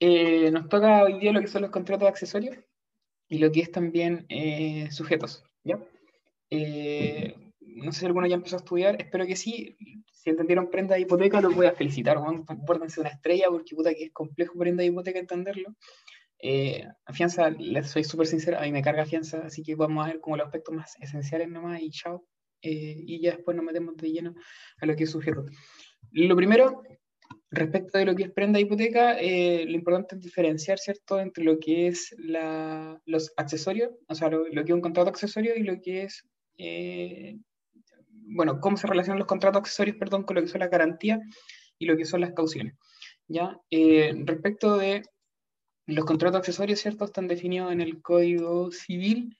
eh, 0.00 0.50
nos 0.50 0.68
toca 0.68 1.04
hoy 1.04 1.20
día 1.20 1.32
lo 1.32 1.40
que 1.40 1.46
son 1.46 1.62
los 1.62 1.70
contratos 1.70 2.08
accesorios 2.08 2.56
y 3.28 3.38
lo 3.38 3.52
que 3.52 3.60
es 3.60 3.70
también 3.70 4.26
eh, 4.30 4.90
sujetos, 4.90 5.44
¿ya? 5.62 5.78
Eh, 6.48 7.34
no 7.60 7.92
sé 7.92 8.00
si 8.00 8.06
alguno 8.06 8.26
ya 8.26 8.34
empezó 8.34 8.56
a 8.56 8.58
estudiar, 8.58 9.00
espero 9.00 9.26
que 9.26 9.36
sí. 9.36 9.76
Si 10.12 10.30
entendieron 10.30 10.70
prenda 10.70 10.96
de 10.96 11.02
hipoteca, 11.02 11.40
los 11.40 11.54
voy 11.54 11.66
a 11.66 11.72
felicitar. 11.72 12.18
Guárdense 12.18 13.00
una 13.00 13.10
estrella 13.10 13.46
porque 13.50 13.76
puta 13.76 13.94
que 13.94 14.04
es 14.04 14.12
complejo 14.12 14.58
prenda 14.58 14.82
de 14.82 14.88
hipoteca 14.88 15.18
entenderlo. 15.18 15.76
Eh, 16.42 16.86
fianza, 17.12 17.50
les 17.50 17.90
soy 17.90 18.02
súper 18.02 18.26
sincero, 18.26 18.58
a 18.58 18.62
mí 18.62 18.72
me 18.72 18.82
carga 18.82 19.04
fianza, 19.04 19.42
así 19.44 19.62
que 19.62 19.74
vamos 19.74 20.04
a 20.04 20.08
ver 20.08 20.20
como 20.20 20.36
los 20.36 20.46
aspectos 20.46 20.74
más 20.74 20.96
esenciales 21.00 21.48
nomás 21.48 21.80
y 21.82 21.90
chao. 21.90 22.26
Y 22.62 23.20
ya 23.20 23.36
después 23.36 23.56
nos 23.56 23.64
metemos 23.64 23.96
de 23.96 24.10
lleno 24.10 24.34
a 24.80 24.86
lo 24.86 24.96
que 24.96 25.04
es 25.04 25.10
sujeto. 25.10 25.44
Lo 26.12 26.36
primero, 26.36 26.82
respecto 27.50 27.98
de 27.98 28.04
lo 28.04 28.14
que 28.14 28.24
es 28.24 28.30
prenda 28.30 28.60
hipoteca, 28.60 29.18
eh, 29.18 29.64
lo 29.66 29.72
importante 29.72 30.14
es 30.14 30.20
diferenciar, 30.20 30.78
¿cierto?, 30.78 31.18
entre 31.18 31.44
lo 31.44 31.58
que 31.58 31.88
es 31.88 32.14
la, 32.18 33.00
los 33.06 33.32
accesorios, 33.36 33.90
o 34.08 34.14
sea, 34.14 34.28
lo, 34.30 34.44
que 34.44 34.60
es 34.60 34.70
un 34.70 34.80
contrato 34.80 35.10
accesorio 35.10 35.56
y 35.56 35.62
lo 35.62 35.80
que 35.80 36.04
es 36.04 36.24
eh, 36.58 37.38
bueno, 38.32 38.60
cómo 38.60 38.76
se 38.76 38.86
relacionan 38.86 39.18
los 39.18 39.26
contratos 39.26 39.60
accesorios, 39.60 39.96
perdón, 39.96 40.22
con 40.22 40.36
lo 40.36 40.42
que 40.42 40.48
son 40.48 40.60
las 40.60 40.70
garantías 40.70 41.20
y 41.78 41.86
lo 41.86 41.96
que 41.96 42.04
son 42.04 42.20
las 42.20 42.32
cauciones. 42.32 42.74
¿ya? 43.26 43.58
Eh, 43.70 44.12
respecto 44.24 44.76
de 44.76 45.02
los 45.86 46.04
contratos 46.04 46.38
accesorios, 46.38 46.80
¿cierto? 46.80 47.04
Están 47.04 47.26
definidos 47.26 47.72
en 47.72 47.80
el 47.80 48.00
Código 48.00 48.70
Civil, 48.70 49.36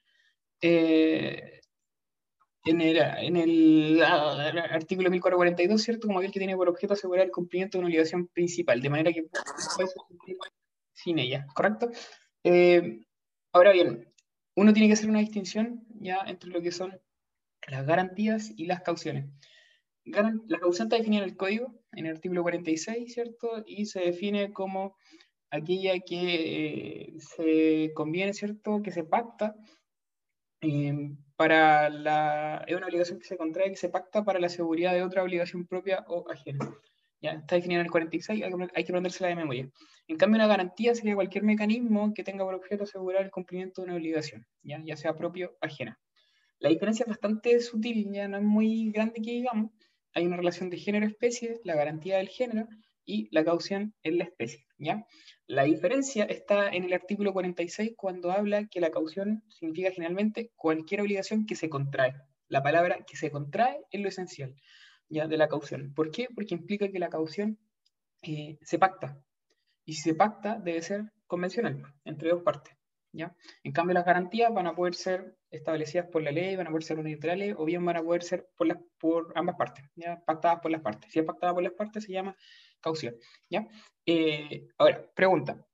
en, 2.64 2.80
el, 2.80 2.98
en 2.98 3.36
el, 3.36 4.02
artículo 4.02 5.10
1442, 5.10 5.82
¿cierto? 5.82 6.06
Como 6.06 6.18
aquel 6.18 6.32
que 6.32 6.40
tiene 6.40 6.56
por 6.56 6.68
objeto 6.68 6.94
asegurar 6.94 7.26
el 7.26 7.32
cumplimiento 7.32 7.78
de 7.78 7.80
una 7.80 7.88
obligación 7.88 8.26
principal, 8.28 8.80
de 8.80 8.90
manera 8.90 9.12
que 9.12 9.22
puede 9.22 9.90
sin 10.92 11.18
ella, 11.18 11.46
¿correcto? 11.54 11.90
Eh, 12.44 13.00
ahora 13.52 13.72
bien, 13.72 14.12
uno 14.56 14.72
tiene 14.72 14.88
que 14.88 14.94
hacer 14.94 15.08
una 15.08 15.20
distinción 15.20 15.86
ya 16.00 16.18
entre 16.26 16.50
lo 16.50 16.60
que 16.60 16.72
son 16.72 17.00
las 17.68 17.86
garantías 17.86 18.52
y 18.56 18.66
las 18.66 18.82
cauciones. 18.82 19.26
La 20.04 20.58
caución 20.58 20.86
está 20.86 20.96
definida 20.96 21.22
en 21.22 21.28
el 21.30 21.36
código, 21.36 21.74
en 21.92 22.06
el 22.06 22.16
artículo 22.16 22.42
46, 22.42 23.12
¿cierto? 23.12 23.62
Y 23.66 23.86
se 23.86 24.00
define 24.00 24.52
como 24.52 24.96
aquella 25.50 25.98
que 26.00 27.14
eh, 27.14 27.14
se 27.18 27.92
conviene, 27.94 28.34
¿cierto? 28.34 28.82
Que 28.82 28.90
se 28.90 29.04
pacta 29.04 29.56
eh, 30.62 31.16
para 31.40 31.88
la... 31.88 32.62
Es 32.66 32.76
una 32.76 32.84
obligación 32.84 33.18
que 33.18 33.24
se 33.24 33.38
contrae, 33.38 33.70
que 33.70 33.76
se 33.76 33.88
pacta 33.88 34.22
para 34.22 34.38
la 34.38 34.50
seguridad 34.50 34.92
de 34.92 35.02
otra 35.02 35.22
obligación 35.22 35.66
propia 35.66 36.04
o 36.06 36.30
ajena. 36.30 36.70
Ya 37.22 37.30
está 37.30 37.56
definida 37.56 37.80
en 37.80 37.86
el 37.86 37.90
46, 37.90 38.42
hay 38.44 38.50
que, 38.50 38.68
hay 38.74 38.84
que 38.84 38.92
aprenderse 38.92 39.26
de 39.26 39.34
memoria. 39.34 39.70
En 40.06 40.18
cambio, 40.18 40.36
una 40.36 40.46
garantía 40.46 40.94
sería 40.94 41.14
cualquier 41.14 41.44
mecanismo 41.44 42.12
que 42.12 42.24
tenga 42.24 42.44
por 42.44 42.54
objeto 42.54 42.84
asegurar 42.84 43.22
el 43.22 43.30
cumplimiento 43.30 43.80
de 43.80 43.86
una 43.86 43.94
obligación, 43.94 44.46
ya, 44.62 44.82
ya 44.84 44.98
sea 44.98 45.16
propio 45.16 45.56
o 45.62 45.64
ajena. 45.64 45.98
La 46.58 46.68
diferencia 46.68 47.04
es 47.04 47.08
bastante 47.08 47.58
sutil, 47.60 48.12
ya 48.12 48.28
no 48.28 48.36
es 48.36 48.42
muy 48.42 48.92
grande 48.92 49.22
que 49.22 49.30
digamos. 49.30 49.70
Hay 50.12 50.26
una 50.26 50.36
relación 50.36 50.68
de 50.68 50.76
género-especie, 50.76 51.62
la 51.64 51.74
garantía 51.74 52.18
del 52.18 52.28
género 52.28 52.68
y 53.04 53.28
la 53.30 53.44
caución 53.44 53.94
en 54.02 54.18
la 54.18 54.24
especie. 54.24 54.66
¿ya? 54.78 55.06
La 55.46 55.64
diferencia 55.64 56.24
está 56.24 56.68
en 56.68 56.84
el 56.84 56.92
artículo 56.92 57.32
46 57.32 57.92
cuando 57.96 58.30
habla 58.30 58.66
que 58.68 58.80
la 58.80 58.90
caución 58.90 59.42
significa 59.48 59.90
generalmente 59.90 60.52
cualquier 60.56 61.00
obligación 61.00 61.46
que 61.46 61.56
se 61.56 61.68
contrae. 61.68 62.14
La 62.48 62.62
palabra 62.62 63.04
que 63.06 63.16
se 63.16 63.30
contrae 63.30 63.80
es 63.90 64.00
lo 64.00 64.08
esencial 64.08 64.54
¿ya? 65.08 65.26
de 65.26 65.36
la 65.36 65.48
caución. 65.48 65.92
¿Por 65.94 66.10
qué? 66.10 66.28
Porque 66.34 66.54
implica 66.54 66.90
que 66.90 66.98
la 66.98 67.08
caución 67.08 67.58
eh, 68.22 68.58
se 68.62 68.78
pacta. 68.78 69.22
Y 69.84 69.94
si 69.94 70.10
se 70.10 70.14
pacta, 70.14 70.58
debe 70.58 70.82
ser 70.82 71.12
convencional, 71.26 71.82
entre 72.04 72.30
dos 72.30 72.42
partes. 72.42 72.74
¿ya? 73.12 73.34
En 73.64 73.72
cambio, 73.72 73.94
las 73.94 74.04
garantías 74.04 74.52
van 74.52 74.66
a 74.66 74.74
poder 74.74 74.94
ser 74.94 75.36
establecidas 75.50 76.06
por 76.06 76.22
la 76.22 76.30
ley, 76.30 76.56
van 76.56 76.66
a 76.66 76.70
poder 76.70 76.84
ser 76.84 76.98
unilaterales 76.98 77.54
o 77.58 77.64
bien 77.64 77.84
van 77.84 77.96
a 77.96 78.02
poder 78.02 78.22
ser 78.22 78.48
por, 78.56 78.66
las, 78.68 78.78
por 78.98 79.32
ambas 79.34 79.56
partes, 79.56 79.84
¿ya? 79.96 80.22
pactadas 80.24 80.60
por 80.60 80.70
las 80.70 80.80
partes. 80.80 81.10
Si 81.12 81.18
es 81.18 81.24
pactada 81.24 81.54
por 81.54 81.62
las 81.62 81.72
partes, 81.72 82.04
se 82.04 82.12
llama 82.12 82.36
caución. 82.80 83.14
¿ya? 83.48 83.68
Eh, 84.06 84.68
ahora, 84.78 85.10
pregunta. 85.14 85.66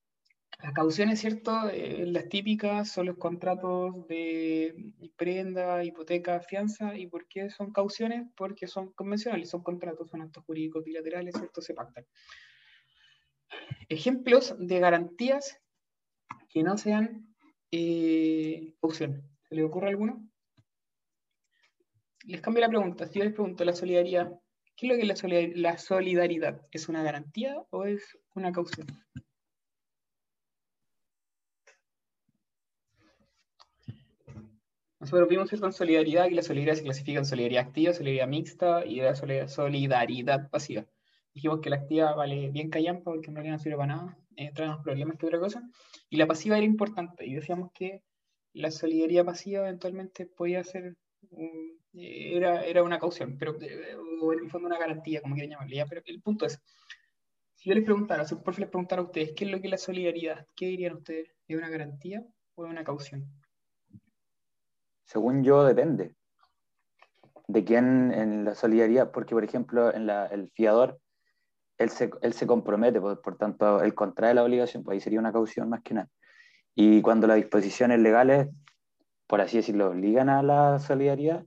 Las 0.62 0.72
cauciones, 0.72 1.20
¿cierto? 1.20 1.68
Eh, 1.68 2.06
las 2.06 2.28
típicas 2.28 2.90
son 2.90 3.06
los 3.06 3.18
contratos 3.18 4.06
de 4.08 4.74
prenda, 5.16 5.84
hipoteca, 5.84 6.40
fianza. 6.40 6.96
¿Y 6.96 7.06
por 7.08 7.28
qué 7.28 7.50
son 7.50 7.72
cauciones? 7.72 8.26
Porque 8.36 8.66
son 8.66 8.92
convencionales, 8.92 9.50
son 9.50 9.62
contratos, 9.62 10.08
son 10.08 10.22
actos 10.22 10.44
jurídicos 10.44 10.82
bilaterales, 10.82 11.34
¿cierto? 11.36 11.60
Se 11.60 11.74
pactan. 11.74 12.06
Ejemplos 13.88 14.54
de 14.58 14.80
garantías 14.80 15.60
que 16.48 16.62
no 16.62 16.78
sean 16.78 17.34
eh, 17.70 18.74
opción. 18.80 19.28
¿Se 19.48 19.54
le 19.54 19.62
ocurre 19.62 19.88
alguno? 19.88 20.26
Les 22.24 22.40
cambio 22.40 22.62
la 22.62 22.68
pregunta. 22.68 23.06
Si 23.06 23.18
yo 23.18 23.24
les 23.24 23.34
pregunto 23.34 23.64
la 23.64 23.74
solidaridad, 23.74 24.32
¿qué 24.76 24.86
es 24.86 24.92
lo 24.92 24.96
que 24.96 25.02
es 25.02 25.56
la 25.56 25.78
solidaridad? 25.78 26.60
¿Es 26.70 26.88
una 26.88 27.02
garantía 27.02 27.62
o 27.70 27.84
es 27.84 28.18
una 28.34 28.52
caución? 28.52 28.86
Nosotros 34.98 35.28
vimos 35.28 35.52
esto 35.52 35.66
en 35.66 35.72
solidaridad, 35.72 36.26
y 36.26 36.34
la 36.34 36.42
solidaridad 36.42 36.76
se 36.76 36.82
clasifica 36.82 37.20
en 37.20 37.26
solidaridad 37.26 37.66
activa, 37.66 37.92
solidaridad 37.92 38.28
mixta 38.28 38.84
y 38.84 38.96
la 38.96 39.14
solidaridad 39.14 40.50
pasiva. 40.50 40.84
Dijimos 41.32 41.60
que 41.60 41.70
la 41.70 41.76
activa 41.76 42.14
vale 42.14 42.50
bien 42.50 42.70
callampa 42.70 43.12
porque 43.12 43.28
en 43.28 43.36
realidad 43.36 43.56
no 43.56 43.62
sirve 43.62 43.76
para 43.76 43.94
nada, 43.94 44.18
eh, 44.36 44.50
trae 44.54 44.68
más 44.68 44.82
problemas 44.82 45.16
que 45.18 45.26
otra 45.26 45.38
cosa. 45.38 45.62
Y 46.08 46.16
la 46.16 46.26
pasiva 46.26 46.56
era 46.56 46.66
importante 46.66 47.26
y 47.26 47.34
decíamos 47.34 47.70
que 47.72 48.02
la 48.52 48.70
solidaridad 48.70 49.26
pasiva 49.26 49.68
eventualmente 49.68 50.26
podía 50.26 50.64
ser, 50.64 50.96
era, 51.96 52.64
era 52.64 52.82
una 52.82 52.98
caución, 52.98 53.36
pero 53.38 53.56
eh, 53.60 53.96
o 54.20 54.32
en 54.32 54.40
el 54.40 54.50
fondo 54.50 54.66
una 54.68 54.78
garantía, 54.78 55.20
como 55.20 55.34
quieran 55.34 55.50
llamarle, 55.50 55.84
pero 55.88 56.02
el 56.06 56.20
punto 56.20 56.46
es, 56.46 56.60
si 57.54 57.70
yo 57.70 57.74
les 57.74 57.84
preguntara, 57.84 58.24
si 58.24 58.34
por 58.34 58.58
les 58.58 58.68
preguntara 58.68 59.02
a 59.02 59.04
ustedes, 59.06 59.32
¿qué 59.34 59.44
es 59.44 59.50
lo 59.50 59.60
que 59.60 59.66
es 59.66 59.70
la 59.70 59.78
solidaridad? 59.78 60.46
¿Qué 60.54 60.66
dirían 60.66 60.96
ustedes? 60.96 61.30
¿Es 61.48 61.56
una 61.56 61.68
garantía 61.68 62.22
o 62.54 62.66
es 62.66 62.70
una 62.70 62.84
caución? 62.84 63.26
Según 65.04 65.42
yo, 65.42 65.64
depende 65.64 66.14
de 67.48 67.64
quién 67.64 68.12
en 68.12 68.44
la 68.44 68.54
solidaridad, 68.54 69.12
porque 69.12 69.34
por 69.34 69.44
ejemplo, 69.44 69.94
en 69.94 70.06
la, 70.06 70.26
el 70.26 70.50
fiador, 70.50 70.98
él 71.78 71.90
se, 71.90 72.10
él 72.22 72.32
se 72.32 72.46
compromete, 72.46 73.00
por, 73.00 73.20
por, 73.22 73.36
tanto, 73.36 73.82
él 73.82 73.94
contrae 73.94 74.34
la 74.34 74.42
obligación, 74.42 74.82
pues 74.82 74.96
ahí 74.96 75.00
sería 75.00 75.20
una 75.20 75.32
caución 75.32 75.68
más 75.68 75.82
que 75.82 75.94
nada. 75.94 76.08
Y 76.74 77.00
cuando 77.02 77.26
las 77.26 77.36
disposiciones 77.36 78.00
legales, 78.00 78.48
por 79.26 79.40
así 79.40 79.58
decirlo, 79.58 79.90
obligan 79.90 80.28
a 80.28 80.42
la 80.42 80.78
solidaridad, 80.78 81.44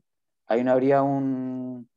ahí 0.49 0.63
no 0.63 0.71
habría 0.71 1.01
un, 1.01 1.89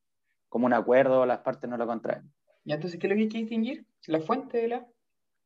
como 0.48 0.66
un 0.66 0.74
acuerdo, 0.74 1.26
las 1.26 1.40
partes 1.40 1.68
no 1.68 1.76
lo 1.76 1.86
contraen. 1.86 2.32
¿Y 2.64 2.72
entonces 2.72 3.00
qué 3.00 3.08
es 3.08 3.10
lo 3.10 3.16
que 3.16 3.22
hay 3.22 3.28
que 3.28 3.38
distinguir? 3.38 3.86
La 4.06 4.20
fuente 4.20 4.58
de 4.58 4.68
la... 4.68 4.86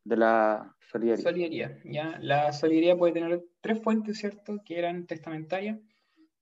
De 0.04 0.16
la 0.16 0.76
solidaridad. 0.92 1.30
Solidaridad, 1.30 1.78
¿ya? 1.84 2.18
La 2.20 2.52
solidaridad 2.52 2.98
puede 2.98 3.14
tener 3.14 3.42
tres 3.60 3.82
fuentes, 3.82 4.18
¿cierto? 4.18 4.60
Que 4.64 4.78
eran 4.78 5.06
testamentarias, 5.06 5.80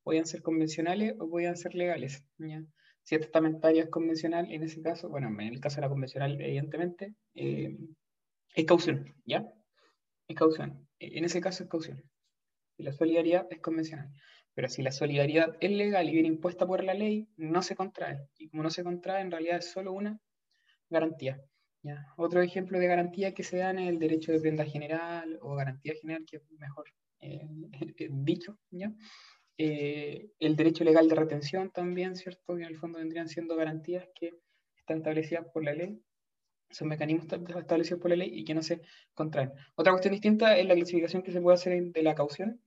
podían 0.03 0.27
ser 0.27 0.43
convencionales 0.43 1.15
o 1.19 1.31
podían 1.31 1.57
ser 1.57 1.75
legales, 1.75 2.27
¿ya? 2.39 2.63
Si 3.05 3.15
es 3.15 3.21
testamentaria 3.21 3.85
es 3.85 3.91
convencional, 3.91 4.51
en 4.51 4.63
ese 4.63 4.81
caso, 4.83 5.09
bueno, 5.09 5.29
en 5.29 5.41
el 5.41 5.61
caso 5.61 5.77
de 5.77 5.83
la 5.83 5.89
convencional, 5.89 6.41
evidentemente, 6.41 7.15
eh, 7.35 7.77
es 8.55 8.65
caución, 8.65 9.15
¿ya? 9.25 9.47
Es 10.27 10.37
caución. 10.37 10.89
En 10.99 11.25
ese 11.25 11.41
caso 11.41 11.65
es 11.65 11.71
caución. 11.71 12.03
Y 12.79 12.83
la 12.83 12.93
solidaridad 12.93 13.47
es 13.51 13.61
convencional. 13.61 14.11
Pero 14.55 14.69
si 14.69 14.83
la 14.83 14.93
solidaridad 14.93 15.57
es 15.61 15.71
legal 15.71 16.09
y 16.09 16.13
viene 16.13 16.29
impuesta 16.29 16.67
por 16.67 16.83
la 16.85 16.95
ley, 16.95 17.29
no 17.37 17.63
se 17.63 17.75
contrae. 17.75 18.29
Y 18.39 18.49
como 18.49 18.63
no 18.63 18.71
se 18.71 18.85
contrae, 18.85 19.23
en 19.23 19.31
realidad 19.31 19.59
es 19.59 19.71
solo 19.71 19.93
una 19.93 20.21
garantía. 20.89 21.41
¿ya? 21.83 22.07
Otro 22.17 22.41
ejemplo 22.41 22.79
de 22.79 22.87
garantía 22.87 23.35
que 23.35 23.43
se 23.43 23.59
da 23.59 23.71
en 23.71 23.81
el 23.81 23.99
derecho 23.99 24.33
de 24.33 24.41
prenda 24.41 24.65
general 24.65 25.39
o 25.43 25.55
garantía 25.55 25.95
general, 26.01 26.25
que 26.25 26.37
es 26.37 26.43
mejor 26.59 26.87
eh, 27.21 28.09
dicho, 28.11 28.59
¿ya? 28.71 28.93
Eh, 29.57 30.31
el 30.41 30.57
derecho 30.57 30.83
legal 30.83 31.09
de 31.09 31.15
retención 31.15 31.71
también, 31.71 32.17
¿cierto? 32.17 32.57
Que 32.57 32.63
en 32.63 32.69
el 32.69 32.77
fondo 32.77 32.99
vendrían 32.99 33.29
siendo 33.29 33.57
garantías 33.57 34.09
que 34.15 34.33
están 34.77 34.99
establecidas 34.99 35.47
por 35.53 35.65
la 35.65 35.75
ley 35.75 36.03
son 36.75 36.89
mecanismos 36.89 37.27
establecidos 37.57 38.01
por 38.01 38.11
la 38.11 38.17
ley 38.17 38.31
y 38.33 38.45
que 38.45 38.55
no 38.55 38.63
se 38.63 38.83
contraen. 39.15 39.53
Otra 39.77 39.93
cuestión 39.93 40.13
distinta 40.13 40.57
es 40.59 40.67
la 40.67 40.75
clasificación 40.75 41.23
que 41.23 41.33
se 41.33 41.41
puede 41.41 41.55
hacer 41.55 41.93
de 41.93 42.03
la 42.03 42.15
caución 42.15 42.61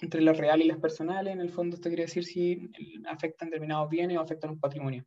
entre 0.00 0.20
las 0.20 0.36
reales 0.36 0.66
y 0.66 0.68
las 0.68 0.78
personales. 0.78 1.32
En 1.32 1.40
el 1.40 1.50
fondo, 1.50 1.76
esto 1.76 1.88
quiere 1.88 2.04
decir 2.04 2.24
si 2.24 2.70
afectan 3.06 3.50
determinados 3.50 3.88
bienes 3.88 4.16
o 4.16 4.20
afectan 4.20 4.50
un 4.50 4.60
patrimonio. 4.60 5.04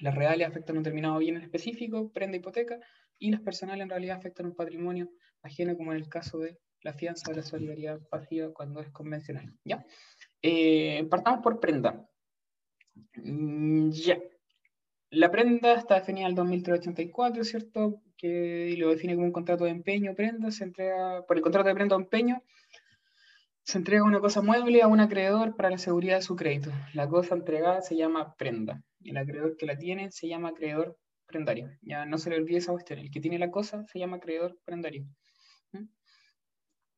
Las 0.00 0.14
reales 0.14 0.48
afectan 0.48 0.76
un 0.76 0.82
determinado 0.82 1.18
bien 1.18 1.36
específico, 1.36 2.10
prenda 2.12 2.36
hipoteca, 2.36 2.78
y 3.18 3.30
las 3.30 3.40
personales 3.40 3.84
en 3.84 3.90
realidad 3.90 4.16
afectan 4.16 4.46
un 4.46 4.54
patrimonio 4.54 5.10
ajeno, 5.42 5.76
como 5.76 5.92
en 5.92 5.98
el 5.98 6.08
caso 6.08 6.38
de 6.38 6.58
la 6.82 6.92
fianza 6.92 7.30
de 7.30 7.36
la 7.36 7.42
solidaridad 7.42 8.00
pasiva 8.08 8.52
cuando 8.52 8.80
es 8.80 8.90
convencional. 8.90 9.52
¿ya? 9.64 9.84
Eh, 10.42 11.06
partamos 11.08 11.42
por 11.42 11.60
prenda. 11.60 12.06
Mm, 13.16 13.90
ya. 13.90 14.18
la 15.10 15.30
prenda 15.30 15.74
está 15.74 15.96
definida 15.96 16.26
en 16.26 16.30
el 16.30 16.36
2384, 16.36 17.44
¿cierto? 17.44 18.02
Que 18.16 18.74
lo 18.78 18.90
define 18.90 19.14
como 19.14 19.26
un 19.26 19.32
contrato 19.32 19.64
de 19.64 19.70
empeño, 19.70 20.14
prenda, 20.14 20.50
se 20.50 20.64
entrega, 20.64 21.24
por 21.26 21.36
el 21.36 21.42
contrato 21.42 21.68
de 21.68 21.74
prenda 21.74 21.96
o 21.96 22.00
empeño, 22.00 22.42
se 23.64 23.78
entrega 23.78 24.04
una 24.04 24.20
cosa 24.20 24.42
mueble 24.42 24.82
a 24.82 24.88
un 24.88 25.00
acreedor 25.00 25.56
para 25.56 25.70
la 25.70 25.78
seguridad 25.78 26.16
de 26.16 26.22
su 26.22 26.36
crédito. 26.36 26.70
La 26.92 27.08
cosa 27.08 27.34
entregada 27.34 27.80
se 27.80 27.96
llama 27.96 28.34
prenda. 28.36 28.84
El 29.02 29.16
acreedor 29.16 29.56
que 29.56 29.64
la 29.64 29.78
tiene 29.78 30.10
se 30.10 30.28
llama 30.28 30.50
acreedor 30.50 30.98
prendario. 31.26 31.70
Ya 31.80 32.04
no 32.04 32.18
se 32.18 32.28
le 32.28 32.36
olvide 32.36 32.58
esa 32.58 32.72
cuestión. 32.72 32.98
El 32.98 33.10
que 33.10 33.20
tiene 33.20 33.38
la 33.38 33.50
cosa 33.50 33.84
se 33.86 33.98
llama 33.98 34.18
acreedor 34.18 34.58
prendario. 34.66 35.06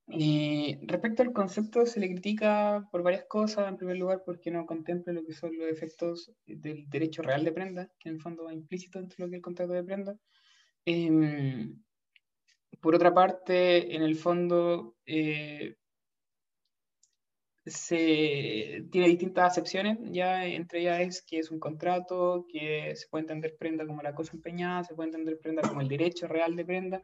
Y 0.08 0.78
respecto 0.82 1.22
al 1.22 1.32
concepto, 1.32 1.86
se 1.86 2.00
le 2.00 2.08
critica 2.08 2.88
por 2.90 3.02
varias 3.02 3.24
cosas. 3.28 3.68
En 3.68 3.76
primer 3.76 3.96
lugar, 3.96 4.22
porque 4.26 4.50
no 4.50 4.66
contempla 4.66 5.12
lo 5.12 5.24
que 5.24 5.34
son 5.34 5.56
los 5.56 5.68
efectos 5.68 6.32
del 6.46 6.88
derecho 6.88 7.22
real 7.22 7.44
de 7.44 7.52
prenda, 7.52 7.88
que 7.98 8.08
en 8.08 8.16
el 8.16 8.20
fondo 8.20 8.44
va 8.44 8.52
implícito 8.52 8.98
dentro 8.98 9.16
de 9.18 9.24
lo 9.24 9.30
que 9.30 9.36
es 9.36 9.38
el 9.38 9.42
contrato 9.42 9.72
de 9.72 9.84
prenda. 9.84 10.16
Em, 10.84 11.80
por 12.80 12.94
otra 12.94 13.14
parte, 13.14 13.94
en 13.94 14.02
el 14.02 14.16
fondo, 14.16 14.96
eh, 15.06 15.76
se 17.66 18.84
tiene 18.92 19.08
distintas 19.08 19.52
acepciones, 19.52 19.98
ya 20.12 20.46
entre 20.46 20.80
ellas 20.80 21.00
es 21.00 21.22
que 21.22 21.38
es 21.38 21.50
un 21.50 21.58
contrato, 21.58 22.46
que 22.48 22.94
se 22.94 23.08
puede 23.08 23.22
entender 23.22 23.56
prenda 23.58 23.86
como 23.86 24.02
la 24.02 24.14
cosa 24.14 24.32
empeñada, 24.34 24.84
se 24.84 24.94
puede 24.94 25.08
entender 25.08 25.38
prenda 25.40 25.62
como 25.62 25.80
el 25.80 25.88
derecho 25.88 26.28
real 26.28 26.54
de 26.54 26.64
prenda, 26.64 27.02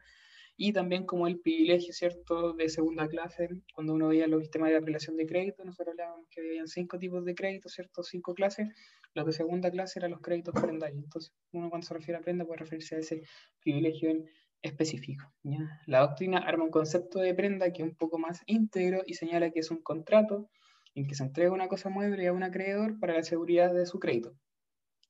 y 0.55 0.71
también 0.71 1.05
como 1.05 1.27
el 1.27 1.39
privilegio, 1.39 1.93
¿cierto?, 1.93 2.53
de 2.53 2.69
segunda 2.69 3.07
clase, 3.07 3.49
cuando 3.73 3.93
uno 3.93 4.09
veía 4.09 4.27
los 4.27 4.41
sistemas 4.41 4.69
de 4.69 4.77
apelación 4.77 5.17
de 5.17 5.25
crédito, 5.25 5.65
nosotros 5.65 5.93
hablábamos 5.93 6.27
que 6.29 6.41
había 6.41 6.67
cinco 6.67 6.97
tipos 6.99 7.25
de 7.25 7.35
crédito, 7.35 7.69
¿cierto?, 7.69 8.03
cinco 8.03 8.33
clases, 8.33 8.67
los 9.15 9.25
de 9.25 9.31
segunda 9.31 9.69
clase 9.71 9.99
eran 9.99 10.11
los 10.11 10.21
créditos 10.21 10.53
prendarios, 10.53 11.03
entonces 11.03 11.33
uno 11.51 11.69
cuando 11.69 11.87
se 11.87 11.93
refiere 11.93 12.19
a 12.19 12.21
prenda 12.21 12.45
puede 12.45 12.59
referirse 12.59 12.95
a 12.95 12.99
ese 12.99 13.23
privilegio 13.61 14.11
en 14.11 14.29
específico. 14.63 15.31
¿ya? 15.43 15.59
La 15.85 15.99
doctrina 15.99 16.39
arma 16.39 16.63
un 16.63 16.71
concepto 16.71 17.19
de 17.19 17.35
prenda 17.35 17.71
que 17.71 17.83
es 17.83 17.87
un 17.87 17.95
poco 17.95 18.17
más 18.17 18.41
íntegro 18.47 19.03
y 19.05 19.13
señala 19.13 19.51
que 19.51 19.59
es 19.59 19.69
un 19.69 19.83
contrato 19.83 20.49
en 20.95 21.05
que 21.05 21.13
se 21.13 21.23
entrega 21.23 21.51
una 21.51 21.67
cosa 21.67 21.89
mueble 21.89 22.27
a 22.27 22.33
un 22.33 22.41
acreedor 22.41 22.99
para 22.99 23.13
la 23.13 23.23
seguridad 23.23 23.71
de 23.71 23.85
su 23.85 23.99
crédito 23.99 24.35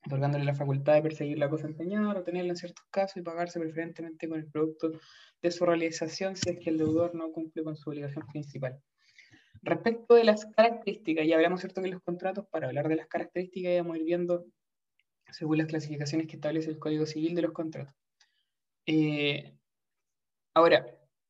otorgándole 0.06 0.44
la 0.44 0.56
facultad 0.56 0.96
de 0.96 1.02
perseguir 1.02 1.38
la 1.38 1.50
cosa 1.50 1.68
empeñada, 1.68 2.20
o 2.20 2.24
tenerla 2.24 2.52
en 2.52 2.58
ciertos 2.58 2.86
casos 2.92 3.18
y 3.18 3.22
pagarse 3.22 3.60
preferentemente 3.60 4.28
con 4.28 4.40
el 4.40 4.48
producto 4.48 4.92
de 5.42 5.52
su 5.52 5.66
realización 5.66 6.36
si 6.36 6.50
es 6.50 6.60
que 6.60 6.70
el 6.70 6.78
deudor 6.78 7.16
no 7.16 7.32
cumple 7.32 7.64
con 7.64 7.76
su 7.76 7.90
obligación 7.90 8.26
principal. 8.28 8.80
Respecto 9.62 10.16
de 10.16 10.26
las 10.26 10.46
características, 10.46 11.26
ya 11.26 11.36
hablamos 11.36 11.62
cierto 11.62 11.82
que 11.82 11.88
los 11.88 12.02
contratos, 12.02 12.46
para 12.50 12.68
hablar 12.68 12.90
de 12.90 12.98
las 12.98 13.08
características, 13.08 13.78
vamos 13.78 13.96
a 13.96 14.00
ir 14.00 14.06
viendo 14.06 14.46
según 15.32 15.58
las 15.58 15.68
clasificaciones 15.68 16.28
que 16.28 16.36
establece 16.36 16.70
el 16.70 16.80
Código 16.80 17.06
Civil 17.06 17.34
de 17.34 17.42
los 17.44 17.54
contratos. 17.54 17.94
Eh, 18.86 19.58
ahora, 20.54 20.86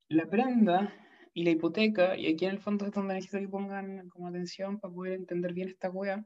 la 0.10 0.26
prenda 0.28 0.94
y 1.34 1.44
la 1.44 1.52
hipoteca, 1.52 2.18
y 2.18 2.28
aquí 2.28 2.46
en 2.46 2.52
el 2.52 2.60
fondo 2.60 2.86
es 2.86 2.92
donde 2.92 3.16
necesito 3.16 3.40
que 3.40 3.48
pongan 3.48 4.10
como 4.10 4.28
atención 4.28 4.80
para 4.80 4.94
poder 4.94 5.14
entender 5.14 5.54
bien 5.54 5.70
esta 5.70 5.90
wea, 5.90 6.26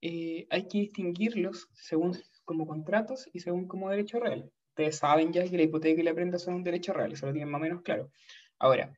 eh, 0.00 0.46
hay 0.50 0.68
que 0.68 0.78
distinguirlos 0.78 1.68
según 1.72 2.16
como 2.44 2.66
contratos 2.66 3.28
y 3.32 3.40
según 3.40 3.66
como 3.66 3.90
derecho 3.90 4.20
real. 4.20 4.50
Ustedes 4.70 4.98
saben 4.98 5.32
ya 5.32 5.48
que 5.48 5.56
la 5.56 5.64
hipoteca 5.64 6.00
y 6.00 6.04
la 6.04 6.14
prenda 6.14 6.38
son 6.38 6.54
un 6.54 6.64
derecho 6.64 6.92
real, 6.92 7.12
eso 7.12 7.26
lo 7.26 7.32
tienen 7.32 7.50
más 7.50 7.60
o 7.60 7.64
menos 7.64 7.82
claro. 7.82 8.10
Ahora, 8.58 8.92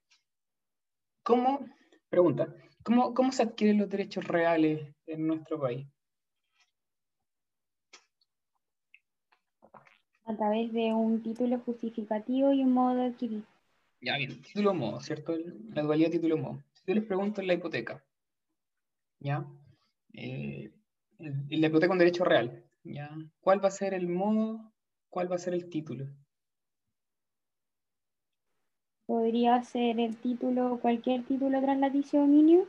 ¿cómo, 1.23 1.67
pregunta, 2.09 2.55
¿cómo, 2.83 3.15
cómo 3.15 3.33
se 3.33 3.43
adquieren 3.43 3.79
los 3.79 3.89
derechos 3.89 4.25
reales 4.25 4.95
en 5.07 5.27
nuestro 5.27 5.61
país? 5.61 5.87
A 10.29 10.37
través 10.37 10.73
de 10.75 10.93
un 10.93 11.23
título 11.23 11.59
justificativo 11.61 12.53
y 12.53 12.63
un 12.63 12.73
modo 12.73 12.97
de 12.97 13.07
adquirir. 13.07 13.43
Ya, 14.03 14.19
bien, 14.19 14.43
título 14.43 14.75
modo, 14.75 15.01
¿cierto? 15.01 15.35
La 15.73 15.83
dualidad 15.83 16.11
título-modo. 16.11 16.63
Si 16.75 16.83
yo 16.87 16.95
les 16.95 17.05
pregunto 17.05 17.41
en 17.41 17.47
la 17.47 17.55
hipoteca, 17.55 18.05
¿ya? 19.21 19.47
Eh, 20.13 20.71
la 21.19 21.67
hipoteca 21.67 21.93
un 21.93 21.99
derecho 21.99 22.25
real. 22.25 22.63
¿ya? 22.85 23.11
¿Cuál 23.41 23.65
va 23.65 23.69
a 23.69 23.73
ser 23.73 23.95
el 23.95 24.07
modo? 24.07 24.71
¿Cuál 25.09 25.33
va 25.33 25.37
a 25.37 25.41
ser 25.41 25.55
el 25.55 25.71
título? 25.71 26.07
Podría 29.07 29.63
ser 29.63 29.99
el 29.99 30.15
título, 30.17 30.79
cualquier 30.83 31.25
título 31.25 31.61
traslaticio 31.63 32.21
dominio 32.21 32.69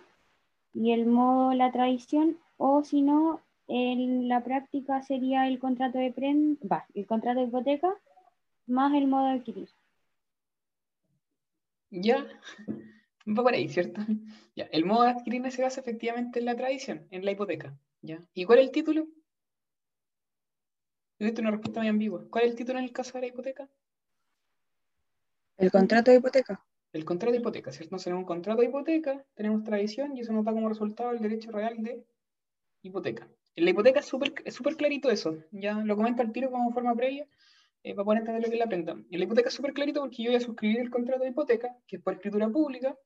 y 0.73 0.93
el 0.93 1.05
modo 1.05 1.53
la 1.53 1.73
tradición, 1.73 2.37
o 2.55 2.83
si 2.83 3.01
no, 3.01 3.41
en 3.69 4.27
la 4.27 4.43
práctica 4.43 5.01
sería 5.03 5.47
el 5.47 5.59
contrato 5.59 5.99
de 5.99 6.11
prenda, 6.11 6.85
el 6.93 7.05
contrato 7.05 7.39
de 7.39 7.45
hipoteca 7.45 7.95
más 8.65 8.93
el 8.93 9.07
modo 9.07 9.27
de 9.27 9.33
adquirir. 9.33 9.69
Ya, 11.91 12.27
va 13.25 13.43
por 13.43 13.53
ahí, 13.53 13.69
¿cierto? 13.69 14.01
Ya, 14.55 14.65
el 14.73 14.83
modo 14.83 15.03
de 15.03 15.11
adquirir 15.11 15.49
se 15.51 15.61
basa 15.61 15.79
efectivamente 15.79 16.39
en 16.39 16.45
la 16.45 16.55
tradición, 16.55 17.07
en 17.11 17.23
la 17.23 17.31
hipoteca. 17.31 17.77
¿Ya? 18.01 18.19
¿Y 18.33 18.43
cuál 18.43 18.59
es 18.59 18.65
el 18.65 18.71
título? 18.71 19.07
Yo 21.19 21.29
una 21.39 21.51
respuesta 21.51 21.79
muy 21.79 21.89
ambigua. 21.89 22.25
¿Cuál 22.29 22.45
es 22.45 22.51
el 22.51 22.57
título 22.57 22.79
en 22.79 22.85
el 22.85 22.91
caso 22.91 23.13
de 23.13 23.21
la 23.21 23.27
hipoteca? 23.27 23.69
El 25.57 25.71
contrato 25.71 26.11
de 26.11 26.17
hipoteca. 26.17 26.65
El 26.91 27.05
contrato 27.05 27.31
de 27.33 27.39
hipoteca, 27.39 27.71
¿cierto? 27.71 27.87
Entonces 27.87 28.05
tenemos 28.05 28.23
un 28.23 28.27
contrato 28.27 28.61
de 28.61 28.67
hipoteca, 28.67 29.25
tenemos 29.35 29.63
tradición 29.63 30.17
y 30.17 30.21
eso 30.21 30.33
nos 30.33 30.43
da 30.43 30.51
como 30.51 30.69
resultado 30.69 31.11
el 31.11 31.19
derecho 31.19 31.51
real 31.51 31.81
de 31.83 32.03
hipoteca. 32.81 33.29
En 33.59 33.65
la 33.65 33.71
hipoteca 33.71 33.99
es 33.99 34.05
súper 34.55 34.77
clarito 34.77 35.11
eso, 35.11 35.35
ya 35.51 35.73
lo 35.73 35.97
comento 35.97 36.21
al 36.21 36.31
tiro 36.31 36.49
como 36.49 36.71
forma 36.71 36.95
previa 36.95 37.27
eh, 37.83 37.93
para 37.93 38.05
poder 38.05 38.19
entender 38.19 38.43
lo 38.43 38.47
que 38.47 38.55
es 38.55 38.59
la 38.59 38.67
prenda. 38.67 38.93
En 38.93 39.19
la 39.19 39.25
hipoteca 39.25 39.49
es 39.49 39.53
súper 39.53 39.73
clarito 39.73 39.99
porque 39.99 40.23
yo 40.23 40.29
voy 40.29 40.37
a 40.37 40.39
suscribir 40.39 40.79
el 40.79 40.89
contrato 40.89 41.23
de 41.23 41.31
hipoteca, 41.31 41.75
que 41.85 41.97
es 41.97 42.01
por 42.01 42.13
escritura 42.13 42.47
pública, 42.47 42.97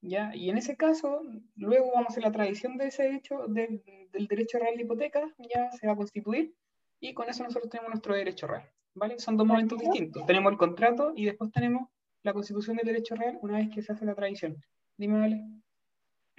¿ya? 0.00 0.34
Y 0.34 0.50
en 0.50 0.58
ese 0.58 0.76
caso, 0.76 1.22
luego 1.54 1.92
vamos 1.94 2.08
a 2.08 2.10
hacer 2.10 2.24
la 2.24 2.32
tradición 2.32 2.76
de 2.76 2.88
ese 2.88 3.14
hecho 3.14 3.46
del 3.46 3.84
derecho 4.28 4.58
real 4.58 4.76
de 4.76 4.82
hipoteca, 4.82 5.32
ya 5.38 5.70
se 5.70 5.86
va 5.86 5.92
a 5.92 5.96
constituir, 5.96 6.56
y 6.98 7.14
con 7.14 7.28
eso 7.28 7.44
nosotros 7.44 7.70
tenemos 7.70 7.90
nuestro 7.90 8.16
derecho 8.16 8.48
real, 8.48 8.68
¿vale? 8.94 9.16
Son 9.20 9.36
dos 9.36 9.46
momentos 9.46 9.78
distintos. 9.78 10.26
Tenemos 10.26 10.50
el 10.50 10.58
contrato 10.58 11.12
y 11.14 11.26
después 11.26 11.52
tenemos 11.52 11.88
la 12.24 12.32
constitución 12.32 12.76
del 12.78 12.86
derecho 12.86 13.14
real 13.14 13.38
una 13.42 13.58
vez 13.58 13.70
que 13.72 13.80
se 13.80 13.92
hace 13.92 14.04
la 14.04 14.16
tradición. 14.16 14.56
Dime, 14.96 15.20
Vale. 15.20 15.44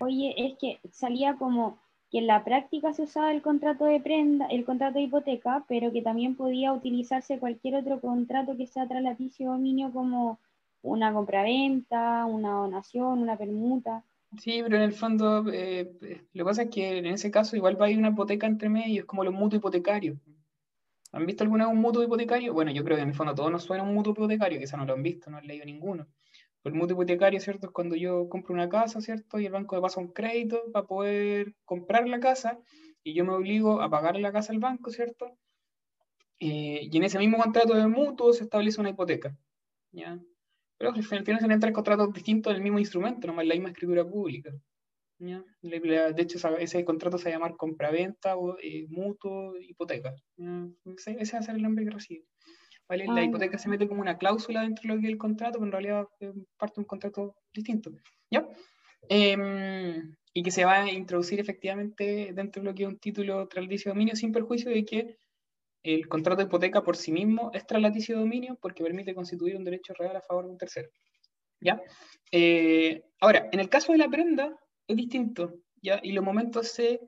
Oye, 0.02 0.34
es 0.36 0.58
que 0.60 0.80
salía 0.92 1.36
como 1.38 1.81
que 2.12 2.18
en 2.18 2.28
la 2.28 2.44
práctica 2.44 2.94
se 2.94 3.04
usaba 3.04 3.32
el 3.32 3.42
contrato 3.42 3.86
de 3.86 4.02
prenda, 4.02 4.46
el 4.48 4.66
contrato 4.66 5.00
de 5.00 5.06
hipoteca, 5.06 5.64
pero 5.70 5.94
que 5.94 6.02
también 6.02 6.36
podía 6.36 6.74
utilizarse 6.74 7.40
cualquier 7.40 7.76
otro 7.76 8.02
contrato 8.02 8.58
que 8.58 8.68
sea 8.68 8.88
traslaticio 8.88 9.52
dominio 9.52 9.92
como 9.94 10.38
una 10.82 11.14
compraventa, 11.14 12.26
una 12.26 12.52
donación, 12.52 13.20
una 13.20 13.38
permuta. 13.38 14.04
Sí, 14.38 14.62
pero 14.62 14.76
en 14.76 14.84
el 14.84 14.94
fondo 14.94 15.46
eh, 15.52 15.90
lo 16.34 16.44
que 16.44 16.50
pasa 16.50 16.64
es 16.64 16.70
que 16.70 16.98
en 16.98 17.06
ese 17.06 17.32
caso 17.32 17.56
igual 17.56 17.80
va 17.82 17.86
a 17.86 17.90
ir 17.90 17.98
una 17.98 18.10
hipoteca 18.10 18.46
entre 18.46 18.68
medio, 18.68 19.02
es 19.02 19.06
como 19.06 19.24
los 19.24 19.34
mutuos 19.34 19.60
hipotecarios. 19.60 20.18
¿Han 21.14 21.26
visto 21.26 21.44
alguna 21.44 21.66
vez 21.66 21.74
un 21.74 21.82
mutuo 21.82 22.04
hipotecario? 22.04 22.54
Bueno, 22.54 22.72
yo 22.72 22.84
creo 22.84 22.98
que 22.98 23.04
en 23.04 23.10
el 23.10 23.16
fondo 23.16 23.36
todos 23.36 23.52
nos 23.52 23.64
suena 23.64 23.84
un 23.84 23.94
mutuo 23.94 24.12
hipotecario, 24.14 24.60
quizá 24.60 24.76
no 24.76 24.86
lo 24.86 24.94
han 24.94 25.04
visto, 25.04 25.30
no 25.30 25.38
han 25.38 25.48
leído 25.48 25.66
ninguno. 25.66 26.08
El 26.64 26.74
mutuo 26.74 26.96
hipotecario, 26.96 27.40
¿cierto? 27.40 27.68
Es 27.68 27.74
cuando 27.74 27.96
yo 27.96 28.30
compro 28.30 28.54
una 28.54 28.70
casa, 28.70 29.02
¿cierto? 29.02 29.40
Y 29.40 29.46
el 29.46 29.52
banco 29.52 29.76
me 29.76 29.82
pasa 29.82 30.00
un 30.00 30.12
crédito 30.12 30.64
para 30.72 30.86
poder 30.88 31.56
comprar 31.66 32.08
la 32.08 32.20
casa 32.20 32.60
y 33.04 33.14
yo 33.14 33.26
me 33.26 33.34
obligo 33.34 33.82
a 33.82 33.90
pagar 33.90 34.20
la 34.20 34.32
casa 34.32 34.54
al 34.54 34.60
banco, 34.60 34.92
¿cierto? 34.92 35.38
Eh, 36.40 36.90
y 36.92 36.98
en 36.98 37.04
ese 37.04 37.20
mismo 37.20 37.38
contrato 37.38 37.76
de 37.76 37.88
mutuo 37.88 38.34
se 38.34 38.44
establece 38.44 38.82
una 38.82 38.90
hipoteca. 38.90 39.36
¿ya? 39.92 40.20
Pero 40.78 40.94
al 40.94 41.04
final 41.04 41.40
se 41.40 41.46
entran 41.46 41.74
contratos 41.74 42.12
distintos 42.14 42.52
en 42.52 42.58
el 42.58 42.64
mismo 42.64 42.80
instrumento, 42.80 43.28
nomás 43.28 43.46
la 43.46 43.54
misma 43.54 43.70
escritura 43.70 44.04
pública. 44.04 44.52
De 45.20 46.22
hecho, 46.24 46.58
ese 46.58 46.84
contrato 46.84 47.20
se 47.20 47.26
va 47.26 47.30
a 47.30 47.34
llamar 47.38 47.56
compraventa, 47.56 48.36
o, 48.36 48.58
eh, 48.58 48.88
mutuo, 48.90 49.56
hipoteca. 49.60 50.16
Ese, 50.98 51.14
va 51.14 51.40
a 51.40 51.44
ser 51.44 51.56
el 51.56 51.62
nombre 51.62 51.86
que 51.86 51.92
recibe. 51.92 52.26
¿Vale? 52.92 53.06
La 53.08 53.22
ah, 53.22 53.24
hipoteca 53.24 53.58
se 53.58 53.70
mete 53.70 53.88
como 53.88 54.02
una 54.02 54.18
cláusula 54.18 54.64
dentro 54.64 54.82
de 54.84 54.90
lo 54.90 55.00
que 55.00 55.08
es 55.08 55.14
el 55.14 55.18
contrato, 55.18 55.54
pero 55.54 55.66
en 55.66 55.72
realidad 55.72 56.08
es 56.20 56.34
parte 56.58 56.76
de 56.76 56.82
un 56.82 56.86
contrato 56.86 57.36
distinto. 57.54 57.90
¿ya? 58.30 58.46
Em, 59.08 60.14
y 60.34 60.44
que 60.44 60.52
se 60.52 60.66
va 60.66 60.82
a 60.82 60.92
introducir 60.92 61.40
efectivamente 61.40 62.34
dentro 62.34 62.62
de 62.62 62.68
lo 62.68 62.76
que 62.76 62.84
es 62.84 62.90
un 62.90 63.00
título 63.00 63.48
tradicio 63.48 63.94
dominio 63.94 64.14
sin 64.18 64.34
perjuicio 64.34 64.72
de 64.72 64.84
que 64.84 65.18
el 65.84 66.10
contrato 66.10 66.42
de 66.42 66.48
hipoteca 66.48 66.84
por 66.84 66.98
sí 66.98 67.14
mismo 67.14 67.50
es 67.54 67.66
traslaticio 67.66 68.16
de 68.16 68.24
dominio 68.24 68.58
porque 68.62 68.84
permite 68.84 69.16
constituir 69.16 69.56
un 69.56 69.64
derecho 69.64 69.94
real 69.98 70.18
a 70.18 70.22
favor 70.22 70.44
de 70.44 70.52
un 70.52 70.58
tercero. 70.58 70.90
¿Ya? 71.62 71.82
Eh, 72.30 73.06
ahora, 73.22 73.48
en 73.54 73.62
el 73.62 73.70
caso 73.70 73.94
de 73.94 74.00
la 74.00 74.10
prenda 74.10 74.54
es 74.86 74.98
distinto, 74.98 75.62
¿ya? 75.82 76.02
Y 76.04 76.12
los 76.12 76.26
momentos 76.26 76.68
se 76.68 77.00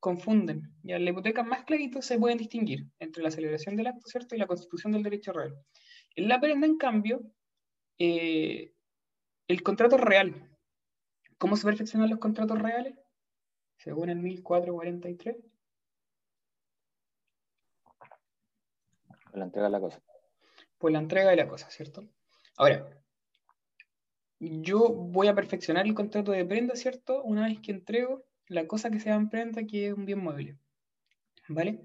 confunden. 0.00 0.74
¿ya? 0.82 0.96
En 0.96 1.04
la 1.04 1.10
hipoteca 1.10 1.42
más 1.42 1.64
clarito 1.64 2.02
se 2.02 2.18
pueden 2.18 2.38
distinguir 2.38 2.86
entre 2.98 3.22
la 3.22 3.30
celebración 3.30 3.76
del 3.76 3.86
acto, 3.86 4.08
¿cierto? 4.08 4.34
Y 4.34 4.38
la 4.38 4.46
constitución 4.46 4.92
del 4.92 5.02
derecho 5.02 5.32
real. 5.32 5.56
En 6.16 6.28
la 6.28 6.40
prenda, 6.40 6.66
en 6.66 6.76
cambio, 6.76 7.22
eh, 7.98 8.72
el 9.46 9.62
contrato 9.62 9.96
real. 9.96 10.48
¿Cómo 11.38 11.56
se 11.56 11.64
perfeccionan 11.64 12.10
los 12.10 12.18
contratos 12.18 12.58
reales? 12.60 12.94
Según 13.76 14.10
el 14.10 14.18
1443 14.18 15.36
Por 19.30 19.38
la 19.38 19.44
entrega 19.44 19.66
de 19.66 19.72
la 19.72 19.80
cosa. 19.80 20.02
Por 20.78 20.92
la 20.92 20.98
entrega 20.98 21.30
de 21.30 21.36
la 21.36 21.48
cosa, 21.48 21.70
¿cierto? 21.70 22.04
Ahora, 22.56 22.88
yo 24.40 24.88
voy 24.88 25.28
a 25.28 25.34
perfeccionar 25.34 25.86
el 25.86 25.94
contrato 25.94 26.32
de 26.32 26.44
prenda, 26.44 26.74
¿cierto? 26.74 27.22
Una 27.22 27.46
vez 27.46 27.60
que 27.60 27.70
entrego 27.70 28.24
la 28.50 28.66
cosa 28.66 28.90
que 28.90 28.98
sea 28.98 29.14
en 29.14 29.30
prenda, 29.30 29.64
que 29.64 29.88
es 29.88 29.94
un 29.94 30.04
bien 30.04 30.18
mueble. 30.18 30.58
¿Vale? 31.48 31.80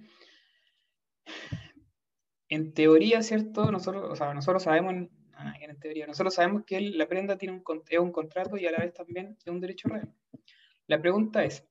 En 2.49 2.73
teoría, 2.73 3.21
¿cierto? 3.21 3.71
Nosotros, 3.71 4.09
o 4.11 4.15
sea, 4.15 4.33
nosotros 4.33 4.63
sabemos, 4.63 5.09
ah, 5.33 5.53
en 5.61 5.79
teoría, 5.79 6.07
nosotros 6.07 6.33
sabemos 6.33 6.63
que 6.65 6.81
la 6.81 7.07
prenda 7.07 7.37
tiene 7.37 7.55
un, 7.55 7.83
es 7.87 7.99
un 7.99 8.11
contrato 8.11 8.57
y 8.57 8.65
a 8.65 8.71
la 8.71 8.79
vez 8.79 8.93
también 8.93 9.37
es 9.39 9.47
un 9.47 9.61
derecho 9.61 9.89
real. 9.89 10.11
La 10.87 10.99
pregunta 10.99 11.43
es, 11.43 11.63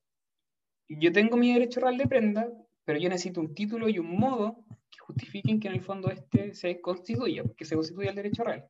yo 0.87 1.11
tengo 1.11 1.35
mi 1.35 1.53
derecho 1.53 1.81
real 1.81 1.97
de 1.97 2.07
prenda, 2.07 2.49
pero 2.85 2.97
yo 2.97 3.09
necesito 3.09 3.41
un 3.41 3.53
título 3.53 3.89
y 3.89 3.99
un 3.99 4.17
modo 4.17 4.65
que 4.89 4.99
justifiquen 4.99 5.59
que 5.59 5.67
en 5.67 5.73
el 5.73 5.81
fondo 5.81 6.09
este 6.09 6.53
se 6.53 6.79
constituya, 6.79 7.43
que 7.57 7.65
se 7.65 7.75
constituya 7.75 8.11
el 8.11 8.15
derecho 8.15 8.43
real. 8.43 8.69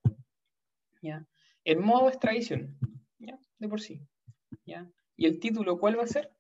¿Ya? 1.01 1.27
El 1.63 1.79
modo 1.79 2.10
es 2.10 2.20
tradición, 2.20 2.77
¿ya? 3.20 3.38
De 3.60 3.67
por 3.67 3.79
sí. 3.79 4.01
¿ya? 4.65 4.89
¿Y 5.16 5.26
el 5.26 5.40
título 5.40 5.80
cuál 5.80 5.98
va 5.98 6.04
a 6.04 6.08
ser? 6.08 6.32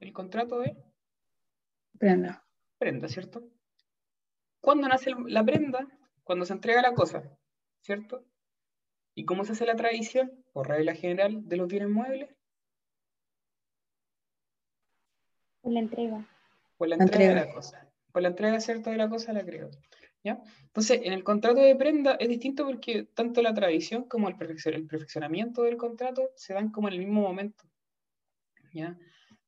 El 0.00 0.12
contrato 0.12 0.58
de 0.58 0.76
prenda. 1.98 2.46
Prenda, 2.78 3.08
¿cierto? 3.08 3.48
¿Cuándo 4.60 4.88
nace 4.88 5.12
la 5.26 5.44
prenda? 5.44 5.86
Cuando 6.22 6.44
se 6.44 6.52
entrega 6.52 6.82
la 6.82 6.94
cosa, 6.94 7.22
¿cierto? 7.80 8.24
¿Y 9.14 9.24
cómo 9.24 9.44
se 9.44 9.52
hace 9.52 9.66
la 9.66 9.76
tradición? 9.76 10.44
Por 10.52 10.68
regla 10.68 10.94
general 10.94 11.46
de 11.48 11.56
los 11.56 11.68
bienes 11.68 11.90
muebles. 11.90 12.34
Por 15.60 15.72
la 15.72 15.80
entrega. 15.80 16.28
Por 16.76 16.88
la 16.88 16.96
entrega, 16.96 17.28
de 17.28 17.46
la 17.46 17.54
cosa. 17.54 17.90
Por 18.12 18.22
la 18.22 18.28
entrega, 18.28 18.60
¿cierto? 18.60 18.90
De 18.90 18.96
la 18.96 19.08
cosa 19.08 19.32
la 19.32 19.44
creo. 19.44 19.70
Entonces, 20.24 21.00
en 21.04 21.12
el 21.12 21.22
contrato 21.22 21.60
de 21.60 21.76
prenda 21.76 22.14
es 22.14 22.28
distinto 22.28 22.64
porque 22.64 23.04
tanto 23.14 23.42
la 23.42 23.54
tradición 23.54 24.04
como 24.04 24.28
el, 24.28 24.36
perfeccionamiento 24.36 25.62
del 25.62 25.76
contrato 25.76 26.30
se 26.34 26.54
dan 26.54 26.70
como 26.70 26.88
en 26.88 26.94
el 26.94 27.00
mismo 27.00 27.20
momento. 27.20 27.64
¿ya? 28.72 28.98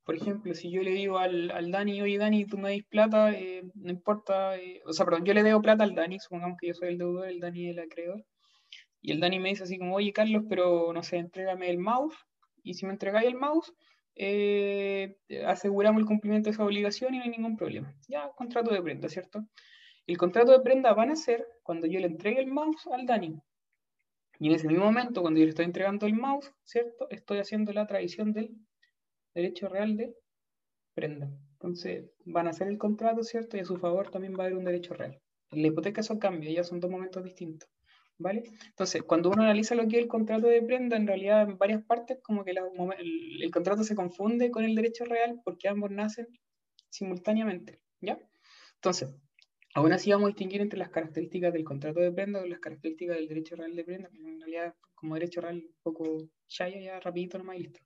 Por 0.03 0.15
ejemplo, 0.15 0.53
si 0.53 0.71
yo 0.71 0.83
le 0.83 0.91
digo 0.91 1.17
al, 1.17 1.51
al 1.51 1.71
Dani, 1.71 2.01
oye 2.01 2.17
Dani, 2.17 2.45
tú 2.45 2.57
me 2.57 2.71
das 2.71 2.85
plata, 2.87 3.33
eh, 3.33 3.63
no 3.75 3.91
importa, 3.91 4.57
eh, 4.57 4.81
o 4.85 4.93
sea, 4.93 5.05
perdón, 5.05 5.25
yo 5.25 5.33
le 5.33 5.43
debo 5.43 5.61
plata 5.61 5.83
al 5.83 5.95
Dani, 5.95 6.19
supongamos 6.19 6.57
que 6.59 6.67
yo 6.67 6.73
soy 6.73 6.89
el 6.89 6.97
deudor, 6.97 7.27
el 7.27 7.39
Dani 7.39 7.69
el 7.69 7.79
acreedor, 7.79 8.23
y 9.01 9.11
el 9.11 9.19
Dani 9.19 9.39
me 9.39 9.49
dice 9.49 9.63
así 9.63 9.77
como, 9.77 9.95
oye 9.95 10.13
Carlos, 10.13 10.43
pero 10.47 10.93
no 10.93 11.03
sé, 11.03 11.17
entrégame 11.17 11.69
el 11.69 11.77
mouse, 11.77 12.15
y 12.63 12.75
si 12.75 12.85
me 12.85 12.93
entregáis 12.93 13.27
el 13.27 13.35
mouse, 13.35 13.73
eh, 14.15 15.17
aseguramos 15.45 15.99
el 15.99 16.07
cumplimiento 16.07 16.49
de 16.49 16.53
esa 16.53 16.63
obligación 16.63 17.13
y 17.13 17.17
no 17.17 17.23
hay 17.25 17.29
ningún 17.29 17.57
problema. 17.57 17.93
Ya, 18.07 18.31
contrato 18.35 18.73
de 18.73 18.81
prenda, 18.81 19.09
¿cierto? 19.09 19.45
El 20.07 20.17
contrato 20.17 20.53
de 20.53 20.61
prenda 20.61 20.93
van 20.93 21.11
a 21.11 21.17
ser 21.17 21.45
cuando 21.63 21.85
yo 21.85 21.99
le 21.99 22.07
entregue 22.07 22.39
el 22.39 22.47
mouse 22.47 22.87
al 22.87 23.05
Dani. 23.05 23.37
Y 24.39 24.47
en 24.47 24.55
ese 24.55 24.67
mismo 24.67 24.85
momento, 24.85 25.21
cuando 25.21 25.39
yo 25.39 25.45
le 25.45 25.49
estoy 25.49 25.65
entregando 25.65 26.05
el 26.05 26.13
mouse, 26.13 26.53
¿cierto? 26.63 27.09
Estoy 27.09 27.39
haciendo 27.39 27.73
la 27.73 27.85
tradición 27.87 28.31
del 28.31 28.55
derecho 29.35 29.67
real 29.67 29.97
de 29.97 30.15
prenda. 30.93 31.29
Entonces, 31.53 32.05
van 32.23 32.47
a 32.47 32.51
hacer 32.51 32.69
el 32.69 32.77
contrato, 32.77 33.21
¿cierto? 33.21 33.57
Y 33.57 33.59
a 33.59 33.65
su 33.65 33.75
favor 33.77 34.09
también 34.09 34.33
va 34.33 34.43
a 34.43 34.45
haber 34.45 34.57
un 34.57 34.63
derecho 34.63 34.93
real. 34.93 35.19
En 35.51 35.61
la 35.61 35.67
hipoteca 35.67 35.99
eso 35.99 36.17
cambia, 36.19 36.51
ya 36.51 36.63
son 36.63 36.79
dos 36.79 36.89
momentos 36.89 37.23
distintos. 37.23 37.69
¿Vale? 38.19 38.43
Entonces, 38.69 39.03
cuando 39.03 39.29
uno 39.29 39.43
analiza 39.43 39.75
lo 39.75 39.87
que 39.87 39.97
es 39.97 40.03
el 40.03 40.07
contrato 40.07 40.47
de 40.47 40.61
prenda, 40.61 40.95
en 40.95 41.05
realidad 41.05 41.43
en 41.43 41.57
varias 41.57 41.83
partes 41.83 42.17
como 42.23 42.43
que 42.45 42.51
el, 42.51 42.57
el, 43.43 43.51
contrato 43.51 43.83
se 43.83 43.93
confunde 43.93 44.49
con 44.49 44.63
el 44.63 44.73
derecho 44.73 45.05
real 45.05 45.39
porque 45.43 45.67
ambos 45.67 45.91
nacen 45.91 46.27
simultáneamente, 46.89 47.79
¿ya? 48.01 48.17
Entonces, 48.75 49.13
Aún 49.77 49.93
así 49.93 50.09
vamos 50.09 50.25
a 50.25 50.29
distinguir 50.29 50.61
entre 50.61 50.79
las 50.79 50.89
características 50.89 51.53
del 51.53 51.63
contrato 51.63 51.99
de 51.99 52.11
prenda 52.11 52.43
y 52.43 52.49
las 52.49 52.59
características 52.59 53.15
del 53.15 53.27
derecho 53.27 53.55
real 53.55 53.75
de 53.75 53.83
prenda, 53.83 54.09
que 54.09 54.17
en 54.17 54.41
realidad 54.41 54.73
como 54.95 55.13
derecho 55.13 55.39
real 55.39 55.63
poco 55.83 56.17
ya, 56.47 56.67
ya, 56.67 56.99
rapidito 56.99 57.37
nomás 57.37 57.59
listo. 57.59 57.79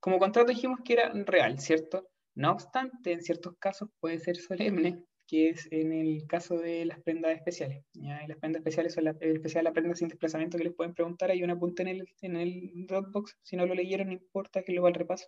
Como 0.00 0.18
contrato 0.18 0.48
dijimos 0.48 0.80
que 0.82 0.94
era 0.94 1.12
real, 1.12 1.60
¿cierto? 1.60 2.08
No 2.34 2.52
obstante, 2.52 3.12
en 3.12 3.20
ciertos 3.20 3.54
casos 3.58 3.90
puede 4.00 4.18
ser 4.18 4.36
solemne, 4.36 5.04
que 5.26 5.50
es 5.50 5.68
en 5.72 5.92
el 5.92 6.26
caso 6.26 6.56
de 6.56 6.86
las 6.86 7.02
prendas 7.02 7.36
especiales. 7.36 7.84
¿ya? 7.92 8.24
Y 8.24 8.28
las 8.28 8.38
prendas 8.38 8.60
especiales 8.60 8.94
son 8.94 9.04
la, 9.04 9.14
especial 9.20 9.64
la 9.64 9.74
prenda 9.74 9.94
sin 9.94 10.08
desplazamiento 10.08 10.56
que 10.56 10.64
les 10.64 10.74
pueden 10.74 10.94
preguntar. 10.94 11.30
Hay 11.30 11.42
un 11.42 11.50
apunte 11.50 11.82
en 11.82 11.88
el, 11.88 12.08
en 12.22 12.36
el 12.36 12.86
Dropbox. 12.86 13.36
Si 13.42 13.56
no 13.56 13.66
lo 13.66 13.74
leyeron, 13.74 14.06
no 14.06 14.14
importa 14.14 14.62
que 14.62 14.72
luego 14.72 14.86
al 14.86 14.94
repaso. 14.94 15.26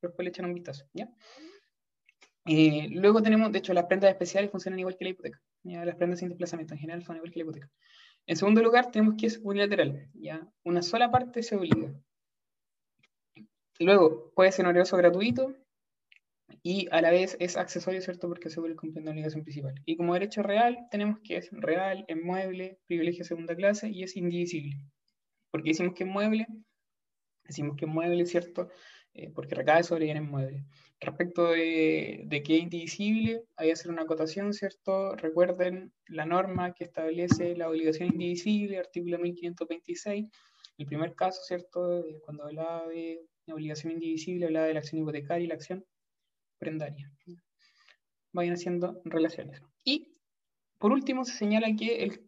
Pero 0.00 0.08
después 0.10 0.24
le 0.24 0.30
echan 0.30 0.46
un 0.46 0.54
vistazo. 0.54 0.86
¿ya? 0.94 1.06
Eh, 2.46 2.88
luego 2.90 3.22
tenemos, 3.22 3.50
de 3.52 3.58
hecho, 3.58 3.72
las 3.72 3.86
prendas 3.86 4.10
especiales 4.10 4.50
funcionan 4.50 4.78
igual 4.78 4.96
que 4.96 5.04
la 5.04 5.10
hipoteca. 5.10 5.40
Las 5.62 5.96
prendas 5.96 6.18
sin 6.18 6.28
desplazamiento 6.28 6.74
en 6.74 6.80
general 6.80 7.02
son 7.02 7.16
igual 7.16 7.32
que 7.32 7.38
la 7.38 7.44
hipoteca. 7.44 7.70
En 8.26 8.36
segundo 8.36 8.62
lugar, 8.62 8.90
tenemos 8.90 9.14
que 9.18 9.26
es 9.26 9.40
unilateral. 9.42 10.08
¿ya? 10.14 10.46
Una 10.62 10.82
sola 10.82 11.10
parte 11.10 11.42
se 11.42 11.56
obliga. 11.56 11.94
Luego, 13.78 14.32
puede 14.34 14.52
ser 14.52 14.66
oneroso 14.66 14.96
gratuito 14.96 15.54
y 16.62 16.88
a 16.90 17.00
la 17.00 17.10
vez 17.10 17.36
es 17.40 17.56
accesorio, 17.56 18.00
¿cierto? 18.00 18.28
Porque 18.28 18.48
asegura 18.48 18.72
el 18.72 18.78
cumplimiento 18.78 19.10
de 19.10 19.14
la 19.14 19.20
obligación 19.20 19.42
principal. 19.42 19.74
Y 19.84 19.96
como 19.96 20.14
derecho 20.14 20.42
real, 20.42 20.86
tenemos 20.90 21.18
que 21.20 21.36
es 21.36 21.50
real, 21.50 22.04
en 22.08 22.24
mueble, 22.24 22.78
privilegio 22.86 23.24
segunda 23.24 23.54
clase 23.56 23.88
y 23.88 24.02
es 24.02 24.16
indivisible. 24.16 24.76
porque 25.50 25.70
decimos 25.70 25.94
que 25.94 26.04
es 26.04 26.10
mueble? 26.10 26.46
Decimos 27.44 27.76
que 27.76 27.84
es 27.84 27.90
mueble, 27.90 28.26
¿cierto? 28.26 28.70
Eh, 29.12 29.30
porque 29.30 29.54
recae 29.54 29.82
sobre 29.82 30.06
bienes 30.06 30.24
muebles. 30.24 30.64
Respecto 31.00 31.50
de, 31.50 32.22
de 32.26 32.42
que 32.42 32.56
es 32.56 32.62
indivisible, 32.62 33.42
hay 33.56 33.68
que 33.68 33.72
hacer 33.72 33.90
una 33.90 34.02
acotación, 34.02 34.52
¿cierto? 34.54 35.14
Recuerden 35.16 35.92
la 36.06 36.24
norma 36.24 36.72
que 36.72 36.84
establece 36.84 37.56
la 37.56 37.68
obligación 37.68 38.08
indivisible, 38.08 38.78
artículo 38.78 39.18
1526. 39.18 40.26
El 40.78 40.86
primer 40.86 41.14
caso, 41.14 41.40
¿cierto? 41.42 42.04
Cuando 42.24 42.44
hablaba 42.44 42.88
de 42.88 43.20
obligación 43.52 43.92
indivisible, 43.92 44.46
hablaba 44.46 44.66
de 44.66 44.74
la 44.74 44.80
acción 44.80 45.02
hipotecaria 45.02 45.44
y 45.44 45.48
la 45.48 45.54
acción 45.54 45.84
prendaria. 46.58 47.10
Vayan 48.32 48.54
haciendo 48.54 49.00
relaciones. 49.04 49.60
Y, 49.84 50.16
por 50.78 50.92
último, 50.92 51.24
se 51.24 51.34
señala 51.34 51.68
que 51.76 52.02
el, 52.02 52.20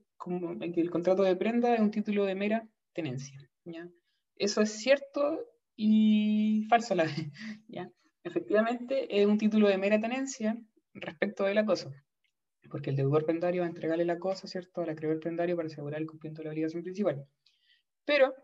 que 0.72 0.80
el 0.80 0.90
contrato 0.90 1.22
de 1.22 1.36
prenda 1.36 1.74
es 1.74 1.80
un 1.80 1.90
título 1.90 2.24
de 2.24 2.34
mera 2.34 2.68
tenencia. 2.92 3.38
¿ya? 3.64 3.88
Eso 4.36 4.60
es 4.60 4.70
cierto 4.70 5.40
y 5.74 6.64
falso 6.68 6.94
a 6.94 6.96
la 6.98 7.04
vez. 7.04 7.14
¿ya? 7.68 7.90
Efectivamente, 8.26 9.20
es 9.20 9.24
un 9.24 9.38
título 9.38 9.68
de 9.68 9.78
mera 9.78 10.00
tenencia 10.00 10.58
respecto 10.94 11.44
de 11.44 11.54
la 11.54 11.64
cosa, 11.64 11.92
porque 12.68 12.90
el 12.90 12.96
deudor 12.96 13.24
prendario 13.24 13.62
va 13.62 13.66
a 13.66 13.70
entregarle 13.70 14.04
la 14.04 14.18
cosa, 14.18 14.48
¿cierto?, 14.48 14.80
al 14.80 14.90
acreedor 14.90 15.20
prendario 15.20 15.54
para 15.54 15.68
asegurar 15.68 16.00
el 16.00 16.08
cumplimiento 16.08 16.42
de 16.42 16.46
la 16.46 16.50
obligación 16.50 16.82
principal. 16.82 17.24
Pero, 18.04 18.34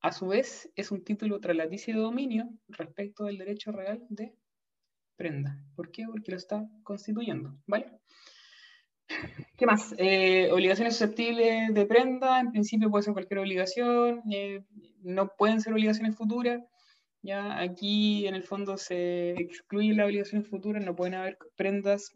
a 0.00 0.12
su 0.12 0.28
vez, 0.28 0.70
es 0.76 0.90
un 0.90 1.04
título 1.04 1.40
traslaticio 1.40 1.94
de 1.94 2.00
dominio 2.00 2.48
respecto 2.68 3.24
del 3.24 3.36
derecho 3.36 3.70
real 3.70 4.02
de 4.08 4.34
prenda. 5.14 5.62
¿Por 5.76 5.90
qué? 5.90 6.06
Porque 6.06 6.30
lo 6.30 6.38
está 6.38 6.66
constituyendo, 6.82 7.54
¿vale? 7.66 7.92
¿Qué 9.58 9.66
más? 9.66 9.94
Eh, 9.98 10.50
obligaciones 10.50 10.96
susceptibles 10.96 11.74
de 11.74 11.84
prenda, 11.84 12.40
en 12.40 12.50
principio 12.50 12.90
puede 12.90 13.02
ser 13.02 13.12
cualquier 13.12 13.40
obligación, 13.40 14.22
eh, 14.32 14.64
no 15.02 15.28
pueden 15.36 15.60
ser 15.60 15.74
obligaciones 15.74 16.16
futuras, 16.16 16.62
ya 17.22 17.60
aquí 17.60 18.26
en 18.26 18.34
el 18.34 18.42
fondo 18.42 18.76
se 18.76 19.30
excluyen 19.30 19.96
las 19.96 20.06
obligaciones 20.06 20.48
futuras, 20.48 20.84
no 20.84 20.96
pueden 20.96 21.14
haber 21.14 21.38
prendas, 21.56 22.12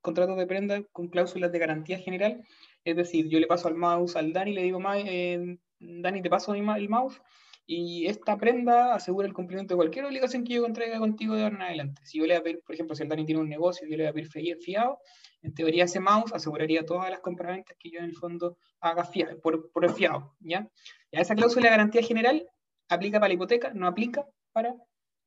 contratos 0.00 0.36
de 0.36 0.46
prenda 0.46 0.82
con 0.92 1.08
cláusulas 1.08 1.52
de 1.52 1.58
garantía 1.58 1.98
general. 1.98 2.42
Es 2.84 2.96
decir, 2.96 3.28
yo 3.28 3.38
le 3.38 3.46
paso 3.46 3.68
al 3.68 3.74
mouse 3.74 4.16
al 4.16 4.32
Dani 4.32 4.52
le 4.52 4.62
digo, 4.62 4.80
eh, 4.94 5.58
Dani, 5.78 6.22
te 6.22 6.30
paso 6.30 6.54
el 6.54 6.62
mouse 6.62 7.20
y 7.66 8.06
esta 8.06 8.36
prenda 8.38 8.94
asegura 8.94 9.26
el 9.26 9.34
cumplimiento 9.34 9.74
de 9.74 9.76
cualquier 9.76 10.06
obligación 10.06 10.42
que 10.42 10.54
yo 10.54 10.62
contraiga 10.62 10.98
contigo 10.98 11.34
de 11.34 11.44
ahora 11.44 11.56
en 11.56 11.62
adelante. 11.62 12.02
Si 12.04 12.18
yo 12.18 12.24
le 12.24 12.34
voy 12.34 12.40
a 12.40 12.42
pedir, 12.42 12.62
por 12.64 12.74
ejemplo, 12.74 12.96
si 12.96 13.02
el 13.02 13.10
Dani 13.10 13.26
tiene 13.26 13.42
un 13.42 13.48
negocio 13.48 13.86
y 13.86 13.90
yo 13.90 13.96
le 13.96 14.04
voy 14.04 14.10
a 14.10 14.28
pedir 14.28 14.56
fiado, 14.56 14.98
en 15.42 15.54
teoría 15.54 15.84
ese 15.84 16.00
mouse 16.00 16.32
aseguraría 16.32 16.84
todas 16.84 17.10
las 17.10 17.20
compraventas 17.20 17.76
que 17.78 17.90
yo 17.90 17.98
en 17.98 18.06
el 18.06 18.16
fondo 18.16 18.56
haga 18.80 19.04
fiado, 19.04 19.38
por, 19.40 19.70
por 19.70 19.84
el 19.84 19.90
fiado. 19.90 20.34
¿ya? 20.40 20.68
Y 21.10 21.20
esa 21.20 21.34
cláusula 21.34 21.66
de 21.66 21.70
garantía 21.70 22.02
general 22.02 22.48
aplica 22.88 23.20
para 23.20 23.28
la 23.28 23.34
hipoteca, 23.34 23.72
no 23.74 23.86
aplica 23.86 24.24
para 24.58 24.74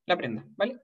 la 0.08 0.18
prenda, 0.18 0.46
¿vale? 0.58 0.82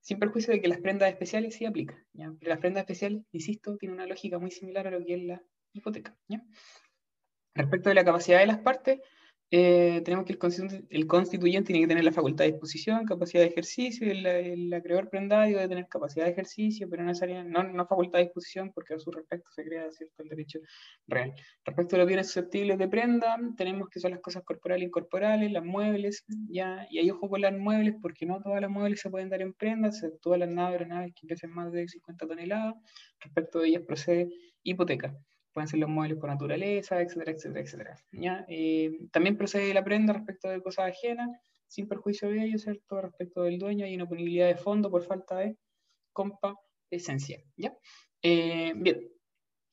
Sin 0.00 0.20
perjuicio 0.20 0.52
de 0.52 0.60
que 0.60 0.68
las 0.68 0.78
prendas 0.78 1.10
especiales 1.10 1.56
sí 1.56 1.66
aplican, 1.66 1.98
¿ya? 2.12 2.32
Pero 2.38 2.50
las 2.50 2.60
prendas 2.60 2.82
especiales, 2.82 3.24
insisto, 3.32 3.76
tienen 3.78 3.96
una 3.96 4.06
lógica 4.06 4.38
muy 4.38 4.52
similar 4.52 4.86
a 4.86 4.92
lo 4.92 5.04
que 5.04 5.14
es 5.14 5.22
la 5.24 5.42
hipoteca, 5.72 6.16
¿ya? 6.28 6.40
Respecto 7.52 7.88
de 7.88 7.96
la 7.96 8.04
capacidad 8.04 8.38
de 8.38 8.46
las 8.46 8.58
partes, 8.58 9.00
eh, 9.52 10.00
tenemos 10.04 10.24
que 10.24 10.38
el 10.90 11.06
constituyente, 11.08 11.72
tiene 11.72 11.82
que 11.82 11.88
tener 11.88 12.04
la 12.04 12.12
facultad 12.12 12.44
de 12.44 12.52
disposición, 12.52 13.04
capacidad 13.04 13.42
de 13.42 13.48
ejercicio, 13.48 14.08
el, 14.08 14.24
el 14.24 14.72
acreedor 14.72 15.10
prendario 15.10 15.56
debe 15.56 15.68
tener 15.68 15.88
capacidad 15.88 16.26
de 16.26 16.30
ejercicio, 16.30 16.88
pero 16.88 17.02
no, 17.02 17.12
no, 17.44 17.62
no 17.64 17.86
facultad 17.86 18.20
de 18.20 18.26
disposición 18.26 18.70
porque 18.72 18.94
a 18.94 19.00
su 19.00 19.10
respecto 19.10 19.50
se 19.50 19.64
crea 19.64 19.90
cierto 19.90 20.22
el 20.22 20.28
derecho 20.28 20.60
real. 21.08 21.34
Respecto 21.64 21.96
a 21.96 21.98
los 21.98 22.06
bienes 22.06 22.26
susceptibles 22.28 22.78
de 22.78 22.88
prenda, 22.88 23.36
tenemos 23.56 23.88
que 23.88 23.98
son 23.98 24.12
las 24.12 24.20
cosas 24.20 24.44
corporales 24.44 24.84
e 24.84 24.86
incorporales, 24.86 25.50
las 25.50 25.64
muebles, 25.64 26.24
ya, 26.48 26.86
y 26.88 26.98
hay 26.98 27.10
ojo 27.10 27.28
con 27.28 27.40
las 27.40 27.52
muebles 27.52 27.96
porque 28.00 28.26
no 28.26 28.40
todas 28.40 28.60
las 28.60 28.70
muebles 28.70 29.00
se 29.00 29.10
pueden 29.10 29.30
dar 29.30 29.42
en 29.42 29.52
prenda, 29.54 29.90
todas 30.22 30.38
las 30.38 30.48
naves, 30.48 30.86
naves 30.86 31.12
que 31.20 31.26
pesen 31.26 31.50
más 31.50 31.72
de 31.72 31.88
50 31.88 32.26
toneladas, 32.26 32.74
respecto 33.18 33.58
de 33.58 33.68
ellas 33.68 33.82
procede 33.84 34.28
hipoteca. 34.62 35.16
Pueden 35.52 35.68
ser 35.68 35.80
los 35.80 35.88
muebles 35.88 36.18
por 36.18 36.30
naturaleza, 36.30 37.00
etcétera, 37.00 37.32
etcétera, 37.32 37.60
etcétera. 37.60 37.96
¿ya? 38.12 38.44
Eh, 38.48 39.08
también 39.10 39.36
procede 39.36 39.74
la 39.74 39.84
prenda 39.84 40.12
respecto 40.12 40.48
de 40.48 40.62
cosas 40.62 40.90
ajenas, 40.90 41.28
sin 41.66 41.88
perjuicio 41.88 42.28
de 42.28 42.44
ello, 42.44 42.58
¿cierto? 42.58 43.00
Respecto 43.00 43.42
del 43.42 43.58
dueño, 43.58 43.84
hay 43.84 43.94
inoponibilidad 43.94 44.48
de 44.48 44.56
fondo 44.56 44.90
por 44.90 45.04
falta 45.04 45.38
de 45.38 45.56
compa 46.12 46.56
esencia. 46.90 47.42
¿ya? 47.56 47.76
Eh, 48.22 48.72
bien, 48.76 49.08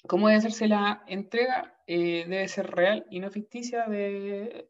¿cómo 0.07 0.27
debe 0.27 0.37
hacerse 0.37 0.67
la 0.67 1.03
entrega? 1.07 1.73
Eh, 1.87 2.25
debe 2.27 2.47
ser 2.47 2.67
real 2.67 3.05
y 3.09 3.19
no 3.19 3.31
ficticia. 3.31 3.87
De, 3.87 4.69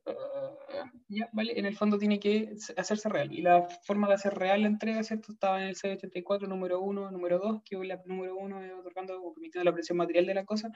ya, 1.07 1.29
¿vale? 1.33 1.57
En 1.57 1.65
el 1.65 1.75
fondo 1.75 1.97
tiene 1.97 2.19
que 2.19 2.55
hacerse 2.75 3.09
real. 3.09 3.31
Y 3.31 3.41
la 3.41 3.67
forma 3.83 4.07
de 4.07 4.15
hacer 4.15 4.33
real 4.33 4.61
la 4.61 4.67
entrega, 4.67 5.03
¿cierto? 5.03 5.31
Estaba 5.31 5.61
en 5.61 5.69
el 5.69 5.75
C84, 5.75 6.47
número 6.47 6.81
1, 6.81 7.11
número 7.11 7.39
2, 7.39 7.61
que 7.63 7.77
la 7.77 8.01
número 8.05 8.35
1 8.35 8.63
es 8.63 8.73
otorgando 8.73 9.21
o 9.21 9.33
permitiendo 9.33 9.69
la 9.69 9.73
presión 9.73 9.97
material 9.97 10.25
de 10.25 10.33
la 10.33 10.45
cosa 10.45 10.71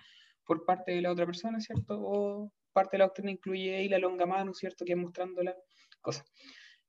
por 0.46 0.66
parte 0.66 0.92
de 0.92 1.02
la 1.02 1.12
otra 1.12 1.26
persona, 1.26 1.60
¿cierto? 1.60 2.00
O 2.02 2.52
parte 2.74 2.98
de 2.98 3.00
la 3.00 3.06
doctrina 3.06 3.32
incluye 3.32 3.76
ahí 3.76 3.90
la 3.90 4.00
longa 4.00 4.26
mano, 4.26 4.54
¿cierto? 4.54 4.86
Que 4.86 4.94
es 4.94 4.98
mostrando 4.98 5.44
la 5.44 5.56
cosa. 6.02 6.26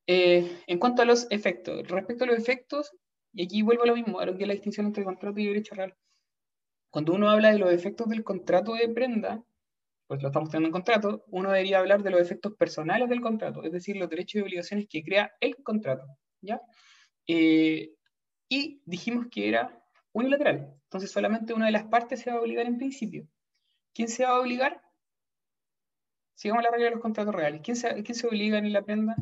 Eh, 0.06 0.62
en 0.66 0.78
cuanto 0.78 1.02
a 1.02 1.04
los 1.04 1.26
efectos, 1.30 1.86
respecto 1.88 2.24
a 2.24 2.26
los 2.26 2.38
efectos, 2.38 2.92
y 3.32 3.44
aquí 3.44 3.62
vuelvo 3.62 3.84
a 3.84 3.86
lo 3.86 3.94
mismo, 3.94 4.20
a 4.20 4.26
lo 4.26 4.36
que 4.36 4.42
es 4.42 4.48
la 4.48 4.54
distinción 4.54 4.86
entre 4.86 5.04
contrato 5.04 5.38
y 5.40 5.46
derecho 5.46 5.74
real. 5.74 5.94
Cuando 6.90 7.14
uno 7.14 7.30
habla 7.30 7.52
de 7.52 7.58
los 7.58 7.72
efectos 7.72 8.08
del 8.08 8.22
contrato 8.22 8.74
de 8.74 8.88
prenda, 8.88 9.42
pues 10.06 10.22
lo 10.22 10.28
estamos 10.28 10.50
teniendo 10.50 10.68
en 10.68 10.72
contrato, 10.72 11.24
uno 11.28 11.50
debería 11.50 11.78
hablar 11.78 12.02
de 12.02 12.10
los 12.10 12.20
efectos 12.20 12.54
personales 12.54 13.08
del 13.08 13.20
contrato, 13.20 13.62
es 13.64 13.72
decir, 13.72 13.96
los 13.96 14.10
derechos 14.10 14.36
y 14.36 14.42
obligaciones 14.42 14.86
que 14.88 15.02
crea 15.02 15.32
el 15.40 15.56
contrato, 15.62 16.06
¿ya? 16.40 16.60
Eh, 17.26 17.94
y 18.48 18.82
dijimos 18.84 19.26
que 19.30 19.48
era 19.48 19.82
unilateral, 20.12 20.74
entonces 20.84 21.10
solamente 21.10 21.54
una 21.54 21.66
de 21.66 21.72
las 21.72 21.84
partes 21.84 22.20
se 22.20 22.30
va 22.30 22.36
a 22.36 22.40
obligar 22.40 22.66
en 22.66 22.76
principio. 22.76 23.26
¿Quién 23.94 24.08
se 24.08 24.24
va 24.24 24.30
a 24.30 24.40
obligar? 24.40 24.82
Sigamos 26.34 26.62
la 26.64 26.70
regla 26.70 26.86
de 26.86 26.90
los 26.92 27.00
contratos 27.00 27.34
reales. 27.34 27.60
¿Quién 27.62 27.76
se, 27.76 28.02
quién 28.02 28.14
se 28.14 28.26
obliga 28.26 28.58
en 28.58 28.72
la 28.72 28.82
prenda? 28.82 29.16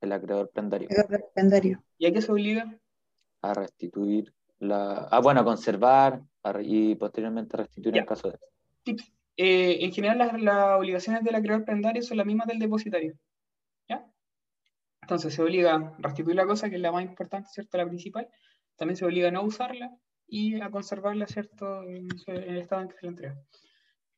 El 0.00 0.12
acreedor 0.12 0.50
prendario. 0.50 0.88
prendario. 1.34 1.82
¿Y 1.98 2.06
a 2.06 2.12
qué 2.12 2.20
se 2.20 2.32
obliga? 2.32 2.78
A 3.40 3.54
restituir 3.54 4.34
la... 4.58 5.08
Ah, 5.10 5.20
bueno, 5.20 5.40
a 5.40 5.44
conservar 5.44 6.22
y 6.62 6.96
posteriormente 6.96 7.56
a 7.56 7.60
restituir 7.60 7.96
en 7.96 8.04
caso 8.04 8.30
de... 8.30 8.38
Tips. 8.82 9.12
Eh, 9.36 9.84
en 9.84 9.92
general 9.92 10.18
las, 10.18 10.78
obligaciones 10.78 11.24
del 11.24 11.34
acreedor 11.34 11.64
prendario 11.64 12.02
son 12.02 12.18
las 12.18 12.26
mismas 12.26 12.46
del 12.46 12.58
depositario. 12.58 13.14
¿Ya? 13.88 14.06
Entonces 15.02 15.34
se 15.34 15.42
obliga 15.42 15.74
a 15.74 15.96
restituir 15.98 16.36
la 16.36 16.46
cosa, 16.46 16.68
que 16.70 16.76
es 16.76 16.82
la 16.82 16.92
más 16.92 17.04
importante, 17.04 17.48
¿cierto? 17.52 17.78
La 17.78 17.86
principal. 17.86 18.28
También 18.76 18.96
se 18.96 19.04
obliga 19.04 19.28
a 19.28 19.30
no 19.30 19.42
usarla 19.42 19.90
y 20.26 20.60
a 20.60 20.70
conservarla, 20.70 21.26
¿cierto? 21.26 21.82
En, 21.84 22.08
el 22.26 22.58
estado 22.58 22.82
en 22.82 22.88
que 22.88 22.96
se 22.96 23.06
la 23.06 23.10
entrega. 23.10 23.36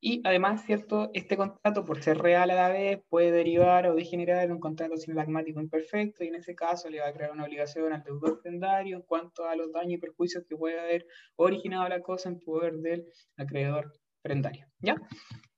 Y 0.01 0.21
además, 0.25 0.65
¿cierto? 0.67 1.11
Este 1.15 1.37
contrato, 1.37 1.85
por 1.85 2.03
ser 2.03 2.19
real 2.19 2.51
a 2.51 2.55
la 2.55 2.69
vez, 2.69 3.01
puede 3.09 3.33
derivar 3.33 3.87
o 3.87 3.95
degenerar 3.95 4.45
en 4.45 4.53
un 4.53 4.61
contrato 4.61 4.97
sinlagmático 4.99 5.61
imperfecto 5.61 6.25
y 6.25 6.29
en 6.29 6.35
ese 6.35 6.55
caso 6.55 6.91
le 6.91 7.01
va 7.01 7.09
a 7.09 7.13
crear 7.15 7.33
una 7.33 7.45
obligación 7.45 7.93
al 7.93 8.03
deudor 8.03 8.43
prendario 8.43 8.97
en 8.97 9.03
cuanto 9.03 9.47
a 9.47 9.57
los 9.57 9.73
daños 9.73 9.95
y 9.95 9.99
perjuicios 9.99 10.45
que 10.47 10.57
puede 10.57 10.79
haber 10.79 11.07
originado 11.37 11.89
la 11.89 12.03
cosa 12.03 12.29
en 12.29 12.39
poder 12.41 12.75
del 12.75 13.07
acreedor 13.39 13.93
prendario. 14.25 14.67
¿Ya? 14.81 14.97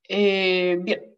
Eh, 0.09 0.79
bien, 0.83 1.17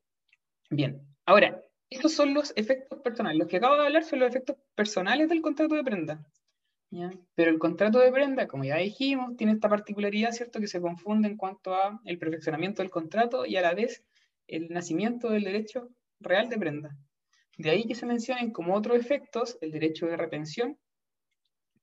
bien. 0.70 1.02
Ahora, 1.24 1.60
estos 1.90 2.12
son 2.12 2.34
los 2.34 2.52
efectos 2.56 3.00
personales. 3.00 3.38
Los 3.38 3.48
que 3.48 3.56
acabo 3.56 3.74
de 3.76 3.86
hablar 3.86 4.04
son 4.04 4.20
los 4.20 4.28
efectos 4.28 4.56
personales 4.74 5.28
del 5.28 5.40
contrato 5.40 5.74
de 5.74 5.82
prenda. 5.82 6.24
¿ya? 6.90 7.10
Pero 7.34 7.50
el 7.50 7.58
contrato 7.58 7.98
de 7.98 8.12
prenda, 8.12 8.46
como 8.46 8.64
ya 8.64 8.76
dijimos, 8.76 9.36
tiene 9.36 9.54
esta 9.54 9.68
particularidad, 9.68 10.32
¿cierto? 10.32 10.60
Que 10.60 10.68
se 10.68 10.80
confunde 10.80 11.28
en 11.28 11.36
cuanto 11.36 11.74
a 11.74 12.00
el 12.04 12.18
perfeccionamiento 12.18 12.82
del 12.82 12.90
contrato 12.90 13.46
y 13.46 13.56
a 13.56 13.62
la 13.62 13.74
vez 13.74 14.04
el 14.46 14.68
nacimiento 14.68 15.30
del 15.30 15.44
derecho 15.44 15.88
real 16.20 16.48
de 16.48 16.58
prenda. 16.58 16.96
De 17.56 17.70
ahí 17.70 17.86
que 17.86 17.94
se 17.94 18.06
mencionen 18.06 18.52
como 18.52 18.74
otros 18.74 18.98
efectos 18.98 19.58
el 19.60 19.72
derecho 19.72 20.06
de 20.06 20.16
retención 20.16 20.78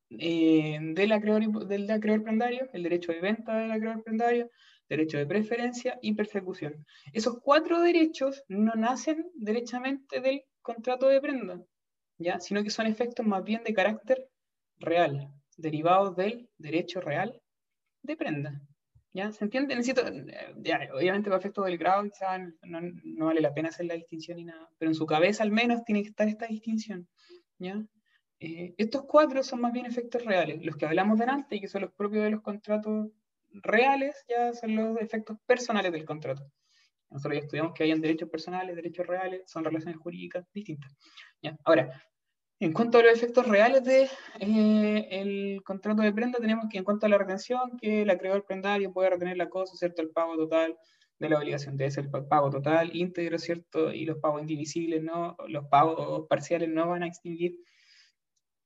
eh, 0.09 0.79
del, 0.81 1.11
acreedor, 1.11 1.67
del 1.67 1.89
acreedor 1.89 2.23
prendario, 2.23 2.69
el 2.73 2.83
derecho 2.83 3.11
de 3.11 3.21
venta 3.21 3.57
del 3.57 3.71
acreedor 3.71 4.03
prendario, 4.03 4.49
derecho 4.89 5.17
de 5.17 5.25
preferencia 5.25 5.97
y 6.01 6.13
persecución. 6.13 6.85
Esos 7.13 7.39
cuatro 7.41 7.81
derechos 7.81 8.43
no 8.47 8.73
nacen 8.75 9.29
derechamente 9.35 10.21
del 10.21 10.43
contrato 10.61 11.07
de 11.07 11.21
prenda, 11.21 11.61
¿ya? 12.17 12.39
sino 12.39 12.63
que 12.63 12.69
son 12.69 12.87
efectos 12.87 13.25
más 13.25 13.43
bien 13.43 13.63
de 13.63 13.73
carácter 13.73 14.29
real, 14.77 15.29
derivados 15.57 16.15
del 16.15 16.49
derecho 16.57 17.01
real 17.01 17.41
de 18.03 18.15
prenda. 18.15 18.61
¿Ya? 19.13 19.31
¿Se 19.31 19.45
entiende? 19.45 19.77
Necesito, 19.77 20.03
ya, 20.57 20.89
obviamente 20.93 21.29
para 21.29 21.39
efectos 21.39 21.63
del 21.65 21.77
grado 21.77 22.03
quizás 22.03 22.41
no, 22.63 22.81
no, 22.81 23.25
vale 23.27 23.39
la 23.39 23.53
pena 23.53 23.69
hacer 23.69 23.85
la 23.85 23.93
distinción 23.93 24.35
ni 24.35 24.43
nada, 24.43 24.69
pero 24.77 24.91
en 24.91 24.95
su 24.95 25.05
cabeza 25.05 25.41
al 25.41 25.51
menos 25.51 25.85
tiene 25.85 26.01
que 26.01 26.09
estar 26.09 26.27
esta 26.27 26.47
distinción. 26.47 27.07
¿ya? 27.57 27.81
Eh, 28.41 28.75
estos 28.77 29.05
cuatro 29.05 29.41
son 29.43 29.61
más 29.61 29.71
bien 29.71 29.85
efectos 29.85 30.25
reales, 30.25 30.65
los 30.65 30.75
que 30.75 30.85
hablamos 30.85 31.17
delante 31.17 31.55
y 31.55 31.61
que 31.61 31.69
son 31.69 31.83
los 31.83 31.93
propios 31.93 32.25
de 32.25 32.31
los 32.31 32.41
contratos 32.41 33.07
reales 33.63 34.15
ya 34.27 34.53
son 34.53 34.75
los 34.75 34.99
efectos 34.99 35.37
personales 35.45 35.91
del 35.91 36.05
contrato. 36.05 36.43
Nosotros 37.09 37.37
ya 37.37 37.43
estudiamos 37.43 37.73
que 37.73 37.83
hay 37.83 37.99
derechos 37.99 38.29
personales, 38.29 38.75
derechos 38.75 39.05
reales, 39.07 39.43
son 39.45 39.63
relaciones 39.63 39.97
jurídicas 39.97 40.45
distintas. 40.53 40.95
¿ya? 41.41 41.57
Ahora, 41.63 41.89
en 42.59 42.73
cuanto 42.73 42.97
a 42.97 43.03
los 43.03 43.13
efectos 43.13 43.47
reales 43.47 43.83
del 43.83 44.07
de, 44.39 45.07
eh, 45.09 45.59
contrato 45.63 46.01
de 46.01 46.13
prenda, 46.13 46.39
tenemos 46.39 46.65
que 46.69 46.77
en 46.77 46.83
cuanto 46.83 47.05
a 47.05 47.09
la 47.09 47.17
retención, 47.17 47.77
que 47.77 48.03
el 48.03 48.09
acreedor 48.09 48.45
prendario 48.45 48.93
puede 48.93 49.09
retener 49.09 49.37
la 49.37 49.49
cosa, 49.49 49.75
¿cierto? 49.75 50.01
El 50.01 50.11
pago 50.11 50.35
total 50.37 50.77
de 51.19 51.29
la 51.29 51.37
obligación 51.37 51.77
debe 51.77 51.91
ser 51.91 52.09
el 52.13 52.25
pago 52.27 52.49
total, 52.49 52.95
íntegro, 52.95 53.37
¿cierto? 53.39 53.91
Y 53.91 54.05
los 54.05 54.17
pagos 54.19 54.41
indivisibles, 54.41 55.01
no, 55.01 55.35
los 55.47 55.65
pagos 55.67 56.27
parciales 56.27 56.69
no 56.69 56.87
van 56.87 57.03
a 57.03 57.07
extinguir 57.07 57.57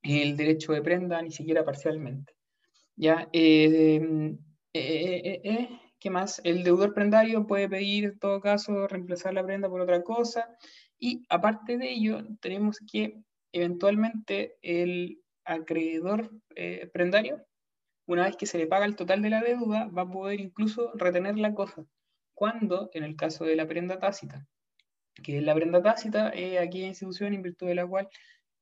el 0.04 0.38
derecho 0.38 0.74
de 0.74 0.82
prenda, 0.82 1.22
ni 1.22 1.32
siquiera 1.32 1.64
parcialmente. 1.64 2.34
¿Ya? 2.96 3.30
Eh, 3.34 4.36
eh, 4.74 5.22
eh, 5.26 5.42
eh, 5.44 5.70
¿Qué 6.00 6.10
más? 6.10 6.42
El 6.44 6.64
deudor 6.64 6.94
prendario 6.94 7.46
puede 7.48 7.68
pedir, 7.68 8.06
en 8.06 8.20
todo 8.20 8.40
caso, 8.40 8.88
reemplazar 8.88 9.34
la 9.34 9.44
prenda 9.46 9.70
por 9.70 9.82
otra 9.82 10.04
cosa. 10.04 10.48
Y 10.98 11.26
aparte 11.30 11.78
de 11.78 11.92
ello, 11.92 12.24
tenemos 12.42 12.80
que 12.92 13.22
eventualmente 13.52 14.58
el 14.62 15.22
acreedor 15.44 16.32
prendario, 16.94 17.46
una 18.06 18.26
vez 18.26 18.38
que 18.38 18.46
se 18.46 18.58
le 18.58 18.68
paga 18.68 18.86
el 18.86 18.96
total 18.96 19.22
de 19.22 19.30
la 19.30 19.42
deuda, 19.42 19.88
va 19.88 20.04
a 20.04 20.10
poder 20.10 20.40
incluso 20.40 20.92
retener 20.96 21.38
la 21.38 21.54
cosa. 21.54 21.86
Cuando, 22.34 22.90
en 22.94 23.04
el 23.04 23.16
caso 23.16 23.46
de 23.46 23.56
la 23.56 23.68
prenda 23.68 24.00
tácita, 24.00 24.48
que 25.24 25.42
la 25.42 25.56
prenda 25.56 25.82
tácita 25.82 26.30
es 26.30 26.60
aquella 26.60 26.88
institución 26.88 27.34
en 27.34 27.42
virtud 27.42 27.68
de 27.68 27.76
la 27.76 27.88
cual 27.88 28.08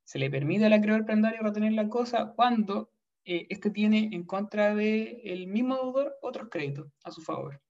se 0.04 0.20
le 0.20 0.30
permite 0.30 0.66
al 0.66 0.74
acreedor 0.74 1.06
prendario 1.06 1.42
retener 1.42 1.74
la 1.74 1.90
cosa 1.90 2.34
cuando 2.36 2.90
eh, 3.30 3.46
este 3.50 3.70
tiene 3.72 4.10
en 4.14 4.24
contra 4.24 4.74
del 4.74 5.20
el 5.26 5.48
mismo 5.48 5.76
deudor 5.76 6.16
otros 6.22 6.48
créditos 6.50 6.88
a 7.04 7.12
su 7.12 7.22
favor. 7.22 7.62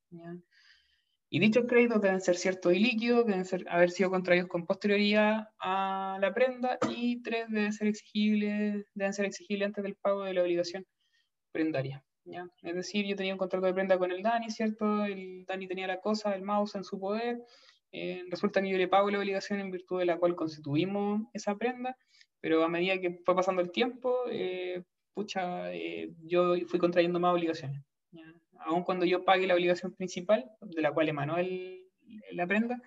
Y 1.30 1.40
dichos 1.40 1.66
créditos 1.68 2.00
deben 2.00 2.22
ser 2.22 2.36
ciertos 2.36 2.74
y 2.74 2.80
líquidos, 2.80 3.26
deben 3.26 3.44
haber 3.68 3.90
sido 3.90 4.12
contraídos 4.12 4.48
con 4.48 4.68
posterioridad 4.68 5.48
a 5.60 6.20
la 6.22 6.32
prenda 6.32 6.78
y 6.88 7.24
tres 7.24 7.50
deben 7.50 7.74
ser 7.74 7.88
exigibles, 7.88 8.86
deben 8.94 9.14
ser 9.14 9.26
exigibles 9.26 9.66
antes 9.66 9.84
del 9.84 9.96
pago 9.96 10.26
de 10.26 10.36
la 10.36 10.44
obligación 10.44 10.86
prendaria. 11.52 12.04
¿ya? 12.24 12.48
Es 12.62 12.76
decir, 12.76 13.08
yo 13.08 13.16
tenía 13.16 13.34
un 13.34 13.40
contrato 13.40 13.66
de 13.66 13.74
prenda 13.74 13.98
con 13.98 14.12
el 14.12 14.22
Dani, 14.22 14.52
¿cierto? 14.52 15.06
El 15.06 15.44
Dani 15.46 15.68
tenía 15.68 15.88
la 15.88 16.00
cosa, 16.00 16.36
el 16.36 16.44
mouse 16.44 16.76
en 16.76 16.84
su 16.84 17.00
poder. 17.00 17.42
Eh, 17.92 18.24
resulta 18.30 18.62
que 18.62 18.70
yo 18.70 18.78
le 18.78 18.88
pago 18.88 19.10
la 19.10 19.18
obligación 19.18 19.60
en 19.60 19.72
virtud 19.72 20.00
de 20.00 20.06
la 20.06 20.18
cual 20.18 20.36
constituimos 20.36 21.22
esa 21.34 21.56
prenda, 21.56 21.98
pero 22.40 22.64
a 22.64 22.70
medida 22.70 23.02
que 23.02 23.20
fue 23.26 23.36
pasando 23.36 23.64
el 23.64 23.72
tiempo, 23.72 24.16
eh, 24.30 24.84
pucha, 25.18 25.74
eh, 25.74 26.14
yo 26.26 26.54
fui 26.68 26.78
contrayendo 26.78 27.20
más 27.20 27.34
obligaciones. 27.34 27.82
Aun 28.60 28.84
cuando 28.84 29.04
yo 29.04 29.26
pague 29.26 29.48
la 29.48 29.56
obligación 29.56 29.96
principal, 29.96 30.46
de 30.62 30.82
la 30.82 30.92
cual 30.92 31.10
emanó 31.10 31.38
el, 31.38 31.82
la 32.34 32.46
prenda, 32.46 32.80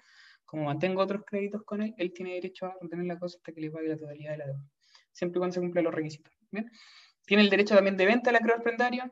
como 0.44 0.64
mantengo 0.64 1.02
otros 1.02 1.22
créditos 1.26 1.64
con 1.64 1.82
él, 1.82 1.92
él 1.98 2.12
tiene 2.12 2.34
derecho 2.34 2.66
a 2.66 2.76
retener 2.80 3.06
la 3.06 3.18
cosa 3.18 3.36
hasta 3.38 3.52
que 3.52 3.60
le 3.60 3.70
pague 3.72 3.88
la 3.88 3.96
totalidad 3.96 4.30
de 4.32 4.38
la 4.38 4.46
deuda, 4.46 4.64
siempre 5.10 5.38
y 5.38 5.40
cuando 5.40 5.54
se 5.54 5.60
cumplan 5.60 5.84
los 5.84 5.94
requisitos. 5.94 6.32
Tiene 7.26 7.42
el 7.42 7.50
derecho 7.50 7.74
también 7.74 7.96
de 7.96 8.06
venta 8.06 8.30
al 8.30 8.36
acreedor 8.36 8.62
prendario, 8.62 9.10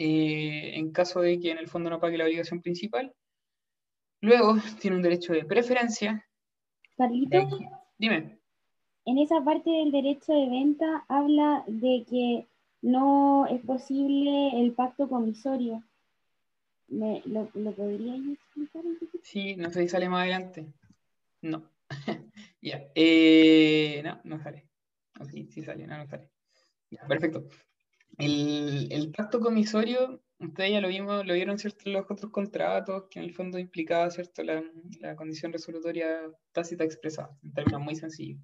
eh, 0.00 0.72
en 0.74 0.90
caso 0.90 1.20
de 1.20 1.38
que 1.38 1.52
en 1.52 1.58
el 1.58 1.68
fondo 1.68 1.88
no 1.88 2.00
pague 2.00 2.18
la 2.18 2.24
obligación 2.24 2.62
principal. 2.62 3.14
Luego 4.20 4.56
tiene 4.80 4.96
un 4.96 5.02
derecho 5.02 5.32
de 5.32 5.44
preferencia. 5.44 6.26
Dime 7.96 8.41
en 9.04 9.18
esa 9.18 9.42
parte 9.44 9.70
del 9.70 9.92
derecho 9.92 10.32
de 10.32 10.48
venta 10.48 11.04
habla 11.08 11.64
de 11.66 12.04
que 12.08 12.46
no 12.82 13.46
es 13.46 13.64
posible 13.64 14.60
el 14.60 14.72
pacto 14.72 15.08
comisorio. 15.08 15.82
¿Me, 16.88 17.22
lo, 17.24 17.48
¿Lo 17.54 17.72
podrías 17.72 18.20
explicar 18.32 18.84
un 18.84 18.98
poquito? 18.98 19.18
Sí, 19.22 19.56
no 19.56 19.70
sé 19.70 19.82
si 19.82 19.88
sale 19.88 20.08
más 20.08 20.22
adelante. 20.22 20.66
No. 21.40 21.70
ya. 22.60 22.84
Eh, 22.94 24.02
no, 24.04 24.20
no 24.24 24.42
sale. 24.42 24.66
sí, 25.30 25.48
sí 25.50 25.62
sale, 25.62 25.86
no, 25.86 25.96
no 25.96 26.06
sale. 26.06 26.28
Perfecto. 27.08 27.48
El, 28.18 29.12
pacto 29.16 29.40
comisorio, 29.40 30.22
Ustedes 30.38 30.72
ya 30.72 30.80
lo 30.80 30.88
vimos, 30.88 31.24
lo 31.24 31.34
vieron 31.34 31.56
cierto 31.56 31.88
los 31.88 32.04
otros 32.10 32.32
contratos, 32.32 33.04
que 33.08 33.20
en 33.20 33.26
el 33.26 33.32
fondo 33.32 33.60
implicaba 33.60 34.10
cierto 34.10 34.42
la, 34.42 34.62
la 35.00 35.14
condición 35.14 35.52
resolutoria 35.52 36.20
tácita 36.50 36.82
expresada, 36.82 37.30
en 37.44 37.52
términos 37.52 37.80
muy 37.80 37.94
sencillos. 37.94 38.40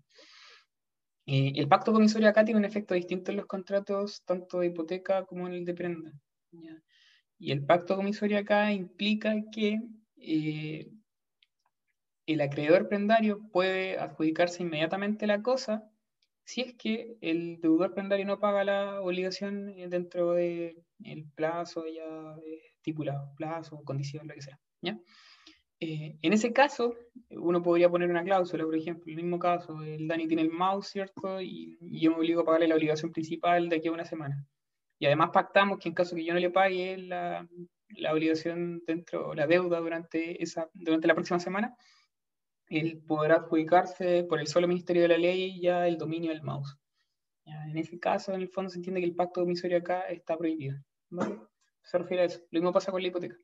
Eh, 1.31 1.53
el 1.57 1.69
pacto 1.69 1.93
comisorio 1.93 2.27
acá 2.27 2.43
tiene 2.43 2.59
un 2.59 2.65
efecto 2.65 2.95
distinto 2.95 3.31
en 3.31 3.37
los 3.37 3.45
contratos, 3.45 4.23
tanto 4.25 4.61
de 4.61 4.69
hipoteca 4.69 5.27
como 5.27 5.47
en 5.47 5.53
el 5.53 5.65
de 5.67 5.75
prenda. 5.75 6.11
Y 7.39 7.53
el 7.53 7.67
pacto 7.67 7.97
comisorio 7.97 8.39
acá 8.39 8.73
implica 8.73 9.35
que 9.53 9.79
eh, 10.17 10.91
el 12.25 12.41
acreedor 12.41 12.89
prendario 12.89 13.41
puede 13.53 13.99
adjudicarse 13.99 14.63
inmediatamente 14.63 15.27
la 15.27 15.43
cosa 15.43 15.85
si 16.45 16.63
es 16.63 16.75
que 16.77 17.19
el 17.21 17.61
deudor 17.61 17.93
prendario 17.93 18.25
no 18.25 18.41
paga 18.41 18.65
la 18.65 19.03
obligación 19.03 19.69
eh, 19.69 19.87
dentro 19.87 20.33
del 20.33 20.83
plazo 21.35 21.85
ya 21.87 22.37
estipulado, 22.75 23.35
plazo, 23.37 23.83
condición, 23.85 24.29
lo 24.29 24.33
que 24.33 24.41
sea. 24.41 24.59
Eh, 25.81 26.19
en 26.23 26.33
ese 26.33 26.53
caso, 26.53 26.97
uno 27.31 27.63
podría 27.63 27.89
poner 27.89 28.11
una 28.11 28.25
cláusula, 28.25 28.65
por 28.65 28.75
ejemplo, 28.75 29.05
el 29.07 29.17
mismo 29.17 29.39
caso, 29.39 29.81
el 29.83 30.09
Dani 30.09 30.27
tiene 30.27 30.43
el 30.43 30.51
mouse, 30.51 30.89
¿cierto? 30.89 31.41
Y, 31.41 31.79
yo 31.81 32.11
me 32.11 32.17
obligo 32.17 32.41
a 32.41 32.45
pagarle 32.45 32.69
la 32.69 32.75
obligación 32.75 33.13
principal 33.13 33.69
de 33.69 33.77
aquí 33.77 33.89
a 33.89 33.93
una 33.93 34.05
semana. 34.05 34.45
Y 34.99 35.07
además 35.07 35.31
pactamos 35.33 35.79
que 35.79 35.89
en 35.89 35.95
caso 35.95 36.17
que 36.17 36.25
yo 36.25 36.35
no 36.35 36.41
le 36.41 36.51
pague 36.51 36.99
la, 36.99 37.49
la 37.91 38.13
obligación 38.13 38.83
dentro, 38.87 39.35
la 39.35 39.47
deuda 39.47 39.79
durante, 39.79 40.43
esa, 40.43 40.69
durante 40.75 41.07
la 41.07 41.15
próxima 41.15 41.39
semana, 41.39 41.77
él 42.69 43.03
podrá 43.07 43.37
adjudicarse 43.37 44.25
por 44.25 44.41
el 44.41 44.49
solo 44.49 44.69
Ministerio 44.69 45.03
de 45.03 45.09
la 45.09 45.19
Ley 45.19 45.61
ya 45.61 45.87
el 45.87 45.97
dominio 45.97 46.31
del 46.31 46.43
mouse. 46.43 46.77
en 47.45 47.79
ese 47.79 47.99
caso, 47.99 48.33
en 48.35 48.43
el 48.43 48.49
fondo 48.49 48.71
se 48.71 48.79
entiende 48.79 49.01
que 49.01 49.07
el 49.07 49.15
pacto 49.15 49.43
comisorio 49.43 49.79
acá 49.79 50.03
está 50.03 50.37
prohibido. 50.37 50.77
¿vale? 51.11 51.39
Se 51.83 51.99
refiere 51.99 52.25
a 52.25 52.27
eso. 52.27 52.41
Lo 52.51 52.61
mismo 52.61 52.73
pasa 52.73 52.91
con 52.91 53.01
la 53.01 53.09
hipoteca. 53.09 53.37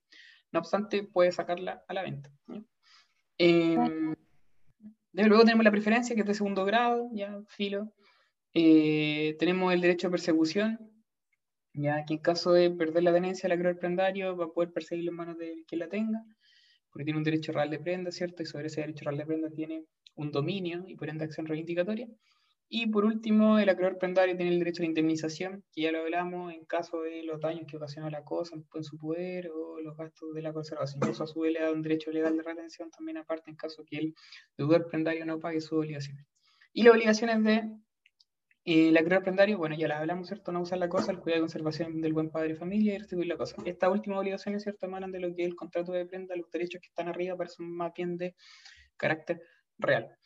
No 0.55 0.61
obstante, 0.61 1.03
puede 1.03 1.33
sacarla 1.33 1.83
a 1.89 1.95
la 1.95 2.03
venta. 2.03 2.31
Eh, 3.39 3.77
luego 5.13 5.43
tenemos 5.43 5.65
la 5.65 5.73
preferencia, 5.73 6.15
que 6.15 6.21
es 6.21 6.27
de 6.29 6.35
segundo 6.35 6.65
grado, 6.65 7.11
ya, 7.13 7.43
filo. 7.49 7.93
Eh, 8.55 9.35
tenemos 9.41 9.75
el 9.75 9.81
derecho 9.81 10.07
a 10.07 10.11
persecución, 10.13 10.79
ya 11.73 12.05
que 12.05 12.15
en 12.15 12.21
caso 12.21 12.53
de 12.53 12.71
perder 12.71 13.03
la 13.03 13.13
tenencia 13.13 13.49
del 13.49 13.59
acreedor 13.59 13.81
prendario 13.81 14.37
va 14.37 14.45
a 14.45 14.53
poder 14.53 14.73
perseguirlo 14.73 15.11
en 15.11 15.17
manos 15.17 15.39
de 15.39 15.65
quien 15.67 15.81
la 15.81 15.89
tenga, 15.89 16.23
porque 16.89 17.05
tiene 17.05 17.19
un 17.19 17.25
derecho 17.25 17.51
real 17.51 17.71
de 17.71 17.81
prenda, 17.81 18.13
¿cierto? 18.13 18.45
Y 18.45 18.47
sobre 18.47 18.69
ese 18.69 18.83
derecho 18.83 19.07
real 19.07 19.19
de 19.19 19.27
prenda 19.27 19.51
tiene 19.51 19.87
un 20.15 20.31
dominio 20.31 20.85
y 20.87 20.95
por 20.95 21.09
ende 21.09 21.25
acción 21.25 21.47
reivindicatoria. 21.47 22.07
Y 22.69 22.87
por 22.89 23.05
último, 23.05 23.59
el 23.59 23.69
acreedor 23.69 23.99
prendario 23.99 24.37
tiene 24.37 24.53
el 24.53 24.59
derecho 24.59 24.83
a 24.83 24.85
la 24.85 24.89
indemnización, 24.89 25.65
que 25.73 25.83
ya 25.83 25.93
lo 25.93 26.01
hablamos 26.01 26.53
en 26.53 26.65
caso 26.65 27.03
de 27.03 27.23
los 27.23 27.41
daños 27.41 27.67
que 27.69 27.77
ocasionó 27.77 28.11
la 28.11 28.25
cosa 28.25 28.57
en 28.57 28.85
su 28.85 28.99
poder 28.99 29.51
o 29.51 29.81
los 29.81 29.97
gastos 29.97 30.35
de 30.35 30.43
la 30.43 30.53
conservación. 30.53 31.01
Eso 31.09 31.25
a 31.25 31.27
su 31.27 31.41
vez 31.41 31.53
le 31.53 31.61
da 31.61 31.71
un 31.71 31.83
derecho 31.83 32.11
legal 32.11 32.37
de 32.37 32.43
retención 32.43 32.91
también 32.91 33.19
aparte 33.19 33.51
en 33.51 33.57
caso 33.57 33.85
que 33.85 33.99
el 33.99 34.15
deudor 34.57 34.89
prendario 34.89 35.25
no 35.27 35.39
pague 35.39 35.61
sus 35.61 35.73
obligaciones. 35.73 36.27
Y 36.73 36.83
las 36.83 36.95
obligaciones 36.95 37.45
de 37.45 37.71
eh, 38.67 38.89
el 38.89 38.97
acreedor 38.97 39.23
prendario, 39.23 39.59
bueno, 39.59 39.77
ya 39.77 39.89
las 39.89 40.01
hablamos, 40.01 40.27
¿cierto? 40.27 40.51
No 40.51 40.63
usar 40.63 40.79
la 40.79 40.89
cosa, 40.89 41.13
el 41.13 41.19
cuidado 41.19 41.41
y 41.41 41.43
conservación 41.43 42.01
del 42.01 42.15
buen 42.15 42.31
padre 42.31 42.49
de 42.49 42.55
familia 42.57 42.95
y 42.95 42.99
restituir 42.99 43.29
la 43.29 43.37
cosa. 43.37 43.57
Estas 43.65 43.91
últimas 43.91 44.19
obligaciones, 44.21 44.63
¿cierto? 44.63 44.87
Emanan 44.87 45.13
de 45.13 45.21
lo 45.21 45.35
que 45.35 45.43
es 45.43 45.49
el 45.49 45.55
contrato 45.55 45.93
de 45.93 46.07
prenda, 46.07 46.35
los 46.35 46.51
derechos 46.51 46.81
que 46.81 46.89
están 46.89 47.09
arriba 47.09 47.37
parecen 47.37 47.71
más 47.71 47.93
bien 47.95 48.17
de 48.17 48.35
carácter 48.97 49.43
real. 49.79 50.17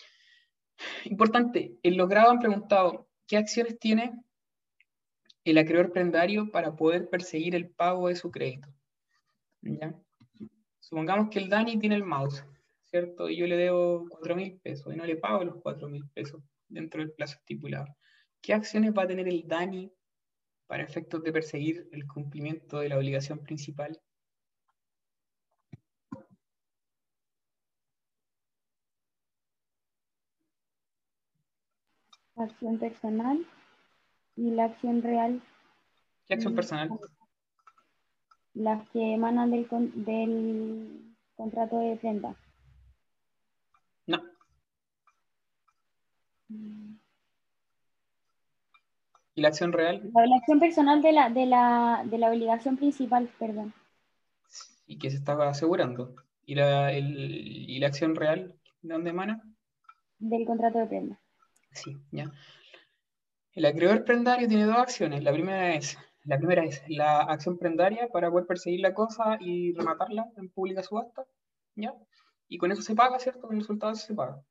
Importante, 1.04 1.78
en 1.82 1.96
los 1.96 2.08
grados 2.08 2.32
han 2.32 2.38
preguntado 2.38 3.08
qué 3.26 3.36
acciones 3.36 3.78
tiene 3.78 4.12
el 5.44 5.58
acreedor 5.58 5.92
prendario 5.92 6.50
para 6.50 6.76
poder 6.76 7.08
perseguir 7.08 7.54
el 7.54 7.70
pago 7.70 8.08
de 8.08 8.16
su 8.16 8.30
crédito. 8.30 8.68
Supongamos 10.80 11.28
que 11.30 11.38
el 11.38 11.48
Dani 11.48 11.78
tiene 11.78 11.96
el 11.96 12.04
mouse, 12.04 12.44
¿cierto? 12.84 13.28
Y 13.28 13.36
yo 13.36 13.46
le 13.46 13.56
debo 13.56 14.06
4 14.08 14.36
mil 14.36 14.58
pesos 14.60 14.92
y 14.92 14.96
no 14.96 15.04
le 15.04 15.16
pago 15.16 15.44
los 15.44 15.56
4 15.62 15.88
mil 15.88 16.08
pesos 16.10 16.42
dentro 16.68 17.00
del 17.00 17.12
plazo 17.12 17.36
estipulado. 17.36 17.86
¿Qué 18.40 18.54
acciones 18.54 18.92
va 18.96 19.02
a 19.02 19.08
tener 19.08 19.28
el 19.28 19.46
Dani 19.46 19.92
para 20.66 20.84
efectos 20.84 21.22
de 21.22 21.32
perseguir 21.32 21.88
el 21.92 22.06
cumplimiento 22.06 22.80
de 22.80 22.90
la 22.90 22.98
obligación 22.98 23.40
principal? 23.40 23.98
Acción 32.40 32.78
personal 32.78 33.44
y 34.36 34.50
la 34.50 34.64
acción 34.64 35.02
real. 35.02 35.42
¿Qué 36.26 36.34
acción 36.34 36.54
personal? 36.54 36.90
Las 38.54 38.88
que 38.90 39.14
emanan 39.14 39.50
del, 39.50 39.68
del 40.04 41.14
contrato 41.36 41.78
de 41.78 41.96
prenda. 41.96 42.36
No. 44.06 44.22
¿Y 49.34 49.40
la 49.40 49.48
acción 49.48 49.72
real? 49.72 50.10
La, 50.12 50.36
acción 50.36 50.58
personal 50.58 51.02
de 51.02 51.12
la, 51.12 51.30
de, 51.30 51.46
la, 51.46 52.02
de 52.04 52.18
la 52.18 52.30
obligación 52.30 52.76
principal, 52.76 53.30
perdón. 53.38 53.72
¿Y 54.86 54.98
que 54.98 55.10
se 55.10 55.16
estaba 55.16 55.48
asegurando? 55.48 56.16
¿Y 56.44 56.54
la, 56.54 56.92
el, 56.92 57.14
¿Y 57.70 57.78
la 57.78 57.88
acción 57.88 58.16
real 58.16 58.54
de 58.82 58.94
dónde 58.94 59.10
emana? 59.10 59.42
Del 60.18 60.46
contrato 60.46 60.78
de 60.78 60.86
prenda. 60.86 61.20
Sí, 61.82 61.96
ya. 62.10 62.30
El 63.52 63.64
acreedor 63.64 64.04
prendario 64.04 64.48
tiene 64.48 64.64
dos 64.64 64.76
acciones. 64.76 65.22
La 65.22 65.32
primera 65.32 65.74
es 65.74 65.98
la 66.24 66.36
primera 66.36 66.62
es 66.64 66.82
la 66.88 67.20
acción 67.20 67.56
prendaria 67.56 68.08
para 68.08 68.30
poder 68.30 68.46
perseguir 68.46 68.80
la 68.80 68.92
cosa 68.92 69.38
y 69.40 69.72
rematarla 69.72 70.26
en 70.36 70.50
pública 70.50 70.82
subasta, 70.82 71.24
¿ya? 71.74 71.94
Y 72.48 72.58
con 72.58 72.70
eso 72.70 72.82
se 72.82 72.94
paga, 72.94 73.18
¿cierto? 73.18 73.46
Con 73.46 73.54
el 73.54 73.62
resultado 73.62 73.94
se 73.94 74.14
paga. 74.14 74.42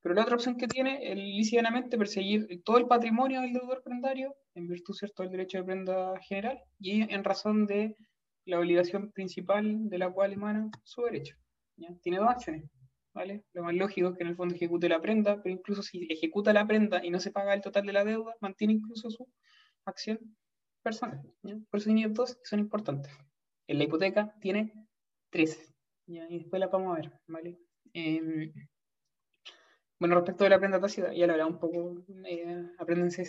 Pero 0.00 0.14
la 0.14 0.22
otra 0.22 0.36
opción 0.36 0.56
que 0.56 0.68
tiene 0.68 1.12
es 1.12 1.16
lícitamente 1.16 1.98
perseguir 1.98 2.62
todo 2.64 2.78
el 2.78 2.86
patrimonio 2.86 3.42
del 3.42 3.52
deudor 3.52 3.82
prendario 3.82 4.34
en 4.54 4.68
virtud, 4.68 4.94
¿cierto?, 4.94 5.22
del 5.22 5.32
derecho 5.32 5.58
de 5.58 5.64
prenda 5.64 6.18
general 6.20 6.62
y 6.78 7.02
en 7.12 7.22
razón 7.24 7.66
de 7.66 7.94
la 8.46 8.58
obligación 8.60 9.12
principal 9.12 9.90
de 9.90 9.98
la 9.98 10.10
cual 10.10 10.32
emana 10.32 10.70
su 10.82 11.02
derecho. 11.02 11.36
¿ya? 11.76 11.88
Tiene 12.00 12.18
dos 12.18 12.28
acciones. 12.30 12.64
Lo 13.52 13.62
más 13.62 13.74
lógico 13.74 14.08
es 14.08 14.16
que 14.16 14.22
en 14.22 14.30
el 14.30 14.36
fondo 14.36 14.54
ejecute 14.54 14.88
la 14.88 15.00
prenda, 15.00 15.42
pero 15.42 15.54
incluso 15.54 15.82
si 15.82 16.06
ejecuta 16.10 16.52
la 16.52 16.66
prenda 16.66 17.04
y 17.04 17.10
no 17.10 17.20
se 17.20 17.30
paga 17.30 17.54
el 17.54 17.60
total 17.60 17.86
de 17.86 17.92
la 17.92 18.04
deuda, 18.04 18.34
mantiene 18.40 18.74
incluso 18.74 19.10
su 19.10 19.28
acción 19.84 20.18
personal. 20.82 21.22
Por 21.70 21.82
tiene 21.82 22.08
dos 22.08 22.38
son 22.42 22.60
importantes. 22.60 23.12
En 23.66 23.78
la 23.78 23.84
hipoteca 23.84 24.34
tiene 24.40 24.72
tres. 25.30 25.72
Y 26.06 26.18
después 26.38 26.60
la 26.60 26.68
vamos 26.68 26.96
a 26.96 27.00
ver. 27.00 27.12
¿vale? 27.26 27.58
Em, 27.92 28.52
bueno, 29.98 30.14
respecto 30.14 30.44
de 30.44 30.50
la 30.50 30.58
prenda 30.58 30.80
tácita, 30.80 31.12
ya 31.12 31.26
lo 31.26 31.32
hablaba 31.32 31.50
un 31.50 31.58
poco. 31.58 32.04
Eh, 32.24 32.70
apréndense 32.78 33.22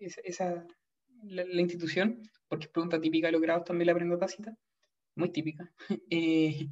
esa, 0.00 0.66
la, 1.24 1.60
institución, 1.60 2.22
porque 2.48 2.66
es 2.66 2.70
pregunta 2.70 3.00
típica 3.00 3.28
de 3.28 3.32
los 3.32 3.42
grados 3.42 3.64
también 3.64 3.88
la 3.88 3.94
prenda 3.94 4.18
tácita. 4.18 4.56
Muy 5.16 5.30
típica. 5.30 5.70
Eh, 6.10 6.68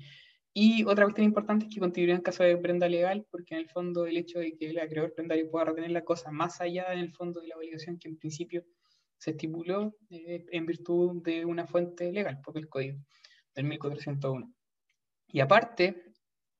y 0.52 0.84
otra 0.84 1.04
cuestión 1.04 1.26
importante 1.26 1.66
es 1.66 1.74
que 1.74 1.80
contribuiría 1.80 2.16
en 2.16 2.22
caso 2.22 2.42
de 2.42 2.56
prenda 2.56 2.88
legal, 2.88 3.24
porque 3.30 3.54
en 3.54 3.60
el 3.60 3.68
fondo 3.68 4.06
el 4.06 4.16
hecho 4.16 4.40
de 4.40 4.56
que 4.56 4.70
el 4.70 4.78
acreedor 4.80 5.14
prendario 5.14 5.48
pueda 5.50 5.66
retener 5.66 5.92
la 5.92 6.04
cosa 6.04 6.32
más 6.32 6.60
allá 6.60 6.92
en 6.92 6.98
el 6.98 7.12
fondo 7.12 7.40
de 7.40 7.48
la 7.48 7.56
obligación 7.56 7.98
que 7.98 8.08
en 8.08 8.16
principio 8.16 8.64
se 9.16 9.32
estipuló 9.32 9.94
eh, 10.10 10.44
en 10.50 10.66
virtud 10.66 11.22
de 11.22 11.44
una 11.44 11.66
fuente 11.66 12.10
legal, 12.10 12.40
porque 12.42 12.60
el 12.60 12.68
código 12.68 12.98
del 13.54 13.66
1401. 13.66 14.52
Y 15.28 15.40
aparte, 15.40 16.14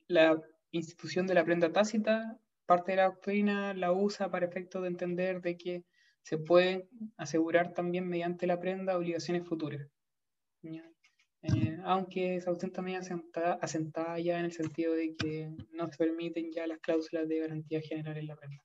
la 0.07 0.41
institución 0.71 1.27
de 1.27 1.35
la 1.35 1.45
prenda 1.45 1.73
tácita, 1.73 2.39
parte 2.67 2.93
de 2.93 2.97
la 2.99 3.07
doctrina 3.07 3.75
la 3.75 3.93
usa 3.93 4.31
para 4.31 4.47
efecto 4.47 4.81
de 4.81 4.89
entender 4.89 5.41
de 5.41 5.57
que 5.57 5.85
se 6.23 6.39
pueden 6.39 6.89
asegurar 7.17 7.73
también 7.73 8.09
mediante 8.09 8.47
la 8.47 8.61
prenda 8.61 8.97
obligaciones 8.97 9.49
futuras. 9.49 9.89
Eh, 11.43 11.79
aunque 11.85 12.37
esa 12.37 12.51
opción 12.51 12.71
también 12.71 12.99
asentada, 12.99 13.55
asentada 13.63 14.19
ya 14.19 14.39
en 14.39 14.45
el 14.47 14.53
sentido 14.53 14.93
de 14.95 15.15
que 15.17 15.51
no 15.73 15.91
se 15.91 15.97
permiten 15.97 16.53
ya 16.53 16.67
las 16.67 16.81
cláusulas 16.81 17.29
de 17.29 17.39
garantía 17.39 17.81
general 17.81 18.19
en 18.19 18.27
la 18.27 18.37
prenda. 18.37 18.63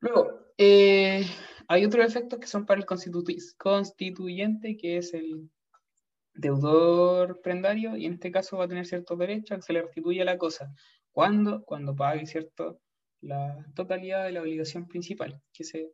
Luego, 0.00 0.38
eh, 0.56 1.24
hay 1.68 1.84
otros 1.84 2.06
efectos 2.06 2.38
que 2.38 2.46
son 2.46 2.64
para 2.66 2.80
el 2.80 2.86
constituyente, 2.86 4.76
que 4.76 4.98
es 4.98 5.12
el 5.14 5.50
deudor 6.34 7.40
prendario, 7.42 7.96
y 7.96 8.06
en 8.06 8.14
este 8.14 8.30
caso 8.30 8.58
va 8.58 8.64
a 8.64 8.68
tener 8.68 8.86
ciertos 8.86 9.18
derechos, 9.18 9.58
que 9.58 9.62
se 9.62 9.72
le 9.72 9.82
restituye 9.82 10.24
la 10.24 10.38
cosa. 10.38 10.72
¿Cuándo? 11.12 11.62
Cuando 11.64 11.94
pague, 11.94 12.26
¿cierto? 12.26 12.80
La 13.20 13.66
totalidad 13.74 14.24
de 14.24 14.32
la 14.32 14.42
obligación 14.42 14.88
principal, 14.88 15.40
que 15.52 15.64
se 15.64 15.92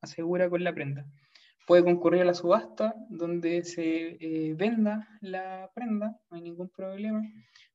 asegura 0.00 0.48
con 0.48 0.62
la 0.64 0.74
prenda 0.74 1.06
puede 1.66 1.82
concurrir 1.82 2.22
a 2.22 2.24
la 2.24 2.34
subasta 2.34 2.94
donde 3.08 3.64
se 3.64 4.16
eh, 4.20 4.54
venda 4.54 5.08
la 5.20 5.70
prenda, 5.74 6.16
no 6.30 6.36
hay 6.36 6.42
ningún 6.42 6.70
problema. 6.70 7.22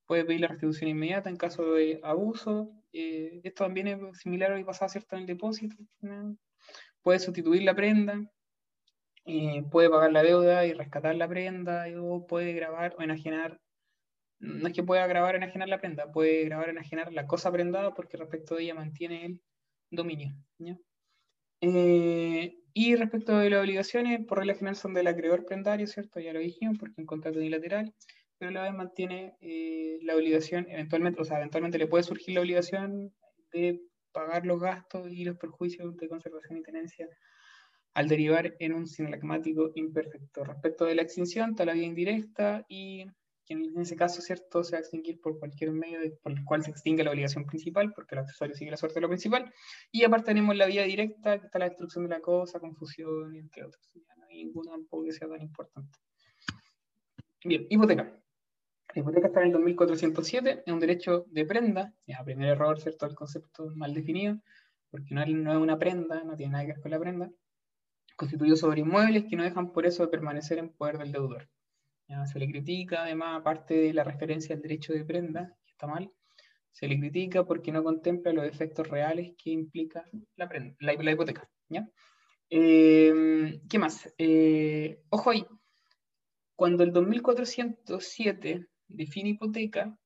Puede 0.06 0.26
pedir 0.26 0.42
la 0.42 0.48
restitución 0.48 0.90
inmediata 0.90 1.30
en 1.30 1.38
caso 1.38 1.74
de 1.74 2.00
abuso. 2.04 2.72
Eh, 2.94 3.42
esto 3.44 3.66
también 3.66 3.88
es 3.88 4.00
similar 4.20 4.52
a 4.52 4.56
lo 4.56 4.60
que 4.60 4.66
pasaba 4.66 4.90
¿cierto? 4.90 5.16
en 5.16 5.22
el 5.22 5.28
depósito. 5.28 5.76
Puede 7.02 7.20
sustituir 7.20 7.64
la 7.64 7.76
prenda. 7.76 8.20
eh, 9.26 9.64
puede 9.70 9.90
pagar 9.90 10.12
la 10.12 10.24
deuda 10.24 10.66
y 10.66 10.74
rescatar 10.74 11.16
la 11.16 11.28
prenda, 11.28 11.86
o 12.00 12.26
puede 12.26 12.54
grabar 12.54 12.96
o 12.98 13.02
enajenar. 13.02 13.60
No 14.40 14.68
es 14.68 14.74
que 14.74 14.84
pueda 14.84 15.06
grabar 15.06 15.36
o 15.36 15.38
enajenar 15.38 15.70
la 15.70 15.80
prenda, 15.80 16.12
puede 16.12 16.46
grabar 16.46 16.70
o 16.70 16.72
enajenar 16.72 17.14
la 17.14 17.28
cosa 17.28 17.52
prendada 17.52 17.94
porque 17.94 18.18
respecto 18.18 18.56
de 18.56 18.64
ella 18.64 18.74
mantiene 18.74 19.26
el 19.26 19.42
dominio. 19.92 20.34
Y 22.74 22.96
respecto 22.96 23.38
de 23.38 23.50
las 23.50 23.62
obligaciones, 23.62 24.26
por 24.26 24.40
regla 24.40 24.56
general 24.56 24.76
son 24.76 24.94
del 24.94 25.08
acreedor 25.08 25.46
prendario, 25.46 25.88
¿cierto? 25.88 26.20
Ya 26.20 26.34
lo 26.34 26.40
dijimos, 26.40 26.78
porque 26.80 27.02
en 27.02 27.06
contrato 27.06 27.40
unilateral, 27.40 27.94
pero 28.38 28.52
la 28.52 28.64
vez 28.64 28.74
mantiene 28.74 29.36
eh, 29.42 30.00
la 30.04 30.16
obligación, 30.16 30.68
eventualmente, 30.70 31.22
o 31.22 31.26
sea, 31.26 31.38
eventualmente 31.38 31.78
le 31.78 31.88
puede 31.88 32.04
surgir 32.04 32.36
la 32.36 32.42
obligación 32.42 33.14
de 33.54 33.82
pagar 34.12 34.46
los 34.46 34.60
gastos 34.60 35.12
y 35.12 35.26
los 35.26 35.38
perjuicios 35.38 35.96
de 35.98 36.10
conservación 36.10 36.58
y 36.58 36.64
tenencia 36.64 37.08
al 37.94 38.08
derivar 38.08 38.56
en 38.60 38.74
un 38.74 38.88
sinalagmático 38.88 39.72
imperfecto. 39.76 40.44
Respecto 40.44 40.86
de 40.86 40.96
la 40.96 41.02
extinción, 41.02 41.56
la 41.58 41.74
vía 41.74 41.84
indirecta 41.84 42.66
y 42.70 43.06
en 43.52 43.80
ese 43.80 43.96
caso, 43.96 44.22
¿cierto?, 44.22 44.64
se 44.64 44.74
va 44.74 44.78
a 44.78 44.82
extinguir 44.82 45.20
por 45.22 45.40
cualquier 45.40 45.72
medio 45.72 46.00
por 46.22 46.32
el 46.32 46.44
cual 46.46 46.64
se 46.64 46.72
extingue 46.72 47.04
la 47.04 47.12
obligación 47.12 47.46
principal, 47.46 47.94
porque 47.94 48.16
el 48.16 48.20
accesorio 48.20 48.56
sigue 48.56 48.72
la 48.72 48.78
suerte 48.78 48.96
de 48.96 49.02
lo 49.02 49.08
principal. 49.08 49.52
Y 49.92 50.04
aparte 50.04 50.28
tenemos 50.28 50.56
la 50.56 50.66
vía 50.66 50.84
directa, 50.84 51.40
que 51.40 51.46
está 51.46 51.60
la 51.60 51.70
destrucción 51.70 52.04
de 52.06 52.10
la 52.10 52.22
cosa, 52.22 52.60
confusión, 52.60 53.36
entre 53.36 53.66
otros. 53.66 53.90
no 54.18 54.26
hay 54.26 54.46
ninguna 54.46 54.72
tampoco 54.72 55.06
que 55.06 55.12
sea 55.14 55.28
tan 55.28 55.42
importante. 55.42 55.98
Bien, 57.44 57.66
hipoteca. 57.70 58.04
La 58.94 59.02
hipoteca 59.02 59.28
está 59.28 59.42
en 59.42 59.48
el 59.48 59.54
2407, 59.54 60.64
es 60.66 60.74
un 60.74 60.80
derecho 60.80 61.26
de 61.30 61.46
prenda, 61.46 61.94
ya, 62.06 62.24
primer 62.24 62.50
error, 62.50 62.80
¿cierto?, 62.80 63.06
el 63.06 63.16
concepto 63.16 63.70
mal 63.76 63.94
definido, 63.94 64.38
porque 64.90 65.16
no, 65.16 65.26
no 65.26 65.52
es 65.52 65.58
una 65.58 65.80
prenda, 65.80 66.24
no 66.24 66.36
tiene 66.36 66.54
nada 66.54 66.66
que 66.66 66.74
ver 66.74 66.82
con 66.82 66.92
la 66.92 67.00
prenda, 67.00 67.32
constituido 68.18 68.56
sobre 68.56 68.82
inmuebles 68.82 69.26
que 69.30 69.36
no 69.36 69.44
dejan 69.44 69.72
por 69.72 69.86
eso 69.86 70.04
de 70.04 70.10
permanecer 70.10 70.58
en 70.60 70.70
poder 70.70 70.98
del 70.98 71.12
deudor. 71.12 71.50
Se 72.26 72.40
le 72.40 72.48
critica, 72.48 73.04
además, 73.04 73.40
aparte 73.40 73.74
de 73.74 73.94
la 73.94 74.04
referencia 74.04 74.56
al 74.56 74.62
derecho 74.62 74.94
de 74.94 75.06
prenda, 75.06 75.56
que 75.66 75.72
está 75.72 75.88
mal, 75.88 76.12
se 76.72 76.88
le 76.88 77.00
critica 77.00 77.46
porque 77.46 77.72
no 77.72 77.84
contempla 77.84 78.34
los 78.34 78.46
efectos 78.46 78.88
reales 78.88 79.34
que 79.42 79.52
implica 79.52 80.04
la, 80.36 80.50
la, 80.80 81.12
hipoteca. 81.12 81.50
Eh, 82.50 83.62
¿Qué 83.70 83.80
más? 83.80 84.14
Eh, 84.18 85.02
ojo 85.10 85.30
ahí, 85.30 85.46
cuando 86.56 86.84
el 86.84 86.92
2407 86.92 88.68
define 88.88 89.30
hipoteca, 89.30 89.98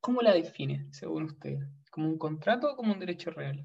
¿cómo 0.00 0.22
la 0.22 0.34
define, 0.34 0.86
según 0.92 1.24
usted? 1.24 1.58
¿Como 1.90 2.08
un 2.08 2.18
contrato 2.18 2.72
o 2.72 2.76
como 2.76 2.92
un 2.92 3.00
derecho 3.00 3.30
real? 3.30 3.64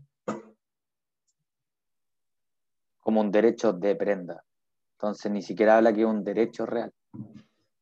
Como 2.99 3.19
un 3.19 3.31
derecho 3.31 3.73
de 3.73 3.95
prenda. 3.95 4.43
Entonces 4.93 5.31
ni 5.31 5.41
siquiera 5.41 5.77
habla 5.77 5.91
que 5.91 6.01
es 6.01 6.07
un 6.07 6.23
derecho 6.23 6.65
real. 6.65 6.93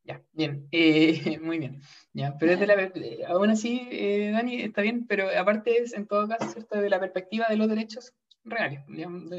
Ya, 0.10 0.24
bien, 0.34 0.68
eh, 0.72 1.38
muy 1.42 1.60
bien. 1.60 1.82
Ya, 2.14 2.36
pero 2.40 2.54
desde 2.54 2.66
la, 2.66 2.74
eh, 2.82 3.24
aún 3.28 3.52
así, 3.52 3.88
eh, 3.92 4.32
Dani, 4.32 4.62
está 4.64 4.82
bien, 4.82 5.06
pero 5.06 5.28
aparte 5.38 5.78
es 5.84 5.94
en 5.94 6.08
todo 6.08 6.28
caso, 6.28 6.50
¿cierto? 6.50 6.82
De 6.82 6.90
la 6.90 7.00
perspectiva 7.00 7.46
de 7.48 7.58
los 7.58 7.70
derechos 7.70 8.14
reales. 8.44 8.82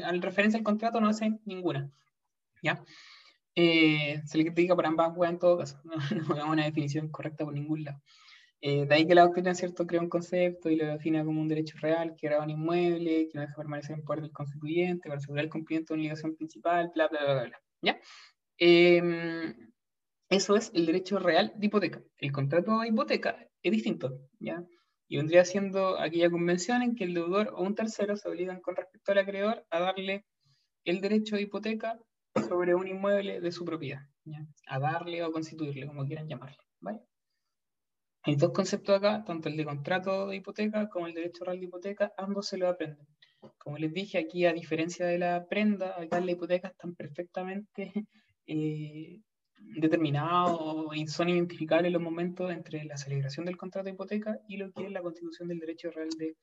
Al 0.05 0.21
referencia 0.21 0.57
al 0.57 0.63
contrato 0.63 1.01
no 1.01 1.09
hace 1.09 1.39
ninguna. 1.45 1.91
¿Ya? 2.63 2.83
se 3.53 4.37
le 4.37 4.45
critica 4.45 4.75
por 4.75 4.85
ambas 4.85 5.11
en 5.29 5.39
todo 5.39 5.57
caso. 5.57 5.77
No, 6.29 6.35
no 6.35 6.51
una 6.51 6.63
definición 6.63 7.09
correcta 7.09 7.43
por 7.43 7.53
ningún 7.53 7.83
lado. 7.83 8.01
de 8.61 8.87
ahí 8.91 9.05
que 9.05 9.15
la 9.15 9.23
doctrina, 9.23 9.53
¿cierto?, 9.53 9.85
crea 9.85 9.99
un 9.99 10.09
concepto 10.09 10.69
y 10.69 10.77
lo 10.77 10.85
define 10.85 11.25
como 11.25 11.41
un 11.41 11.49
derecho 11.49 11.77
real, 11.81 12.15
que 12.17 12.27
era 12.27 12.41
un 12.41 12.49
inmueble, 12.49 13.27
que 13.27 13.31
no 13.33 13.41
deja 13.41 13.55
permanecer 13.55 13.97
en 13.97 14.05
poder 14.05 14.21
del 14.21 14.31
constituyente 14.31 15.09
para 15.09 15.17
asegurar 15.17 15.43
el 15.45 15.51
cumplimiento 15.51 15.93
de 15.93 15.95
una 15.95 16.03
obligación 16.03 16.35
principal, 16.37 16.91
bla, 16.95 17.09
bla, 17.09 17.23
bla, 17.25 17.43
bla. 17.43 17.61
¿Ya? 17.81 17.99
Em, 18.57 19.70
eso 20.31 20.55
es 20.55 20.71
el 20.73 20.85
derecho 20.85 21.19
real 21.19 21.51
de 21.57 21.65
hipoteca. 21.67 22.01
El 22.17 22.31
contrato 22.31 22.79
de 22.79 22.87
hipoteca 22.87 23.37
es 23.61 23.71
distinto, 23.71 24.17
¿ya? 24.39 24.63
Y 25.09 25.17
vendría 25.17 25.43
siendo 25.43 25.99
aquella 25.99 26.31
convención 26.31 26.81
en 26.81 26.95
que 26.95 27.03
el 27.03 27.13
deudor 27.13 27.49
o 27.53 27.61
un 27.61 27.75
tercero 27.75 28.15
se 28.15 28.29
obligan 28.29 28.61
con 28.61 28.77
respecto 28.77 29.11
al 29.11 29.17
acreedor 29.17 29.65
a 29.69 29.81
darle 29.81 30.25
el 30.85 31.01
derecho 31.01 31.35
de 31.35 31.41
hipoteca 31.41 31.99
sobre 32.47 32.73
un 32.75 32.87
inmueble 32.87 33.41
de 33.41 33.51
su 33.51 33.65
propiedad. 33.65 34.03
A 34.67 34.79
darle 34.79 35.21
o 35.21 35.33
constituirle, 35.33 35.85
como 35.85 36.05
quieran 36.05 36.29
llamarle, 36.29 36.63
¿vale? 36.79 37.01
Hay 38.23 38.37
dos 38.37 38.51
conceptos 38.53 38.95
acá, 38.95 39.25
tanto 39.25 39.49
el 39.49 39.57
de 39.57 39.65
contrato 39.65 40.27
de 40.27 40.37
hipoteca 40.37 40.87
como 40.87 41.07
el 41.07 41.13
derecho 41.13 41.43
real 41.43 41.59
de 41.59 41.65
hipoteca, 41.65 42.13
ambos 42.15 42.47
se 42.47 42.57
lo 42.57 42.69
aprenden. 42.69 43.05
Como 43.57 43.77
les 43.77 43.91
dije, 43.91 44.17
aquí 44.17 44.45
a 44.45 44.53
diferencia 44.53 45.05
de 45.05 45.17
la 45.17 45.45
prenda, 45.45 45.99
acá 45.99 46.19
en 46.19 46.25
la 46.25 46.31
hipoteca 46.31 46.69
están 46.69 46.95
perfectamente 46.95 47.91
eh, 48.47 49.19
determinados 49.75 50.95
y 50.95 51.07
son 51.07 51.29
identificables 51.29 51.91
los 51.91 52.01
momentos 52.01 52.51
entre 52.51 52.83
la 52.85 52.97
celebración 52.97 53.45
del 53.45 53.57
contrato 53.57 53.85
de 53.85 53.91
hipoteca 53.91 54.39
y 54.47 54.57
lo 54.57 54.71
que 54.71 54.85
es 54.85 54.91
la 54.91 55.01
constitución 55.01 55.47
del 55.47 55.59
derecho 55.59 55.91
real 55.91 56.09
de 56.17 56.35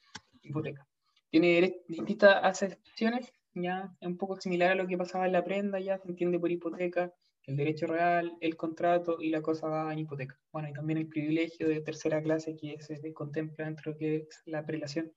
hipoteca. 0.43 0.87
Tiene 1.31 1.83
distintas 1.89 2.37
acepciones, 2.43 3.33
ya 3.55 3.95
es 4.01 4.09
un 4.09 4.17
poco 4.17 4.41
similar 4.41 4.73
a 4.73 4.75
lo 4.75 4.87
que 4.87 4.97
pasaba 4.97 5.27
en 5.27 5.33
la 5.33 5.45
prenda, 5.45 5.79
ya 5.79 5.99
se 5.99 6.09
entiende 6.09 6.39
por 6.39 6.51
hipoteca, 6.51 7.13
el 7.45 7.57
derecho 7.57 7.87
real, 7.87 8.37
el 8.41 8.57
contrato 8.57 9.21
y 9.21 9.31
la 9.31 9.41
cosa 9.41 9.69
va 9.69 9.93
en 9.93 10.01
hipoteca. 10.01 10.39
Bueno, 10.53 10.69
y 10.69 10.73
también 10.73 10.99
el 10.99 11.09
privilegio 11.09 11.69
de 11.69 11.81
tercera 11.81 12.23
clase 12.23 12.57
que 12.57 12.81
se 12.81 13.13
contempla 13.15 13.65
dentro 13.65 13.93
de 13.93 13.99
que 13.99 14.17
es 14.17 14.43
la 14.47 14.65
prelación 14.65 15.13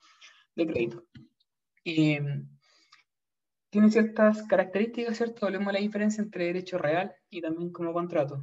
de 0.55 0.67
crédito. 0.67 1.05
Y, 1.83 2.17
tiene 3.71 3.89
ciertas 3.89 4.43
características, 4.43 5.17
¿cierto? 5.17 5.45
Hablemos 5.45 5.67
de 5.67 5.73
la 5.73 5.79
diferencia 5.79 6.21
entre 6.21 6.45
derecho 6.45 6.77
real 6.77 7.15
y 7.29 7.41
también 7.41 7.71
como 7.71 7.93
contrato. 7.93 8.41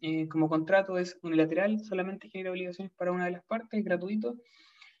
Eh, 0.00 0.28
como 0.28 0.48
contrato 0.48 0.98
es 0.98 1.18
unilateral, 1.22 1.80
solamente 1.84 2.30
genera 2.30 2.52
obligaciones 2.52 2.92
para 2.96 3.10
una 3.10 3.24
de 3.24 3.32
las 3.32 3.44
partes, 3.44 3.80
es 3.80 3.84
gratuito 3.84 4.36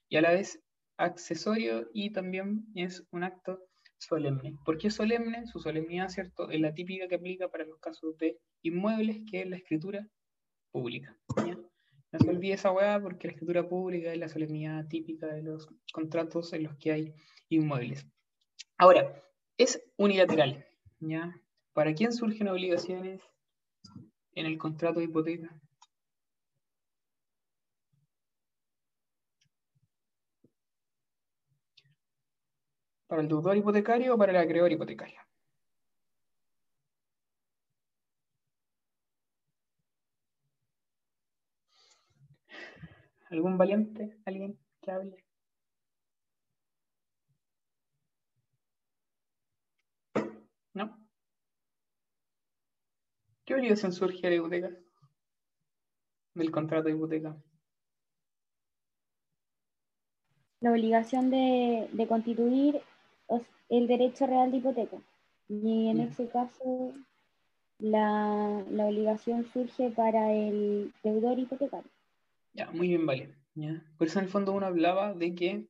y 0.08 0.16
a 0.16 0.20
la 0.20 0.32
vez 0.32 0.60
accesorio 0.96 1.88
y 1.94 2.10
también 2.10 2.66
es 2.74 3.06
un 3.12 3.22
acto 3.22 3.60
solemne. 3.98 4.56
¿Por 4.64 4.78
qué 4.78 4.90
solemne? 4.90 5.46
Su 5.46 5.60
solemnidad, 5.60 6.08
¿cierto? 6.08 6.50
Es 6.50 6.60
la 6.60 6.74
típica 6.74 7.06
que 7.06 7.14
aplica 7.14 7.48
para 7.48 7.64
los 7.64 7.78
casos 7.78 8.18
de 8.18 8.40
inmuebles, 8.62 9.20
que 9.30 9.42
es 9.42 9.48
la 9.48 9.56
escritura 9.56 10.08
pública. 10.72 11.16
No 11.36 12.18
se 12.18 12.28
olvide 12.28 12.54
esa 12.54 12.72
hueá 12.72 13.00
porque 13.00 13.28
la 13.28 13.34
escritura 13.34 13.68
pública 13.68 14.12
es 14.12 14.18
la 14.18 14.28
solemnidad 14.28 14.86
típica 14.88 15.28
de 15.28 15.44
los 15.44 15.68
contratos 15.92 16.52
en 16.52 16.64
los 16.64 16.76
que 16.76 16.92
hay 16.92 17.14
inmuebles. 17.48 18.06
Ahora, 18.76 19.22
es 19.62 19.82
unilateral. 19.96 20.66
¿ya? 21.00 21.34
¿Para 21.72 21.94
quién 21.94 22.12
surgen 22.12 22.48
obligaciones 22.48 23.20
en 24.34 24.46
el 24.46 24.58
contrato 24.58 24.98
de 25.00 25.06
hipoteca? 25.06 25.60
¿Para 33.06 33.22
el 33.22 33.28
deudor 33.28 33.56
hipotecario 33.56 34.14
o 34.14 34.18
para 34.18 34.32
el 34.32 34.38
acreedor 34.38 34.72
hipotecario? 34.72 35.20
¿Algún 43.30 43.56
valiente? 43.58 44.16
¿Alguien 44.24 44.58
que 44.80 44.90
hable? 44.90 45.31
¿No? 50.74 50.98
¿Qué 53.44 53.54
obligación 53.54 53.92
surge 53.92 54.20
de 54.22 54.30
la 54.30 54.36
hipoteca? 54.36 54.70
Del 56.34 56.50
contrato 56.50 56.84
de 56.84 56.94
hipoteca. 56.94 57.36
La 60.60 60.70
obligación 60.70 61.30
de, 61.30 62.06
constituir 62.08 62.80
el 63.68 63.86
derecho 63.86 64.26
real 64.26 64.50
de 64.50 64.58
hipoteca. 64.58 64.96
Y 65.48 65.88
en 65.88 66.00
ese 66.00 66.28
caso, 66.28 66.94
la, 67.78 68.64
obligación 68.68 69.44
surge 69.52 69.90
para 69.90 70.32
el 70.32 70.92
deudor 71.02 71.38
hipotecario. 71.38 71.90
Ya, 72.54 72.70
muy 72.70 72.88
bien, 72.88 73.04
vale. 73.04 73.34
Por 73.98 74.06
eso 74.06 74.18
en 74.18 74.26
el 74.26 74.30
fondo 74.30 74.52
uno 74.52 74.66
hablaba 74.66 75.14
de 75.14 75.34
que 75.34 75.66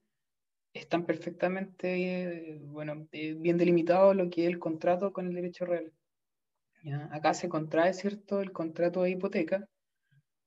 están 0.72 1.04
perfectamente 1.04 2.61
bueno, 2.64 3.06
eh, 3.12 3.35
bien 3.35 3.58
delimitados 3.58 4.16
lo 4.16 4.30
que 4.30 4.42
es 4.42 4.48
el 4.48 4.58
contrato 4.58 5.12
con 5.12 5.26
el 5.26 5.35
derecho 5.35 5.66
real. 5.66 5.92
Acá 7.11 7.32
se 7.35 7.48
contrae, 7.48 7.94
¿cierto?, 7.94 8.40
el 8.40 8.50
contrato 8.50 9.02
de 9.02 9.11
hipoteca 9.11 9.68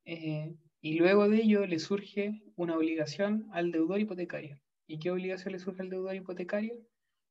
eh, 0.04 0.54
y 0.82 1.00
luego 1.00 1.30
de 1.30 1.38
ello 1.38 1.66
le 1.66 1.80
surge 1.80 2.42
una 2.56 2.76
obligación 2.76 3.48
al 3.54 3.72
deudor 3.72 4.02
hipotecario. 4.02 4.60
¿Y 4.86 5.00
qué 5.00 5.12
obligación 5.12 5.54
le 5.54 5.60
surge 5.60 5.82
al 5.82 5.90
deudor 5.90 6.14
hipotecario? 6.14 6.76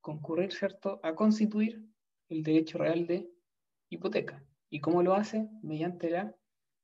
Concurrir, 0.00 0.52
¿cierto?, 0.52 1.00
a 1.02 1.14
constituir 1.14 1.85
el 2.30 2.42
derecho 2.42 2.78
real 2.78 3.07
de 3.07 3.28
hipoteca. 3.90 4.42
¿Y 4.70 4.80
cómo 4.80 5.02
lo 5.02 5.14
hace? 5.14 5.48
Mediante 5.62 6.09
la 6.11 6.35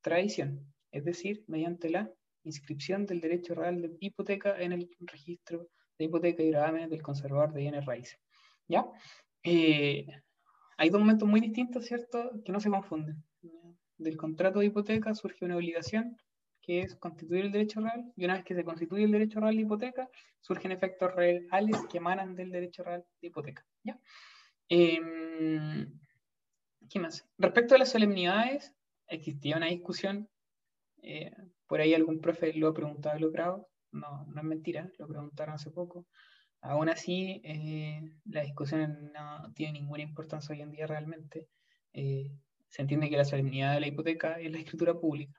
tradición, 0.03 0.73
es 0.92 1.05
decir, 1.05 1.42
mediante 1.46 1.88
la 1.88 2.12
inscripción 2.44 3.07
del 3.07 3.20
derecho 3.20 3.55
real 3.55 3.81
de 3.81 3.96
hipoteca 4.01 4.61
en 4.61 4.73
el 4.73 4.90
registro 5.01 5.68
de 6.01 6.07
hipoteca 6.07 6.43
y 6.43 6.51
gravámenes 6.51 6.91
del 6.91 7.03
conservador 7.03 7.53
de 7.53 7.61
bienes 7.61 7.85
raíces. 7.85 8.19
¿Ya? 8.67 8.87
Eh, 9.43 10.07
hay 10.77 10.91
dos 10.91 11.01
momentos 11.01 11.29
muy 11.29 11.41
distintos, 11.41 11.85
¿cierto? 11.85 12.43
Que 12.45 12.53
no 12.53 12.61
se 12.61 12.71
confunden. 12.71 13.23
Del 13.99 14.17
contrato 14.17 14.61
de 14.61 14.67
hipoteca 14.67 15.15
surge 15.15 15.45
una 15.45 15.57
obligación 15.57 16.17
que 16.63 16.81
es 16.81 16.97
constituir 16.97 17.47
el 17.47 17.53
derecho 17.53 17.81
real, 17.81 18.13
y 18.17 18.25
una 18.25 18.35
vez 18.35 18.45
que 18.45 18.55
se 18.55 18.65
constituye 18.65 19.05
el 19.05 19.13
derecho 19.13 19.41
real 19.41 19.57
de 19.57 19.63
hipoteca, 19.63 20.09
surgen 20.41 20.73
efectos 20.73 21.15
reales 21.15 21.77
que 21.91 21.99
emanan 21.99 22.35
del 22.35 22.51
derecho 22.51 22.83
real 22.83 23.05
de 23.21 23.29
hipoteca. 23.29 23.67
¿ya? 23.83 23.99
Em, 24.69 25.99
¿Qué 26.89 26.99
más? 26.99 27.27
Respecto 27.39 27.75
a 27.75 27.79
las 27.79 27.91
solemnidades, 27.91 28.75
existía 29.07 29.57
una 29.57 29.67
discusión, 29.67 30.29
eh, 31.03 31.33
por 31.67 31.81
ahí 31.81 31.95
algún 31.95 32.21
profe 32.21 32.53
lo 32.55 32.69
ha 32.69 32.75
preguntado 32.75 33.19
lo 33.19 33.31
grado, 33.31 33.69
no, 33.92 34.26
es 34.37 34.44
mentira, 34.44 34.90
lo 34.98 35.09
preguntaron 35.09 35.55
hace 35.55 35.70
poco. 35.70 36.07
Aún 36.62 36.88
así, 36.88 37.40
eh, 37.44 38.00
la 38.24 38.42
discusión 38.42 39.12
no 39.12 39.53
tiene 39.55 39.81
ninguna 39.81 40.03
importancia 40.03 40.55
hoy 40.55 40.61
en 40.61 40.70
día 40.70 40.87
realmente. 40.87 41.48
Eh, 41.92 42.31
se 42.68 42.83
entiende 42.83 43.09
que 43.09 43.16
la 43.16 43.24
solemnidad 43.24 43.74
de 43.74 43.81
la 43.81 43.88
hipoteca 43.88 44.38
es 44.38 44.50
la 44.53 44.59
escritura 44.59 44.94
pública. 44.94 45.33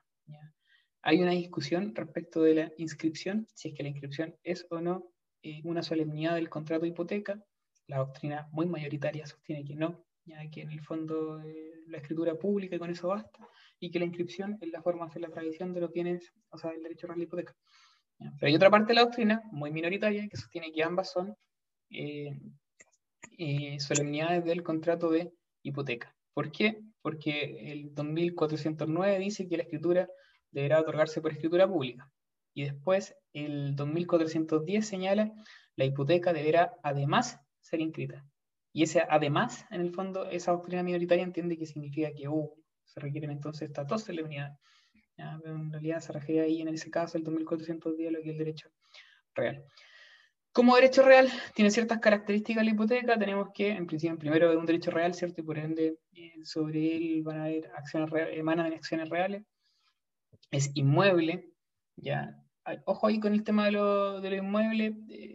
Hay 1.04 1.20
una 1.20 1.32
discusión 1.32 1.94
respecto 1.96 2.42
de 2.42 2.54
la 2.54 2.72
inscripción, 2.76 3.48
si 3.54 3.68
es 3.68 3.74
que 3.74 3.82
la 3.82 3.88
inscripción 3.88 4.36
es 4.44 4.66
o 4.70 4.80
no 4.80 5.12
eh, 5.42 5.60
una 5.64 5.82
solemnidad 5.82 6.36
del 6.36 6.48
contrato 6.48 6.82
de 6.82 6.88
hipoteca. 6.88 7.42
La 7.88 7.98
doctrina 7.98 8.48
muy 8.52 8.66
mayoritaria 8.66 9.26
sostiene 9.26 9.64
que 9.64 9.74
no, 9.74 10.04
ya 10.24 10.48
que 10.50 10.62
en 10.62 10.70
el 10.70 10.80
fondo 10.80 11.42
la 11.86 11.98
escritura 11.98 12.36
pública 12.36 12.76
y 12.76 12.78
con 12.78 12.90
eso 12.90 13.08
basta, 13.08 13.48
y 13.80 13.90
que 13.90 13.98
la 13.98 14.04
inscripción 14.04 14.58
es 14.60 14.70
la 14.70 14.82
forma 14.82 15.08
de 15.08 15.20
la 15.20 15.28
tradición 15.28 15.72
de 15.72 15.80
los 15.80 15.92
bienes, 15.92 16.32
o 16.50 16.58
sea, 16.58 16.70
del 16.70 16.82
derecho 16.82 17.06
real 17.06 17.18
de 17.18 17.24
hipoteca. 17.24 17.54
Pero 18.18 18.46
hay 18.46 18.54
otra 18.54 18.70
parte 18.70 18.88
de 18.88 18.94
la 18.94 19.02
doctrina, 19.02 19.42
muy 19.50 19.70
minoritaria, 19.70 20.28
que 20.28 20.36
sostiene 20.36 20.72
que 20.72 20.82
ambas 20.82 21.10
son 21.10 21.36
eh, 21.90 22.38
eh, 23.38 23.80
solemnidades 23.80 24.44
del 24.44 24.62
contrato 24.62 25.10
de 25.10 25.32
hipoteca. 25.62 26.14
¿Por 26.32 26.50
qué? 26.50 26.80
Porque 27.02 27.72
el 27.72 27.94
2409 27.94 29.18
dice 29.18 29.48
que 29.48 29.56
la 29.56 29.64
escritura 29.64 30.08
deberá 30.50 30.80
otorgarse 30.80 31.20
por 31.20 31.32
escritura 31.32 31.68
pública. 31.68 32.10
Y 32.54 32.64
después 32.64 33.14
el 33.32 33.74
2410 33.74 34.86
señala 34.86 35.32
la 35.76 35.84
hipoteca 35.84 36.32
deberá 36.32 36.74
además 36.82 37.38
ser 37.60 37.80
inscrita. 37.80 38.24
Y 38.72 38.84
ese 38.84 39.02
además, 39.08 39.66
en 39.70 39.80
el 39.80 39.92
fondo, 39.92 40.26
esa 40.26 40.52
doctrina 40.52 40.82
minoritaria 40.82 41.24
entiende 41.24 41.58
que 41.58 41.66
significa 41.66 42.12
que 42.14 42.28
uh, 42.28 42.50
se 42.84 43.00
requieren 43.00 43.30
entonces 43.30 43.68
estas 43.68 43.86
dos 43.86 44.02
solemnidades 44.04 44.58
en 45.44 45.70
realidad 45.70 46.00
se 46.00 46.12
refiere 46.12 46.42
ahí 46.42 46.60
en 46.60 46.68
ese 46.68 46.90
caso 46.90 47.18
el 47.18 47.24
2410 47.24 48.12
lo 48.12 48.22
que 48.22 48.30
es 48.30 48.32
el 48.32 48.38
derecho 48.38 48.68
real. 49.34 49.64
Como 50.52 50.76
derecho 50.76 51.02
real 51.02 51.28
tiene 51.54 51.70
ciertas 51.70 51.98
características 51.98 52.64
la 52.64 52.70
hipoteca, 52.70 53.18
tenemos 53.18 53.48
que, 53.54 53.70
en 53.70 53.86
principio, 53.86 54.18
primero 54.18 54.50
es 54.50 54.58
un 54.58 54.66
derecho 54.66 54.90
real, 54.90 55.14
¿cierto? 55.14 55.40
Y 55.40 55.44
por 55.44 55.58
ende, 55.58 55.96
eh, 56.12 56.34
sobre 56.44 56.94
él 56.94 57.22
van 57.22 57.38
a 57.38 57.44
haber 57.44 57.70
acciones 57.74 58.10
reales, 58.10 58.38
emanan 58.38 58.72
acciones 58.72 59.08
reales. 59.08 59.42
Es 60.50 60.70
inmueble, 60.74 61.48
ya. 61.96 62.36
Ojo 62.84 63.06
ahí 63.06 63.18
con 63.18 63.32
el 63.32 63.44
tema 63.44 63.64
de 63.64 63.72
lo, 63.72 64.20
de 64.20 64.36
inmueble. 64.36 64.94
Eh, 65.08 65.31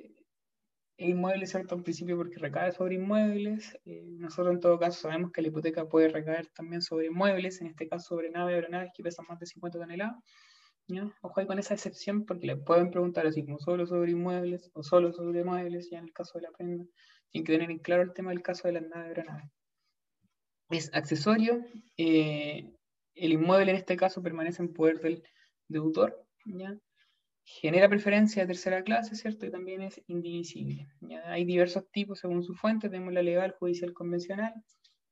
el 0.97 1.09
inmueble, 1.09 1.45
¿cierto? 1.45 1.75
En 1.75 1.83
principio 1.83 2.17
porque 2.17 2.39
recae 2.39 2.71
sobre 2.71 2.95
inmuebles. 2.95 3.77
Eh, 3.85 4.03
nosotros 4.17 4.55
en 4.55 4.59
todo 4.59 4.79
caso 4.79 5.01
sabemos 5.01 5.31
que 5.31 5.41
la 5.41 5.49
hipoteca 5.49 5.87
puede 5.87 6.09
recaer 6.09 6.47
también 6.47 6.81
sobre 6.81 7.07
inmuebles, 7.07 7.61
en 7.61 7.67
este 7.67 7.87
caso 7.87 8.15
sobre 8.15 8.31
naves 8.31 8.55
aeronaves 8.55 8.91
que 8.95 9.03
pesan 9.03 9.25
más 9.29 9.39
de 9.39 9.45
50 9.45 9.79
toneladas. 9.79 10.17
Ojo 11.21 11.39
ahí 11.39 11.45
con 11.45 11.59
esa 11.59 11.73
excepción 11.73 12.25
porque 12.25 12.47
le 12.47 12.55
pueden 12.55 12.89
preguntar 12.89 13.27
así 13.27 13.43
como 13.43 13.59
solo 13.59 13.85
sobre 13.85 14.11
inmuebles 14.11 14.71
o 14.73 14.83
solo 14.83 15.11
sobre 15.11 15.43
muebles, 15.43 15.89
ya 15.91 15.99
en 15.99 16.05
el 16.05 16.13
caso 16.13 16.39
de 16.39 16.43
la 16.43 16.51
prenda. 16.51 16.85
Tienen 17.29 17.45
que 17.45 17.53
tener 17.53 17.71
en 17.71 17.79
claro 17.79 18.03
el 18.03 18.13
tema 18.13 18.31
del 18.31 18.41
caso 18.41 18.67
de 18.67 18.75
las 18.75 18.83
naves 18.83 19.07
aeronaves. 19.09 19.51
Es 20.69 20.89
accesorio. 20.93 21.61
Eh, 21.97 22.73
el 23.15 23.33
inmueble 23.33 23.71
en 23.71 23.77
este 23.77 23.97
caso 23.97 24.23
permanece 24.23 24.63
en 24.63 24.73
poder 24.73 24.99
del 25.01 25.23
deudor. 25.67 26.25
¿ya? 26.45 26.77
Genera 27.47 27.87
preferencia 27.87 28.43
de 28.43 28.47
tercera 28.47 28.83
clase, 28.83 29.15
¿cierto? 29.15 29.45
Y 29.45 29.51
también 29.51 29.81
es 29.81 30.01
indivisible. 30.07 30.89
Hay 31.25 31.45
diversos 31.45 31.89
tipos 31.91 32.19
según 32.19 32.43
su 32.43 32.53
fuente, 32.53 32.89
tenemos 32.89 33.13
la 33.13 33.21
legal, 33.21 33.55
judicial, 33.57 33.93
convencional. 33.93 34.53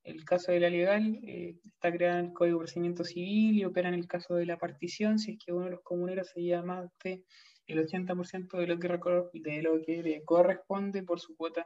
El 0.03 0.25
caso 0.25 0.51
de 0.51 0.59
la 0.59 0.69
legal 0.69 1.17
eh, 1.23 1.57
está 1.63 1.91
creada 1.91 2.19
en 2.19 2.25
el 2.25 2.33
Código 2.33 2.57
de 2.57 2.63
Procedimiento 2.65 3.05
Civil 3.05 3.57
y 3.57 3.63
opera 3.63 3.87
en 3.87 3.95
el 3.95 4.05
caso 4.05 4.35
de 4.35 4.45
la 4.45 4.57
partición, 4.57 5.17
si 5.17 5.31
es 5.31 5.37
que 5.43 5.53
uno 5.53 5.65
de 5.65 5.71
los 5.71 5.81
comuneros 5.81 6.29
se 6.29 6.41
lleva 6.41 6.61
más 6.61 6.89
de 7.03 7.23
el 7.67 7.79
80% 7.79 8.57
de 8.57 8.67
lo, 8.67 8.79
que 8.79 9.39
de 9.39 9.61
lo 9.63 9.81
que 9.81 10.03
le 10.03 10.23
corresponde 10.23 11.03
por 11.03 11.21
su 11.21 11.35
cuota 11.37 11.65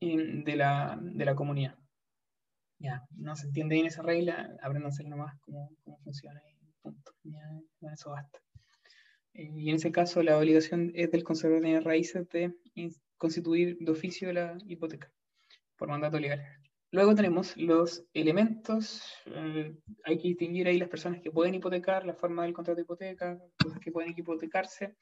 de, 0.00 0.56
la, 0.56 0.96
de 1.00 1.24
la 1.24 1.34
comunidad. 1.34 1.76
Ya, 2.78 3.02
no 3.16 3.34
se 3.34 3.46
entiende 3.46 3.74
bien 3.74 3.86
esa 3.86 4.02
regla, 4.02 4.56
apréndanse 4.62 5.02
nomás 5.04 5.36
cómo, 5.40 5.70
cómo 5.82 5.98
funciona 6.04 6.40
y 6.46 6.70
punto. 6.80 7.12
Ya, 7.24 7.92
eso 7.92 8.10
basta. 8.10 8.38
Y 9.38 9.70
en 9.70 9.76
ese 9.76 9.92
caso 9.92 10.20
la 10.22 10.36
obligación 10.36 10.90
es 10.96 11.12
del 11.12 11.22
conservador 11.22 11.62
de 11.62 11.80
raíces 11.80 12.28
de 12.30 12.52
constituir 13.16 13.78
de 13.78 13.92
oficio 13.92 14.32
la 14.32 14.58
hipoteca 14.66 15.12
por 15.76 15.88
mandato 15.88 16.18
legal. 16.18 16.44
Luego 16.90 17.14
tenemos 17.14 17.56
los 17.56 18.04
elementos, 18.14 19.02
eh, 19.26 19.76
hay 20.04 20.16
que 20.16 20.28
distinguir 20.28 20.66
ahí 20.66 20.78
las 20.78 20.88
personas 20.88 21.20
que 21.20 21.30
pueden 21.30 21.54
hipotecar, 21.54 22.04
la 22.04 22.14
forma 22.14 22.42
del 22.42 22.52
contrato 22.52 22.76
de 22.76 22.82
hipoteca, 22.82 23.38
cosas 23.62 23.78
que 23.78 23.92
pueden 23.92 24.12
hipotecarse, 24.16 24.96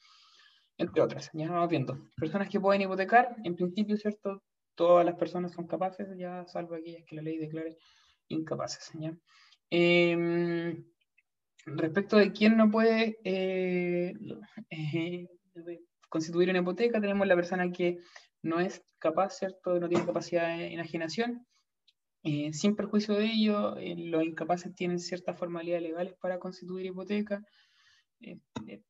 entre 0.76 1.00
otras. 1.00 1.30
Ya 1.32 1.50
vamos 1.50 1.70
viendo. 1.70 1.98
Personas 2.16 2.50
que 2.50 2.60
pueden 2.60 2.82
hipotecar, 2.82 3.36
en 3.42 3.54
principio, 3.54 3.96
¿cierto? 3.96 4.42
Todas 4.74 5.06
las 5.06 5.14
personas 5.14 5.52
son 5.52 5.66
capaces, 5.66 6.08
ya 6.18 6.44
salvo 6.46 6.74
aquellas 6.74 7.04
que 7.06 7.16
la 7.16 7.22
ley 7.22 7.38
declare 7.38 7.78
incapaces. 8.28 8.90
¿ya? 9.00 9.16
Eh, 9.70 10.76
Respecto 11.66 12.16
de 12.16 12.32
quién 12.32 12.56
no 12.56 12.70
puede 12.70 13.18
eh, 13.24 14.14
eh, 14.70 15.28
constituir 16.08 16.48
una 16.50 16.60
hipoteca, 16.60 17.00
tenemos 17.00 17.26
la 17.26 17.34
persona 17.34 17.72
que 17.72 17.98
no 18.42 18.60
es 18.60 18.84
capaz, 18.98 19.38
¿cierto? 19.38 19.80
No 19.80 19.88
tiene 19.88 20.06
capacidad 20.06 20.56
de 20.56 20.72
enajenación. 20.72 21.44
Eh, 22.22 22.52
sin 22.52 22.76
perjuicio 22.76 23.14
de 23.14 23.24
ello, 23.24 23.74
los 23.96 24.24
incapaces 24.24 24.74
tienen 24.76 25.00
ciertas 25.00 25.36
formalidades 25.36 25.82
legales 25.82 26.14
para 26.20 26.38
constituir 26.38 26.86
hipoteca. 26.86 27.42
en 28.20 28.40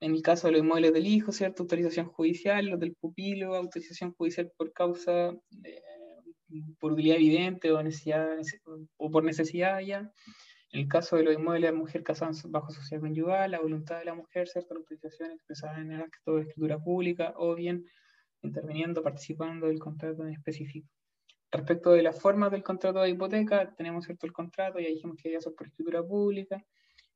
el 0.00 0.22
caso 0.22 0.46
de 0.46 0.52
los 0.52 0.60
inmuebles 0.60 0.92
del 0.92 1.06
hijo, 1.06 1.32
¿cierto? 1.32 1.62
Autorización 1.62 2.06
judicial, 2.06 2.66
los 2.66 2.78
del 2.78 2.94
pupilo, 2.94 3.54
autorización 3.54 4.12
judicial 4.12 4.52
por 4.56 4.72
causa, 4.72 5.32
por 6.78 6.92
utilidad 6.92 7.16
evidente 7.16 7.72
o, 7.72 7.82
necesidad, 7.82 8.36
o 8.98 9.10
por 9.10 9.24
necesidad 9.24 9.80
ya. 9.80 10.12
En 10.76 10.82
el 10.82 10.88
caso 10.88 11.16
de 11.16 11.22
los 11.22 11.32
inmuebles 11.32 11.70
de 11.70 11.74
mujer 11.74 12.02
casada 12.02 12.32
bajo 12.48 12.70
sociedad 12.70 13.00
conyugal, 13.00 13.50
la 13.50 13.60
voluntad 13.60 13.98
de 13.98 14.04
la 14.04 14.12
mujer, 14.12 14.46
cierta 14.46 14.74
autorización 14.74 15.30
expresada 15.30 15.80
en 15.80 15.90
el 15.90 16.02
acto 16.02 16.36
de 16.36 16.42
escritura 16.42 16.78
pública 16.78 17.32
o 17.38 17.54
bien 17.54 17.86
interviniendo, 18.42 19.02
participando 19.02 19.68
del 19.68 19.78
contrato 19.78 20.26
en 20.26 20.34
específico. 20.34 20.86
Respecto 21.50 21.92
de 21.92 22.02
las 22.02 22.20
formas 22.20 22.50
del 22.50 22.62
contrato 22.62 23.00
de 23.00 23.08
hipoteca, 23.08 23.74
tenemos 23.74 24.04
cierto 24.04 24.26
el 24.26 24.34
contrato, 24.34 24.78
ya 24.78 24.88
dijimos 24.88 25.16
que 25.16 25.32
ya 25.32 25.40
son 25.40 25.54
por 25.54 25.66
escritura 25.66 26.06
pública 26.06 26.62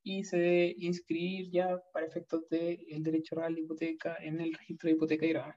y 0.01 0.23
se 0.23 0.37
debe 0.37 0.75
inscribir 0.79 1.51
ya 1.51 1.79
para 1.93 2.07
efectos 2.07 2.49
del 2.49 3.03
derecho 3.03 3.35
real 3.35 3.53
de 3.53 3.61
hipoteca 3.61 4.17
en 4.21 4.41
el 4.41 4.55
registro 4.55 4.87
de 4.87 4.95
hipoteca 4.95 5.25
y 5.27 5.29
grave. 5.29 5.53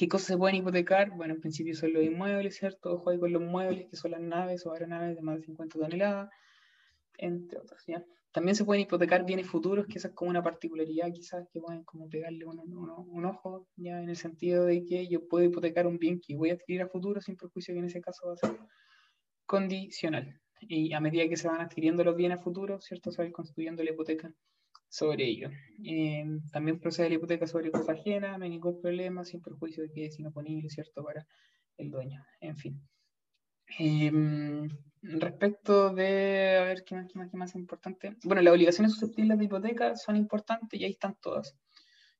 ¿Qué 0.00 0.08
cosas 0.08 0.28
se 0.28 0.38
pueden 0.38 0.56
hipotecar? 0.56 1.10
Bueno, 1.10 1.34
en 1.34 1.42
principio 1.42 1.74
son 1.74 1.92
los 1.92 2.02
inmuebles, 2.02 2.56
¿cierto? 2.56 2.94
Ojo 2.94 3.10
ahí 3.10 3.18
con 3.18 3.34
los 3.34 3.42
muebles, 3.42 3.86
que 3.90 3.96
son 3.96 4.12
las 4.12 4.22
naves 4.22 4.64
o 4.64 4.72
aeronaves 4.72 5.14
de 5.14 5.20
más 5.20 5.36
de 5.36 5.42
50 5.42 5.78
toneladas 5.78 6.30
entre 7.18 7.58
otros. 7.58 7.82
¿ya? 7.86 8.02
También 8.32 8.54
se 8.54 8.64
pueden 8.64 8.84
hipotecar 8.84 9.26
bienes 9.26 9.46
futuros, 9.46 9.86
que 9.86 9.98
esa 9.98 10.08
es 10.08 10.14
como 10.14 10.30
una 10.30 10.42
particularidad 10.42 11.12
quizás 11.12 11.46
que 11.52 11.60
pueden 11.60 11.84
como 11.84 12.08
pegarle 12.08 12.46
un, 12.46 13.26
ojo, 13.26 13.68
ya 13.76 14.00
en 14.00 14.08
el 14.08 14.16
sentido 14.16 14.64
de 14.64 14.86
que 14.86 15.06
yo 15.06 15.28
puedo 15.28 15.44
hipotecar 15.44 15.86
un 15.86 15.98
bien 15.98 16.18
que 16.18 16.34
voy 16.34 16.48
a 16.48 16.54
adquirir 16.54 16.80
a 16.80 16.88
futuro 16.88 17.20
sin 17.20 17.36
perjuicio 17.36 17.74
que 17.74 17.80
en 17.80 17.84
ese 17.84 18.00
caso 18.00 18.26
va 18.26 18.32
a 18.32 18.36
ser 18.36 18.58
condicional. 19.44 20.40
Y 20.62 20.94
a 20.94 21.00
medida 21.00 21.28
que 21.28 21.36
se 21.36 21.46
van 21.46 21.60
adquiriendo 21.60 22.04
los 22.04 22.16
bienes 22.16 22.42
futuros, 22.42 22.86
¿cierto? 22.86 23.12
Se 23.12 23.22
va 23.22 23.30
construyendo 23.32 23.84
la 23.84 23.90
hipoteca 23.90 24.32
sobre 24.90 25.24
ello. 25.24 25.48
Eh, 25.82 26.26
también 26.52 26.78
procede 26.78 27.08
la 27.08 27.14
hipoteca 27.14 27.46
sobre 27.46 27.70
cosa 27.70 27.92
ajena, 27.92 28.36
no 28.36 28.46
ningún 28.46 28.82
problema, 28.82 29.24
sin 29.24 29.40
perjuicio 29.40 29.84
de 29.84 29.90
que 29.90 30.04
es 30.04 30.18
inoponible, 30.18 30.68
¿cierto? 30.68 31.02
Para 31.02 31.26
el 31.78 31.90
dueño. 31.90 32.22
En 32.40 32.56
fin. 32.58 32.82
Eh, 33.78 34.12
Respecto 35.02 35.94
de, 35.94 36.58
a 36.60 36.64
ver, 36.64 36.84
¿qué 36.84 36.94
más, 36.94 37.06
qué 37.10 37.18
más, 37.18 37.30
qué 37.30 37.36
más 37.36 37.54
importante? 37.54 38.16
Bueno, 38.24 38.42
las 38.42 38.52
obligaciones 38.52 38.92
susceptibles 38.92 39.38
de 39.38 39.44
hipoteca 39.46 39.96
son 39.96 40.16
importantes 40.16 40.78
y 40.78 40.84
ahí 40.84 40.90
están 40.92 41.16
todas. 41.22 41.56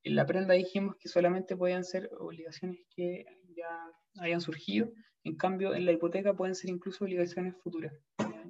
En 0.02 0.16
la 0.16 0.24
prenda 0.24 0.54
dijimos 0.54 0.96
que 0.98 1.10
solamente 1.10 1.56
podían 1.56 1.84
ser 1.84 2.08
obligaciones 2.18 2.78
que 2.96 3.26
ya 3.54 3.68
hayan 4.22 4.40
surgido, 4.40 4.90
en 5.24 5.36
cambio 5.36 5.74
en 5.74 5.84
la 5.84 5.92
hipoteca 5.92 6.32
pueden 6.32 6.54
ser 6.54 6.70
incluso 6.70 7.04
obligaciones 7.04 7.54
futuras. 7.62 7.92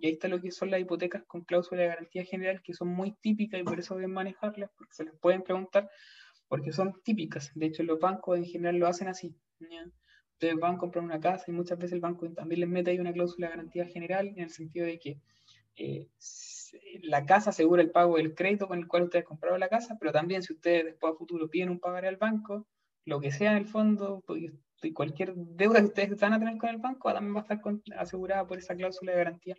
Y 0.00 0.06
ahí 0.06 0.12
está 0.14 0.28
lo 0.28 0.40
que 0.40 0.50
son 0.50 0.70
las 0.70 0.80
hipotecas 0.80 1.24
con 1.26 1.42
cláusula 1.42 1.82
de 1.82 1.88
garantía 1.88 2.24
general, 2.24 2.62
que 2.62 2.72
son 2.72 2.88
muy 2.88 3.12
típicas 3.20 3.60
y 3.60 3.64
por 3.64 3.78
eso 3.78 3.94
deben 3.96 4.12
manejarlas, 4.12 4.70
porque 4.76 4.94
se 4.94 5.04
les 5.04 5.14
pueden 5.18 5.42
preguntar, 5.42 5.90
porque 6.48 6.72
son 6.72 6.94
típicas. 7.04 7.50
De 7.54 7.66
hecho, 7.66 7.82
los 7.82 8.00
bancos 8.00 8.38
en 8.38 8.46
general 8.46 8.76
lo 8.76 8.86
hacen 8.86 9.08
así. 9.08 9.36
ustedes 10.32 10.56
van 10.56 10.76
a 10.76 10.78
comprar 10.78 11.04
una 11.04 11.20
casa 11.20 11.44
y 11.48 11.52
muchas 11.52 11.76
veces 11.76 11.92
el 11.92 12.00
banco 12.00 12.30
también 12.32 12.60
les 12.60 12.68
mete 12.70 12.90
ahí 12.92 12.98
una 12.98 13.12
cláusula 13.12 13.48
de 13.48 13.56
garantía 13.56 13.84
general 13.86 14.28
en 14.28 14.40
el 14.40 14.50
sentido 14.50 14.86
de 14.86 14.98
que 14.98 15.20
eh, 15.76 16.08
la 17.02 17.26
casa 17.26 17.50
asegura 17.50 17.82
el 17.82 17.90
pago 17.90 18.16
del 18.16 18.34
crédito 18.34 18.68
con 18.68 18.78
el 18.78 18.88
cual 18.88 19.02
ustedes 19.02 19.26
compraron 19.26 19.60
la 19.60 19.68
casa, 19.68 19.98
pero 20.00 20.12
también 20.12 20.42
si 20.42 20.54
ustedes 20.54 20.86
después 20.86 21.12
a 21.12 21.16
futuro 21.16 21.50
piden 21.50 21.68
un 21.68 21.78
pagaré 21.78 22.08
al 22.08 22.16
banco, 22.16 22.66
lo 23.04 23.20
que 23.20 23.32
sea 23.32 23.52
en 23.52 23.58
el 23.58 23.66
fondo, 23.66 24.22
pues, 24.26 24.50
cualquier 24.94 25.34
deuda 25.34 25.80
que 25.80 25.86
ustedes 25.86 26.18
van 26.18 26.32
a 26.32 26.38
tener 26.38 26.56
con 26.56 26.70
el 26.70 26.78
banco 26.78 27.12
también 27.12 27.36
va 27.36 27.40
a 27.40 27.42
estar 27.42 27.60
asegurada 27.98 28.46
por 28.46 28.56
esa 28.56 28.74
cláusula 28.74 29.12
de 29.12 29.18
garantía 29.18 29.56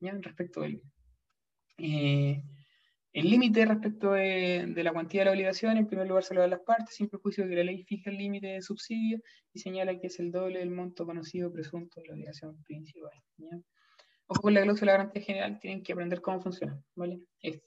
¿ya? 0.00 0.12
Respecto 0.20 0.60
del... 0.62 0.82
Eh, 1.78 2.42
el 3.12 3.28
límite 3.28 3.66
respecto 3.66 4.12
de, 4.12 4.72
la 4.74 4.92
cuantía 4.92 5.20
de 5.20 5.24
la 5.26 5.32
obligación, 5.32 5.76
en 5.76 5.86
primer 5.86 6.08
lugar, 6.08 6.24
se 6.24 6.32
lo 6.32 6.40
da 6.40 6.46
a 6.46 6.50
las 6.50 6.60
partes, 6.60 6.94
sin 6.94 7.08
perjuicio 7.08 7.44
de 7.44 7.50
que 7.50 7.56
la 7.56 7.64
ley 7.64 7.84
fija 7.84 8.10
el 8.10 8.16
límite 8.16 8.46
de 8.46 8.62
subsidio 8.62 9.18
y 9.52 9.58
señala 9.58 9.98
que 9.98 10.06
es 10.06 10.18
el 10.18 10.32
doble 10.32 10.60
del 10.60 10.70
monto 10.70 11.04
conocido 11.04 11.52
presunto 11.52 12.00
de 12.00 12.06
la 12.06 12.14
obligación 12.14 12.62
principal. 12.62 13.12
Ojo 14.28 14.40
con 14.40 14.54
la 14.54 14.62
cláusula 14.62 14.92
de 14.92 14.98
garantía 14.98 15.22
general, 15.22 15.60
tienen 15.60 15.82
que 15.82 15.92
aprender 15.92 16.22
cómo 16.22 16.40
funciona. 16.40 16.82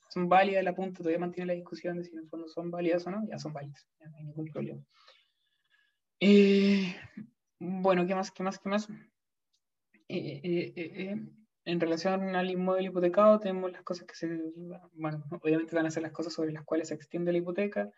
son 0.10 0.28
válidas, 0.28 0.64
la 0.64 0.74
punta 0.74 1.00
todavía 1.00 1.20
mantiene 1.20 1.48
la 1.48 1.54
discusión 1.54 1.98
de 1.98 2.06
si 2.06 2.14
en 2.14 2.20
el 2.20 2.28
fondo 2.28 2.48
son 2.48 2.72
válidas 2.72 3.06
o 3.06 3.12
no, 3.12 3.24
ya 3.30 3.38
son 3.38 3.54
válidas, 3.54 3.88
no 4.00 4.18
hay 4.18 4.24
ningún 4.24 4.48
problema. 4.48 4.84
Eh, 6.20 6.96
bueno, 7.60 8.08
¿qué 8.08 8.16
más? 8.16 8.32
¿Qué 8.32 8.42
más? 8.42 8.58
¿Qué 8.58 8.70
más? 8.70 8.90
Eh, 10.08 10.74
eh, 10.76 11.22
en 11.66 11.80
relación 11.80 12.36
al 12.36 12.52
inmueble 12.52 12.88
hipotecado, 12.88 13.40
tenemos 13.40 13.72
las 13.72 13.82
cosas 13.82 14.06
que 14.06 14.16
se, 14.16 14.40
bueno, 14.94 15.24
obviamente 15.42 15.76
van 15.76 15.88
a 15.88 15.92
ser 15.92 16.04
las 16.04 16.12
cosas 16.12 16.32
sobre 16.32 16.52
las 16.52 16.64
cuales 16.64 16.90
se 16.90 16.94
extiende 16.94 17.32
la 17.32 17.40
hipoteca. 17.40 17.90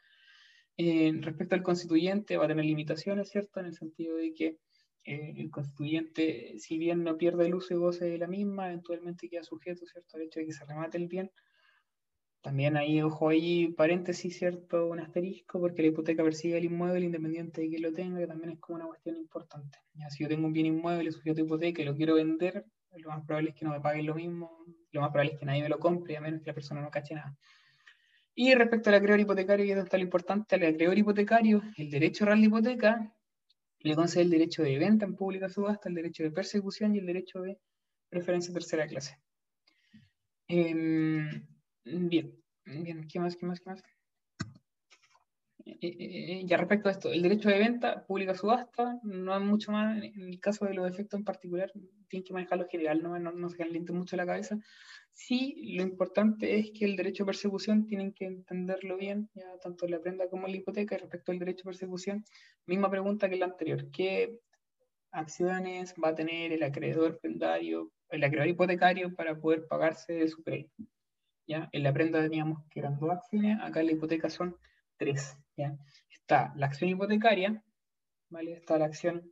Eh, 0.78 1.11
respecto 1.22 1.55
al 1.55 1.63
constituyente, 1.63 2.38
va 2.38 2.45
a 2.45 2.47
tener 2.47 2.63
limitaciones, 2.63 3.30
¿cierto? 3.30 3.59
En 3.59 3.65
el 3.65 3.74
sentido 3.74 4.15
de 4.15 4.34
que 4.34 4.57
eh, 5.03 5.34
el 5.36 5.51
constituyente, 5.51 6.53
si 6.59 6.78
bien 6.78 7.03
no 7.03 7.18
pierde 7.18 7.45
el 7.45 7.55
uso 7.55 7.74
y 7.74 7.78
goce 7.78 8.05
de 8.05 8.18
la 8.18 8.28
misma, 8.28 8.68
eventualmente 8.68 9.28
queda 9.28 9.43
sujeto, 9.43 9.86
¿cierto? 9.86 10.15
Al 10.15 10.24
hecho 10.24 10.39
de 10.39 10.45
que 10.45 10.53
se 10.53 10.65
remate 10.65 10.97
el 10.97 11.07
bien. 11.07 11.30
También 12.41 12.78
ahí, 12.78 13.01
ojo 13.01 13.28
ahí, 13.28 13.74
paréntesis, 13.74 14.38
¿cierto? 14.38 14.88
Un 14.88 15.01
asterisco, 15.01 15.59
porque 15.59 15.82
la 15.82 15.89
hipoteca 15.89 16.24
persigue 16.24 16.57
el 16.57 16.65
inmueble 16.65 17.05
independiente 17.05 17.61
de 17.61 17.70
que 17.70 17.80
lo 17.80 17.91
tenga, 17.91 18.20
que 18.20 18.28
también 18.28 18.51
es 18.51 18.59
como 18.59 18.78
una 18.78 18.88
cuestión 18.88 19.18
importante. 19.18 19.80
Ya, 19.93 20.09
si 20.09 20.24
yo 20.24 20.30
tengo 20.30 20.47
un 20.47 20.53
bien 20.53 20.68
inmueble 20.68 21.11
sujeto 21.11 21.41
a 21.41 21.43
hipoteca 21.43 21.82
y 21.82 21.86
lo 21.86 21.95
quiero 21.95 22.15
vender, 22.15 22.65
lo 22.95 23.09
más 23.09 23.25
probable 23.25 23.49
es 23.49 23.55
que 23.55 23.65
no 23.65 23.71
me 23.71 23.81
paguen 23.81 24.05
lo 24.05 24.15
mismo, 24.15 24.65
lo 24.91 25.01
más 25.01 25.09
probable 25.11 25.33
es 25.33 25.39
que 25.39 25.45
nadie 25.45 25.63
me 25.63 25.69
lo 25.69 25.79
compre, 25.79 26.17
a 26.17 26.21
menos 26.21 26.41
que 26.41 26.47
la 26.47 26.53
persona 26.53 26.81
no 26.81 26.89
cache 26.89 27.15
nada. 27.15 27.35
Y 28.33 28.53
respecto 28.53 28.89
al 28.89 28.95
acreedor 28.95 29.19
hipotecario, 29.19 29.65
esto 29.65 29.83
está 29.83 29.97
lo 29.97 30.03
importante, 30.03 30.55
al 30.55 30.63
acreedor 30.63 30.97
hipotecario, 30.97 31.61
el 31.77 31.89
derecho 31.89 32.25
real 32.25 32.39
de 32.39 32.47
hipoteca 32.47 33.13
le 33.79 33.95
concede 33.95 34.23
el 34.23 34.29
derecho 34.29 34.63
de 34.63 34.77
venta 34.77 35.05
en 35.05 35.15
pública 35.15 35.49
subasta, 35.49 35.89
el 35.89 35.95
derecho 35.95 36.23
de 36.23 36.31
persecución 36.31 36.95
y 36.95 36.99
el 36.99 37.05
derecho 37.05 37.41
de 37.41 37.59
preferencia 38.09 38.53
tercera 38.53 38.88
clase. 38.88 39.19
Em, 40.47 41.45
bien, 41.83 42.33
bien, 42.65 43.07
¿qué 43.07 43.19
más, 43.19 43.35
qué 43.35 43.45
más, 43.45 43.59
qué 43.59 43.69
más? 43.69 43.83
Eh, 45.65 45.77
eh, 45.81 45.95
eh, 45.99 46.43
ya 46.45 46.57
respecto 46.57 46.88
a 46.88 46.91
esto, 46.93 47.11
el 47.11 47.21
derecho 47.21 47.49
de 47.49 47.59
venta, 47.59 48.05
pública 48.05 48.33
subasta, 48.33 48.99
no 49.03 49.33
hay 49.33 49.43
mucho 49.43 49.71
más, 49.71 50.01
en 50.01 50.21
el 50.21 50.39
caso 50.39 50.65
de 50.65 50.73
los 50.73 50.89
efectos 50.89 51.19
en 51.19 51.25
particular, 51.25 51.71
tienen 52.07 52.25
que 52.25 52.33
manejarlo 52.33 52.67
general, 52.69 53.01
no, 53.01 53.17
no, 53.19 53.31
no 53.31 53.49
se 53.49 53.57
caliente 53.57 53.93
mucho 53.93 54.15
la 54.15 54.25
cabeza. 54.25 54.57
Sí, 55.11 55.73
lo 55.75 55.83
importante 55.83 56.59
es 56.59 56.71
que 56.71 56.85
el 56.85 56.95
derecho 56.95 57.23
de 57.23 57.27
persecución 57.27 57.87
tienen 57.87 58.13
que 58.13 58.25
entenderlo 58.25 58.97
bien, 58.97 59.29
ya 59.33 59.57
tanto 59.61 59.87
la 59.87 59.99
prenda 59.99 60.29
como 60.29 60.47
la 60.47 60.55
hipoteca, 60.55 60.95
y 60.95 60.99
respecto 60.99 61.31
al 61.31 61.39
derecho 61.39 61.63
de 61.63 61.71
persecución, 61.71 62.23
misma 62.65 62.89
pregunta 62.89 63.27
que 63.27 63.35
la 63.35 63.45
anterior, 63.45 63.89
¿qué 63.91 64.39
acciones 65.11 65.95
va 66.03 66.09
a 66.09 66.15
tener 66.15 66.51
el 66.51 66.63
acreedor 66.63 67.19
prendario, 67.19 67.91
el 68.09 68.23
acreedor 68.23 68.49
hipotecario 68.49 69.15
para 69.15 69.39
poder 69.39 69.65
pagarse 69.67 70.27
su 70.27 70.43
crédito? 70.43 70.83
¿Ya? 71.47 71.69
En 71.71 71.83
la 71.83 71.93
prenda 71.93 72.21
teníamos 72.21 72.63
que 72.69 72.81
eran 72.81 72.99
dos 72.99 73.09
acciones, 73.09 73.57
acá 73.61 73.79
en 73.79 73.87
la 73.87 73.91
hipoteca 73.93 74.29
son 74.29 74.55
tres. 74.97 75.35
Está 76.09 76.53
la 76.55 76.67
acción 76.67 76.89
hipotecaria, 76.89 77.63
¿vale? 78.29 78.53
está 78.53 78.77
la 78.77 78.85
acción 78.85 79.31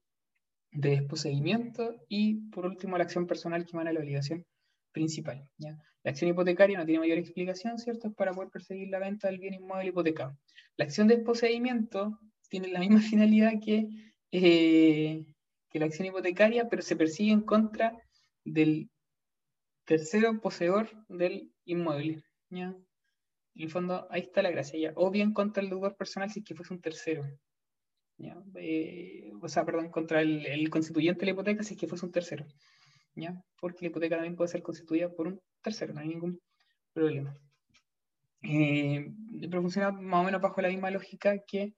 de 0.75 0.89
desposeimiento 0.91 1.95
y 2.07 2.49
por 2.49 2.65
último 2.65 2.97
la 2.97 3.05
acción 3.05 3.25
personal 3.25 3.65
que 3.65 3.71
emana 3.71 3.93
la 3.93 4.01
obligación 4.01 4.45
principal. 4.91 5.47
La 5.57 6.11
acción 6.11 6.29
hipotecaria 6.29 6.77
no 6.77 6.85
tiene 6.85 6.99
mayor 6.99 7.17
explicación, 7.17 7.79
¿cierto? 7.79 8.09
Es 8.09 8.13
para 8.13 8.31
poder 8.31 8.49
perseguir 8.49 8.89
la 8.89 8.99
venta 8.99 9.27
del 9.27 9.39
bien 9.39 9.55
inmueble 9.55 9.89
hipotecado. 9.89 10.37
La 10.77 10.85
acción 10.85 11.07
de 11.07 11.15
desposeimiento 11.15 12.19
tiene 12.49 12.67
la 12.67 12.79
misma 12.79 12.99
finalidad 13.11 13.53
que, 13.63 13.87
eh, 14.31 15.25
que 15.69 15.79
la 15.79 15.85
acción 15.85 16.07
hipotecaria, 16.07 16.69
pero 16.69 16.81
se 16.81 16.95
persigue 16.95 17.31
en 17.31 17.41
contra 17.41 17.97
del 18.43 18.89
tercero 19.85 20.39
poseedor 20.41 20.89
del 21.07 21.51
inmueble. 21.65 22.23
¿ya? 22.49 22.75
En 23.55 23.61
el 23.61 23.69
fondo, 23.69 24.07
ahí 24.11 24.21
está 24.21 24.41
la 24.41 24.51
gracia, 24.51 24.79
ya. 24.79 24.93
O 24.95 25.09
bien 25.09 25.33
contra 25.33 25.63
el 25.63 25.69
deudor 25.69 25.95
personal 25.95 26.29
si 26.29 26.39
es 26.39 26.45
que 26.45 26.55
fuese 26.55 26.73
un 26.73 26.81
tercero. 26.81 27.23
¿Ya? 28.17 28.35
Eh, 28.55 29.31
o 29.41 29.47
sea, 29.47 29.65
perdón, 29.65 29.89
contra 29.89 30.21
el, 30.21 30.69
constituyente 30.69 31.21
de 31.21 31.25
la 31.27 31.31
hipoteca 31.31 31.63
si 31.63 31.73
es 31.73 31.79
que 31.79 31.87
fuese 31.87 32.05
un 32.05 32.11
tercero. 32.11 32.45
¿ya? 33.15 33.41
Porque 33.59 33.85
la 33.85 33.87
hipoteca 33.87 34.15
también 34.15 34.35
puede 34.35 34.49
ser 34.49 34.61
constituida 34.61 35.09
por 35.09 35.27
un 35.27 35.41
tercero, 35.61 35.93
no 35.93 36.01
hay 36.01 36.09
ningún 36.09 36.39
problema. 36.93 37.33
Eh, 38.41 39.11
pero 39.41 39.61
funciona 39.61 39.91
más 39.91 40.21
o 40.21 40.25
menos 40.25 40.41
bajo 40.41 40.61
la 40.61 40.69
misma 40.69 40.91
lógica 40.91 41.39
que 41.47 41.73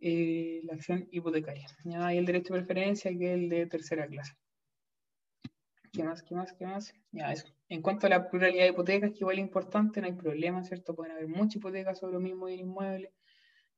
eh, 0.00 0.60
la 0.64 0.74
acción 0.74 1.08
hipotecaria. 1.10 1.68
¿ya? 1.84 2.06
Hay 2.06 2.18
el 2.18 2.26
derecho 2.26 2.54
de 2.54 2.60
preferencia 2.60 3.10
que 3.10 3.32
es 3.32 3.38
el 3.38 3.48
de 3.48 3.66
tercera 3.66 4.06
clase. 4.06 4.34
¿Qué 5.92 6.04
más? 6.04 6.22
¿Qué 6.22 6.34
más? 6.34 6.52
¿Qué 6.52 6.66
más? 6.66 6.94
Ya, 7.12 7.32
eso. 7.32 7.46
En 7.68 7.82
cuanto 7.82 8.06
a 8.06 8.10
la 8.10 8.28
pluralidad 8.28 8.64
de 8.64 8.70
hipotecas, 8.70 9.10
que 9.10 9.18
igual 9.20 9.38
es 9.38 9.44
importante, 9.44 10.00
no 10.00 10.06
hay 10.06 10.12
problema, 10.12 10.62
¿cierto? 10.62 10.94
Pueden 10.94 11.12
haber 11.12 11.28
muchas 11.28 11.56
hipotecas 11.56 11.98
sobre 11.98 12.14
lo 12.14 12.20
mismo 12.20 12.48
inmueble. 12.48 13.12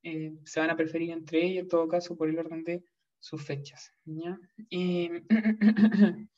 Eh, 0.02 0.32
se 0.44 0.60
van 0.60 0.70
a 0.70 0.76
preferir 0.76 1.10
entre 1.10 1.44
ellos, 1.44 1.64
en 1.64 1.68
todo 1.68 1.88
caso, 1.88 2.16
por 2.16 2.28
el 2.28 2.38
orden 2.38 2.64
de 2.64 2.84
sus 3.18 3.44
fechas. 3.44 3.92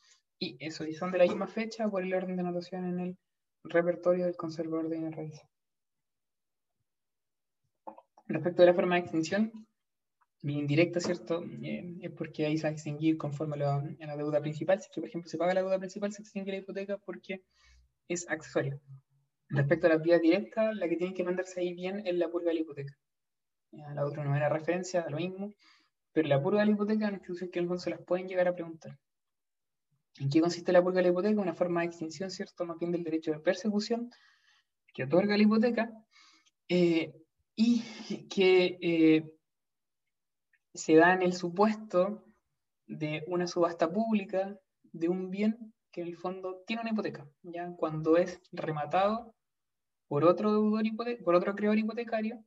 Y, 0.44 0.56
eso, 0.58 0.84
y 0.84 0.92
son 0.92 1.12
de 1.12 1.18
la 1.18 1.24
misma 1.24 1.46
fecha 1.46 1.88
por 1.88 2.02
el 2.02 2.12
orden 2.12 2.34
de 2.34 2.42
anotación 2.42 2.84
en 2.84 2.98
el 2.98 3.16
repertorio 3.62 4.24
del 4.24 4.34
conservador 4.34 4.88
de 4.88 5.08
raíz. 5.08 5.40
Respecto 8.26 8.64
a 8.64 8.66
la 8.66 8.74
forma 8.74 8.96
de 8.96 9.02
extinción, 9.02 9.52
bien 10.42 10.60
indirecta, 10.60 10.98
¿cierto? 10.98 11.44
Eh, 11.62 11.94
es 12.00 12.10
porque 12.10 12.44
ahí 12.44 12.56
se 12.56 12.64
va 12.64 12.70
a 12.70 12.72
extinguir 12.72 13.16
conforme 13.16 13.62
a 13.62 14.06
la, 14.06 14.16
deuda 14.16 14.40
principal. 14.40 14.80
Si 14.80 14.90
que, 14.90 15.00
por 15.00 15.08
ejemplo, 15.08 15.30
se 15.30 15.38
paga 15.38 15.54
la 15.54 15.62
deuda 15.62 15.78
principal, 15.78 16.12
se 16.12 16.22
extingue 16.22 16.50
la 16.50 16.58
hipoteca 16.58 16.98
porque 16.98 17.42
es 18.08 18.28
accesorio. 18.28 18.80
Respecto 19.48 19.86
a 19.86 19.90
la 19.90 19.98
vía 19.98 20.18
directa, 20.18 20.72
la 20.72 20.88
que 20.88 20.96
tiene 20.96 21.14
que 21.14 21.24
mandarse 21.24 21.60
ahí 21.60 21.74
bien 21.74 22.04
es 22.06 22.14
la 22.16 22.28
purga 22.28 22.48
de 22.48 22.54
la 22.54 22.60
hipoteca. 22.60 22.98
La 23.72 24.04
otra 24.04 24.24
no 24.24 24.36
era 24.36 24.48
referencia, 24.48 25.08
lo 25.08 25.16
mismo. 25.16 25.52
Pero 26.12 26.28
la 26.28 26.40
purga 26.42 26.60
de 26.60 26.66
la 26.66 26.72
hipoteca 26.72 27.04
es 27.04 27.08
una 27.08 27.18
institución 27.18 27.50
que 27.50 27.58
en 27.58 27.78
se 27.78 27.90
las 27.90 28.00
pueden 28.02 28.28
llegar 28.28 28.48
a 28.48 28.54
preguntar. 28.54 28.98
¿En 30.18 30.28
qué 30.28 30.40
consiste 30.40 30.72
la 30.72 30.82
purga 30.82 30.98
de 30.98 31.04
la 31.04 31.08
hipoteca? 31.08 31.40
Una 31.40 31.54
forma 31.54 31.80
de 31.80 31.86
extinción, 31.86 32.30
¿cierto? 32.30 32.64
Más 32.66 32.78
bien 32.78 32.92
del 32.92 33.02
derecho 33.02 33.32
de 33.32 33.40
persecución 33.40 34.10
que 34.92 35.04
otorga 35.04 35.36
la 35.36 35.42
hipoteca 35.42 35.90
eh, 36.68 37.14
y 37.56 37.82
que 38.28 38.78
eh, 38.82 39.32
se 40.74 40.96
da 40.96 41.14
en 41.14 41.22
el 41.22 41.32
supuesto 41.32 42.24
de 42.86 43.24
una 43.26 43.46
subasta 43.46 43.90
pública 43.90 44.58
de 44.92 45.08
un 45.08 45.30
bien 45.30 45.72
que 45.90 46.02
en 46.02 46.08
el 46.08 46.16
fondo 46.16 46.62
tiene 46.66 46.82
una 46.82 46.90
hipoteca, 46.90 47.26
ya 47.42 47.74
cuando 47.76 48.16
es 48.16 48.40
rematado 48.52 49.34
por 50.08 50.24
otro 50.24 50.52
deudor 50.52 50.84
por 51.24 51.34
otro 51.34 51.52
acreedor 51.52 51.78
hipotecario 51.78 52.44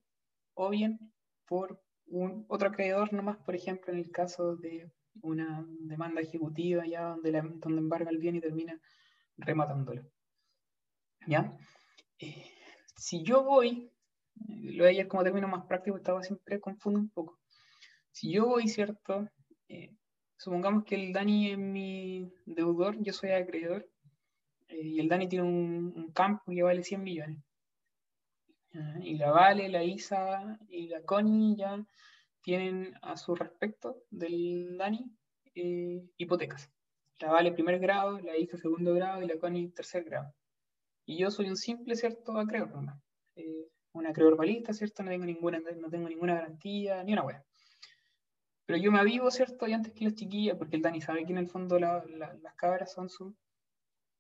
o 0.56 0.70
bien 0.70 1.00
por 1.48 1.82
un 2.08 2.46
otro 2.48 2.70
acreedor 2.70 3.14
nomás, 3.14 3.38
por 3.38 3.56
ejemplo, 3.56 3.94
en 3.94 4.00
el 4.00 4.12
caso 4.12 4.56
de 4.56 4.92
una 5.22 5.66
demanda 5.82 6.22
ejecutiva 6.22 6.86
ya 6.86 7.04
donde, 7.04 7.32
donde 7.32 7.80
embarga 7.80 8.10
el 8.10 8.18
bien 8.18 8.36
y 8.36 8.42
termina 8.42 8.80
rematándolo. 9.38 10.04
¿Ya? 11.28 11.58
Eh, 12.20 12.52
si 12.96 13.24
yo 13.24 13.44
voy, 13.44 13.92
lo 14.48 14.84
de 14.84 14.92
ayer 14.92 15.08
como 15.08 15.24
término 15.24 15.48
más 15.48 15.66
práctico, 15.66 15.98
estaba 15.98 16.24
siempre 16.24 16.60
confundo 16.60 17.00
un 17.00 17.10
poco. 17.10 17.40
Si 18.12 18.32
yo 18.32 18.46
voy, 18.46 18.68
¿cierto? 18.68 19.28
Eh, 19.68 19.94
supongamos 20.38 20.86
que 20.86 20.96
el 20.96 21.14
Dani 21.14 21.52
es 21.52 21.58
mi 21.58 22.32
deudor, 22.46 23.02
yo 23.02 23.14
soy 23.14 23.32
acreedor, 23.32 23.90
eh, 24.68 24.82
y 24.82 25.00
el 25.00 25.10
Dani 25.10 25.28
tiene 25.28 25.46
un, 25.46 26.12
campo 26.14 26.52
que 26.52 26.64
vale 26.64 26.84
100 26.84 27.04
millones. 27.04 27.40
Y 29.02 29.18
la 29.18 29.32
Vale, 29.32 29.70
la 29.70 29.84
Isa 29.84 30.60
y 30.70 30.88
la 30.88 31.02
Connie 31.04 31.56
ya 31.56 31.84
tienen 32.42 32.94
a 33.02 33.18
su 33.18 33.36
respecto 33.36 34.04
del 34.10 34.78
Dani 34.78 35.12
eh, 35.56 36.04
hipotecas. 36.18 36.70
La 37.20 37.32
Vale 37.32 37.52
primer 37.54 37.80
grado, 37.80 38.20
la 38.20 38.38
Isa 38.38 38.58
segundo 38.58 38.94
grado 38.94 39.22
y 39.22 39.28
la 39.28 39.40
Connie 39.40 39.72
tercer 39.72 40.04
grado. 40.04 40.34
Y 41.06 41.18
yo 41.18 41.32
soy 41.32 41.50
un 41.50 41.58
simple, 41.58 41.96
¿cierto? 41.96 42.38
Acreedor, 42.38 42.84
¿no? 42.84 43.02
un 43.94 44.08
acreedor 44.08 44.36
balista, 44.36 44.74
¿cierto? 44.74 45.04
No 45.04 45.12
tengo 45.12 45.26
ninguna, 45.26 45.60
no 45.60 45.90
tengo 45.90 46.10
ninguna 46.10 46.36
garantía, 46.36 47.04
ni 47.04 47.14
una 47.14 47.24
web. 47.24 47.42
pero 48.66 48.80
yo 48.80 48.92
me 48.92 49.00
avivo, 49.00 49.32
¿cierto? 49.32 49.68
Y 49.68 49.74
antes 49.74 49.94
que 49.94 50.06
las 50.06 50.16
chiquillas, 50.16 50.58
porque 50.58 50.76
el 50.76 50.82
Dani 50.82 51.02
sabe 51.02 51.26
que 51.26 51.32
en 51.32 51.38
el 51.38 51.48
fondo 51.48 51.80
las 51.80 52.56
cabras 52.56 52.92
son 52.92 53.10
su 53.10 53.36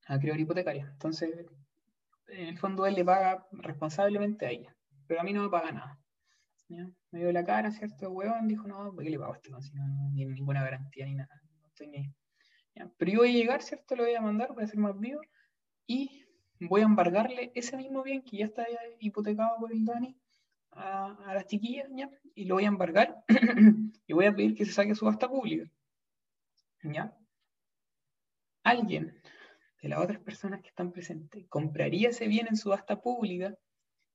acreedor 0.08 0.39
hipotecaria. 0.39 0.88
Entonces, 0.91 1.45
en 2.28 2.48
el 2.48 2.58
fondo 2.58 2.86
él 2.86 2.96
le 2.96 3.06
paga 3.06 3.48
responsablemente 3.52 4.46
a 4.46 4.52
ella, 4.52 4.76
pero 5.08 5.22
a 5.22 5.24
mí 5.24 5.34
no 5.34 5.44
me 5.44 5.50
paga 5.50 5.72
nada. 5.72 6.00
Me 6.68 7.20
dio 7.20 7.32
la 7.32 7.46
cara, 7.46 7.72
¿cierto? 7.72 8.10
Huevón, 8.10 8.48
dijo, 8.48 8.68
no, 8.68 8.92
¿por 8.94 9.04
qué 9.04 9.12
le 9.12 9.20
pago 9.20 9.34
a 9.34 9.36
este 9.36 9.52
no, 9.52 9.60
no 9.60 10.12
tiene 10.14 10.34
ninguna 10.34 10.64
garantía 10.64 11.06
ni 11.06 11.16
nada. 11.16 11.42
No. 11.44 12.92
Pero 12.98 13.12
yo 13.12 13.20
voy 13.20 13.30
a 13.30 13.34
llegar, 13.34 13.62
¿cierto? 13.62 13.96
Lo 13.96 14.04
voy 14.04 14.16
a 14.16 14.22
mandar, 14.22 14.54
voy 14.54 14.64
a 14.64 14.68
ser 14.68 14.78
más 14.78 14.98
vivo 15.00 15.22
y 15.86 16.26
voy 16.60 16.82
a 16.82 16.86
embargarle 16.86 17.52
ese 17.54 17.78
mismo 17.78 18.02
bien 18.04 18.24
que 18.24 18.38
ya 18.38 18.46
está 18.46 18.66
hipotecado 19.00 19.58
por 19.60 19.72
el 19.72 19.86
Dani 19.86 20.18
a, 20.72 21.14
a 21.28 21.34
las 21.36 21.46
chiquillas, 21.46 21.88
¿ya? 21.96 22.10
Y 22.34 22.46
lo 22.46 22.56
voy 22.56 22.66
a 22.66 22.70
embargar 22.70 23.24
y 24.08 24.14
voy 24.14 24.26
a 24.26 24.36
pedir 24.36 24.56
que 24.56 24.66
se 24.66 24.72
saque 24.72 24.96
subasta 24.96 25.30
pública. 25.30 25.70
¿Ya? 26.84 27.16
Alguien 28.64 29.22
de 29.86 29.90
las 29.90 30.04
otras 30.04 30.20
personas 30.20 30.62
que 30.62 30.70
están 30.70 30.92
presentes 30.92 31.46
compraría 31.48 32.10
ese 32.10 32.28
bien 32.28 32.48
en 32.50 32.58
subasta 32.58 33.00
pública 33.00 33.56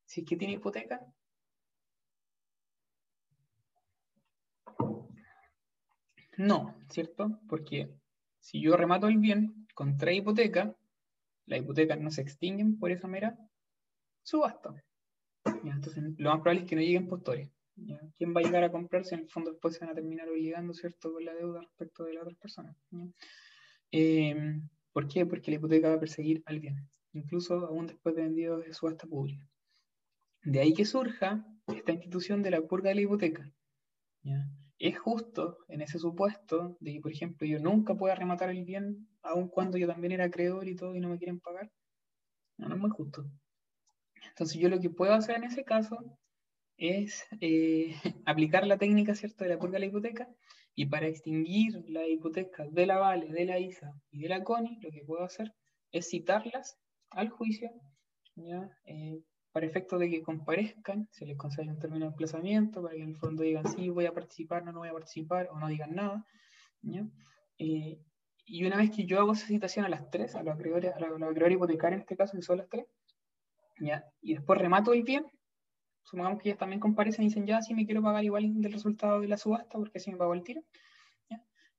si 0.04 0.22
es 0.22 0.26
que 0.26 0.36
tiene 0.36 0.54
hipoteca. 0.54 1.00
No, 6.36 6.76
¿cierto? 6.88 7.38
Porque 7.48 7.88
si 8.40 8.60
yo 8.60 8.76
remato 8.76 9.06
el 9.06 9.18
bien 9.18 9.68
contra 9.72 10.12
hipoteca, 10.12 10.74
las 11.46 11.60
hipotecas 11.60 12.00
no 12.00 12.10
se 12.10 12.22
extinguen 12.22 12.76
por 12.76 12.90
esa 12.90 13.06
mera 13.06 13.38
subasta. 14.24 14.74
entonces, 15.62 16.02
lo 16.18 16.30
más 16.30 16.40
probable 16.40 16.62
es 16.62 16.68
que 16.68 16.74
no 16.74 16.82
lleguen 16.82 17.06
postores. 17.06 17.48
¿Quién 18.16 18.34
va 18.34 18.40
a 18.40 18.42
llegar 18.42 18.64
a 18.64 18.72
comprarse? 18.72 19.14
En 19.14 19.20
el 19.20 19.28
fondo 19.28 19.52
después 19.52 19.74
se 19.74 19.84
van 19.84 19.90
a 19.90 19.94
terminar 19.94 20.28
obligando, 20.28 20.74
¿cierto?, 20.74 21.12
con 21.12 21.24
la 21.24 21.32
deuda 21.32 21.60
respecto 21.60 22.02
de 22.02 22.14
las 22.14 22.22
otras 22.24 22.38
personas. 22.38 22.76
¿Por 24.92 25.08
qué? 25.08 25.26
Porque 25.26 25.50
la 25.50 25.56
hipoteca 25.56 25.88
va 25.88 25.94
a 25.94 26.00
perseguir 26.00 26.42
al 26.46 26.60
bien, 26.60 26.88
incluso 27.12 27.66
aún 27.66 27.86
después 27.86 28.14
de 28.14 28.22
vendido 28.22 28.58
de 28.58 28.72
subasta 28.74 29.06
pública. 29.06 29.46
De 30.42 30.60
ahí 30.60 30.72
que 30.72 30.84
surja 30.84 31.46
esta 31.68 31.92
institución 31.92 32.42
de 32.42 32.50
la 32.50 32.62
purga 32.62 32.88
de 32.88 32.96
la 32.96 33.02
hipoteca. 33.02 33.52
Es 34.78 34.98
justo 34.98 35.58
en 35.68 35.82
ese 35.82 35.98
supuesto 35.98 36.76
de 36.80 36.94
que, 36.94 37.00
por 37.00 37.12
ejemplo, 37.12 37.46
yo 37.46 37.58
nunca 37.58 37.94
pueda 37.94 38.14
rematar 38.14 38.50
el 38.50 38.64
bien, 38.64 39.08
aun 39.22 39.48
cuando 39.48 39.76
yo 39.76 39.86
también 39.86 40.12
era 40.12 40.24
acreedor 40.24 40.66
y 40.68 40.74
todo 40.74 40.94
y 40.94 41.00
no 41.00 41.08
me 41.08 41.18
quieren 41.18 41.38
pagar. 41.38 41.70
No, 42.56 42.68
no 42.68 42.74
es 42.74 42.80
muy 42.80 42.90
justo. 42.90 43.24
Entonces 44.28 44.58
yo 44.58 44.68
lo 44.68 44.80
que 44.80 44.90
puedo 44.90 45.12
hacer 45.12 45.36
en 45.36 45.44
ese 45.44 45.64
caso 45.64 45.98
es 46.76 47.26
eh, 47.40 47.94
aplicar 48.26 48.66
la 48.66 48.78
técnica 48.78 49.14
¿cierto? 49.14 49.44
de 49.44 49.50
la 49.50 49.58
purga 49.58 49.74
de 49.74 49.80
la 49.80 49.86
hipoteca 49.86 50.28
y 50.74 50.86
para 50.86 51.06
extinguir 51.06 51.84
la 51.88 52.06
hipoteca 52.06 52.66
de 52.68 52.86
la 52.86 52.98
Vale, 52.98 53.26
de 53.28 53.44
la 53.44 53.58
ISA 53.58 53.92
y 54.10 54.20
de 54.20 54.28
la 54.28 54.44
CONI, 54.44 54.78
lo 54.80 54.90
que 54.90 55.04
puedo 55.04 55.24
hacer 55.24 55.52
es 55.92 56.08
citarlas 56.08 56.78
al 57.10 57.28
juicio. 57.30 57.70
Eh, 58.86 59.20
para 59.52 59.66
efecto 59.66 59.98
de 59.98 60.08
que 60.08 60.22
comparezcan, 60.22 61.08
se 61.10 61.26
les 61.26 61.36
concede 61.36 61.68
un 61.68 61.78
término 61.78 62.06
de 62.06 62.12
emplazamiento 62.12 62.82
para 62.82 62.94
que 62.94 63.02
en 63.02 63.10
el 63.10 63.16
fondo 63.16 63.42
digan 63.42 63.66
sí, 63.66 63.88
voy 63.88 64.06
a 64.06 64.14
participar, 64.14 64.64
no, 64.64 64.72
no 64.72 64.78
voy 64.78 64.88
a 64.88 64.92
participar 64.92 65.48
o 65.50 65.58
no 65.58 65.68
digan 65.68 65.94
nada. 65.94 66.24
¿ya? 66.82 67.06
Eh, 67.58 67.98
y 68.46 68.64
una 68.64 68.76
vez 68.76 68.90
que 68.90 69.04
yo 69.04 69.18
hago 69.18 69.32
esa 69.32 69.46
citación 69.46 69.84
a 69.84 69.88
las 69.88 70.10
tres, 70.10 70.34
a 70.34 70.42
los 70.42 70.54
acreedores, 70.54 70.94
a 70.94 71.00
los 71.00 71.22
acreedores 71.22 71.56
hipotecarios 71.56 71.98
en 71.98 72.02
este 72.02 72.16
caso, 72.16 72.36
que 72.36 72.42
son 72.42 72.58
las 72.58 72.68
tres, 72.68 72.86
y 74.20 74.34
después 74.34 74.60
remato 74.60 74.92
el 74.92 75.02
bien, 75.02 75.24
supongamos 76.10 76.42
que 76.42 76.48
ellas 76.48 76.58
también 76.58 76.80
comparecen 76.80 77.24
y 77.24 77.28
dicen, 77.28 77.46
ya, 77.46 77.62
sí 77.62 77.72
me 77.72 77.86
quiero 77.86 78.02
pagar 78.02 78.24
igual 78.24 78.60
del 78.60 78.72
resultado 78.72 79.20
de 79.20 79.28
la 79.28 79.36
subasta, 79.36 79.78
porque 79.78 79.98
así 79.98 80.10
me 80.10 80.16
pago 80.16 80.34
el 80.34 80.42
tiro. 80.42 80.62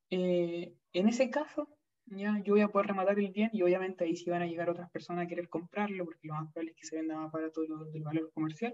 Eh, 0.09 0.73
en 0.93 1.07
ese 1.09 1.29
caso, 1.29 1.67
ya, 2.05 2.41
yo 2.43 2.53
voy 2.53 2.61
a 2.61 2.69
poder 2.69 2.87
rematar 2.87 3.19
el 3.19 3.31
bien 3.31 3.49
y 3.51 3.61
obviamente 3.61 4.05
ahí 4.05 4.15
sí 4.15 4.29
van 4.29 4.41
a 4.41 4.47
llegar 4.47 4.69
otras 4.69 4.89
personas 4.89 5.25
a 5.25 5.27
querer 5.27 5.49
comprarlo, 5.49 6.05
porque 6.05 6.27
lo 6.29 6.35
más 6.35 6.51
probable 6.51 6.71
es 6.71 6.77
que 6.77 6.87
se 6.87 6.95
venda 6.95 7.17
más 7.17 7.31
barato 7.31 7.61
del 7.61 8.03
valor 8.03 8.31
comercial 8.33 8.73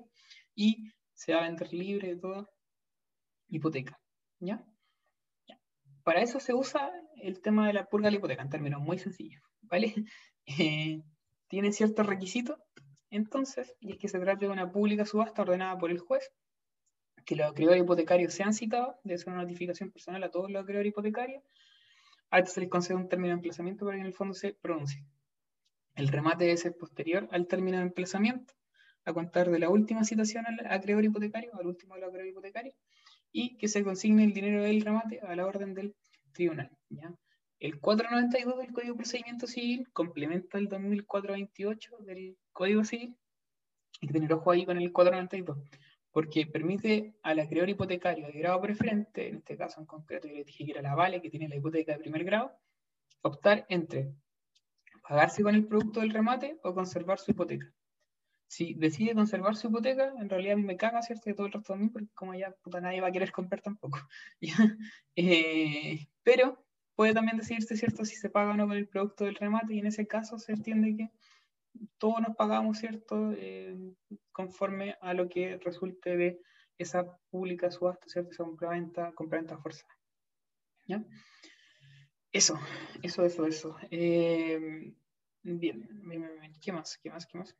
y 0.53 0.91
se 1.14 1.34
va 1.34 1.39
a 1.39 1.47
vender 1.47 1.74
libre 1.74 2.10
de 2.10 2.18
toda 2.18 2.47
hipoteca. 3.47 3.99
¿ya? 4.39 4.64
Para 6.03 6.22
eso 6.22 6.39
se 6.39 6.53
usa 6.53 6.91
el 7.16 7.41
tema 7.41 7.66
de 7.66 7.74
la 7.74 7.86
purga 7.86 8.08
de 8.08 8.12
la 8.12 8.18
hipoteca, 8.18 8.43
en 8.43 8.49
términos 8.49 8.82
muy 8.82 8.99
sencillos. 8.99 9.41
¿vale? 9.62 9.93
Eh, 10.60 11.03
tiene 11.49 11.74
ciertos 11.74 12.05
requisitos 12.05 12.58
entonces, 13.10 13.76
y 13.80 13.93
es 13.93 13.97
que 13.97 14.08
se 14.08 14.20
trata 14.20 14.45
de 14.45 14.51
una 14.51 14.72
pública 14.72 15.05
subasta 15.05 15.41
ordenada 15.41 15.78
por 15.78 15.91
el 15.91 15.99
juez, 15.99 16.32
que 17.26 17.36
los 17.36 17.51
acreedores 17.51 17.84
hipotecarios 17.84 18.34
sean 18.34 18.53
citados, 18.53 18.95
debe 19.03 19.18
ser 19.18 19.34
una 19.34 19.41
notificación 19.41 19.91
personal 19.91 20.24
a 20.24 20.32
todos 20.32 20.49
los 20.49 20.64
acreedores 20.64 20.91
hipotecarios, 20.91 21.43
a 22.30 22.39
esto 22.39 22.51
se 22.51 22.62
les 22.62 22.70
concede 22.70 22.97
un 22.97 23.10
término 23.10 23.30
de 23.30 23.36
emplazamiento 23.36 23.86
para 23.86 23.97
que 23.97 24.01
en 24.01 24.08
el 24.08 24.14
fondo 24.14 24.34
se 24.34 24.53
pronuncie. 24.53 25.05
El 25.95 26.10
remate 26.10 26.45
debe 26.45 26.58
ser 26.58 26.76
posterior 26.78 27.28
al 27.32 27.47
término 27.47 27.78
de 27.78 27.84
emplazamiento, 27.84 28.53
a 29.05 29.14
contar 29.14 29.49
de 29.49 29.60
la 29.60 29.70
última 29.70 30.03
citación 30.03 30.45
al 30.45 30.72
acreedor 30.72 31.05
hipotecario, 31.05 31.51
al 31.55 31.68
último 31.68 31.95
de 31.95 32.01
los 32.01 32.10
acreedores 32.10 32.32
hipotecarios, 32.32 32.76
y 33.32 33.58
que 33.58 33.68
se 33.68 33.84
consigne 33.84 34.24
el 34.24 34.34
dinero 34.34 34.64
del 34.64 34.82
remate 34.82 35.20
a 35.22 35.36
la 35.36 35.45
orden 35.45 35.74
del 35.74 35.95
tribunal. 36.34 36.70
¿ya? 36.89 37.14
El 37.60 37.80
492 37.80 38.58
del 38.58 38.74
Código 38.74 38.93
de 38.93 38.97
Procedimiento 38.97 39.47
Civil 39.47 39.89
complementa 39.91 40.58
el 40.58 40.68
2428 40.68 41.97
del 41.99 42.38
Código 42.58 42.84
Civil. 42.84 43.16
Hay 44.01 44.08
que 44.08 44.14
tener 44.14 44.34
ojo 44.34 44.49
ahí 44.49 44.66
con 44.66 44.78
el 44.78 44.91
492, 44.91 45.60
porque 46.12 46.47
permite 46.47 47.14
al 47.22 47.39
acreedor 47.39 47.70
hipotecario 47.70 48.26
de 48.26 48.34
grado 48.34 48.60
preferente, 48.60 49.28
en 49.28 49.36
este 49.38 49.55
caso 49.55 49.80
en 49.80 49.86
concreto 49.86 50.28
yo 50.28 50.34
le 50.34 50.43
dije 50.43 50.66
que 50.66 50.72
era 50.72 50.82
la 50.82 50.95
Vale, 50.95 51.22
que 51.22 51.30
tiene 51.30 51.47
la 51.47 51.55
hipoteca 51.55 51.91
de 51.91 51.99
primer 51.99 52.24
grado, 52.24 52.51
optar 53.22 53.68
entre 53.70 54.12
pagarse 55.08 55.43
con 55.43 55.53
el 55.53 55.68
producto 55.68 55.99
del 55.99 56.10
remate 56.10 56.60
o 56.64 56.74
conservar 56.74 57.20
su 57.20 57.30
hipoteca. 57.30 57.72
Si 58.47 58.74
decide 58.74 59.14
conservar 59.14 59.55
su 59.55 59.68
hipoteca, 59.68 60.14
en 60.20 60.28
realidad 60.28 60.53
a 60.53 60.58
mí 60.58 60.64
me 60.64 60.78
caga, 60.78 61.03
¿cierto? 61.03 61.30
De 61.30 61.36
todo 61.36 61.45
el 61.45 61.53
resto 61.53 61.74
de 61.74 61.80
mí, 61.80 61.89
porque 61.89 62.10
como 62.16 62.34
ya 62.34 62.51
puta, 62.64 62.82
nadie 62.82 63.01
va 63.01 63.10
a 63.10 63.12
querer 63.12 63.32
comprar 63.32 63.62
tampoco. 63.62 63.99
Eh, 65.16 66.08
pero 66.24 66.64
puede 66.95 67.14
también 67.14 67.38
decidirse, 67.38 67.78
¿cierto?, 67.78 68.03
si 68.03 68.16
se 68.16 68.30
paga 68.32 68.51
o 68.51 68.53
no 68.55 68.68
con 68.68 68.78
el 68.78 68.88
producto 68.88 69.26
del 69.26 69.36
remate, 69.36 69.76
y 69.76 69.80
en 69.80 69.88
ese 69.88 70.08
caso 70.08 70.39
se 70.39 70.53
entiende 70.53 70.95
que 70.95 71.12
todos 71.97 72.21
nos 72.21 72.36
pagamos, 72.36 72.78
¿cierto?, 72.80 73.32
eh, 73.34 73.75
conforme 74.32 74.95
a 75.01 75.13
lo 75.13 75.30
que 75.30 75.57
resulte 75.57 76.15
de 76.17 76.39
esa 76.78 77.17
pública 77.30 77.71
subasta, 77.71 78.07
¿cierto?, 78.07 78.32
esa 78.32 78.43
compraventa, 78.43 79.11
compraventa 79.13 79.57
forzada. 79.57 79.93
¿Ya? 80.88 81.03
Eso, 82.32 82.59
eso, 83.01 83.25
eso, 83.25 83.45
eso. 83.45 83.75
Eh, 83.89 84.93
bien, 85.43 85.89
¿qué 86.61 86.71
más? 86.71 86.97
¿Qué 87.01 87.09
más? 87.09 87.25
¿Qué 87.25 87.38
más? 87.38 87.55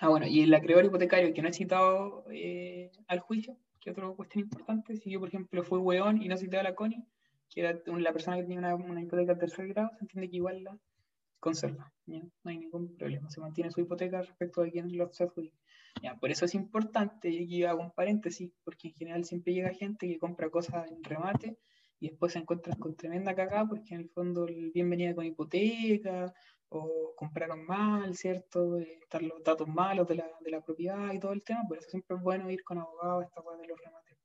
Ah, 0.00 0.08
bueno, 0.08 0.26
y 0.26 0.42
el 0.42 0.52
acreedor 0.52 0.84
hipotecario 0.84 1.32
que 1.32 1.42
no 1.42 1.48
ha 1.48 1.52
citado 1.52 2.24
eh, 2.32 2.90
al 3.06 3.20
juicio, 3.20 3.56
que 3.80 3.90
otra 3.90 4.08
cuestión 4.10 4.44
importante, 4.44 4.96
si 4.96 5.10
yo, 5.10 5.20
por 5.20 5.28
ejemplo, 5.28 5.62
fui 5.62 5.78
hueón 5.78 6.20
y 6.20 6.28
no 6.28 6.36
cité 6.36 6.58
a 6.58 6.64
la 6.64 6.74
CONI, 6.74 7.04
que 7.48 7.60
era 7.60 7.78
la 7.86 8.12
persona 8.12 8.36
que 8.36 8.44
tiene 8.44 8.74
una, 8.74 9.00
hipoteca 9.00 9.34
de 9.34 9.40
tercer 9.40 9.68
grado, 9.68 9.90
se 9.96 10.04
entiende 10.04 10.28
que 10.28 10.36
igual 10.36 10.64
la 10.64 10.76
conserva, 11.42 11.92
no 12.06 12.22
hay 12.44 12.56
ningún 12.56 12.96
problema, 12.96 13.28
se 13.28 13.40
mantiene 13.40 13.72
su 13.72 13.80
hipoteca 13.80 14.22
respecto 14.22 14.62
a 14.62 14.68
quien 14.68 14.96
lo 14.96 15.04
adjudica. 15.04 15.58
¿ya? 16.00 16.14
Por 16.14 16.30
eso 16.30 16.44
es 16.44 16.54
importante, 16.54 17.30
y 17.30 17.42
aquí 17.42 17.64
hago 17.64 17.82
un 17.82 17.90
paréntesis, 17.90 18.52
porque 18.62 18.88
en 18.88 18.94
general 18.94 19.24
siempre 19.24 19.52
llega 19.52 19.74
gente 19.74 20.06
que 20.06 20.20
compra 20.20 20.50
cosas 20.50 20.88
en 20.88 21.02
remate 21.02 21.58
y 21.98 22.10
después 22.10 22.32
se 22.32 22.38
encuentran 22.38 22.78
con 22.78 22.94
tremenda 22.94 23.34
cagada 23.34 23.66
porque 23.66 23.94
en 23.94 24.02
el 24.02 24.08
fondo 24.10 24.46
el 24.46 24.70
bien 24.70 24.88
venía 24.88 25.16
con 25.16 25.24
hipoteca 25.24 26.32
o 26.68 27.12
compraron 27.16 27.66
mal, 27.66 28.14
¿cierto? 28.14 28.78
Están 28.78 29.26
los 29.26 29.42
datos 29.42 29.66
malos 29.66 30.06
de 30.06 30.14
la, 30.14 30.26
de 30.40 30.50
la, 30.50 30.60
propiedad 30.60 31.12
y 31.12 31.18
todo 31.18 31.32
el 31.32 31.42
tema, 31.42 31.62
por 31.66 31.78
eso 31.78 31.90
siempre 31.90 32.16
es 32.16 32.22
bueno 32.22 32.48
ir 32.50 32.62
con 32.62 32.78
abogados 32.78 33.24
a 33.24 33.26
esta 33.26 33.42
de 33.60 33.66
los 33.66 33.80
remates 33.80 34.16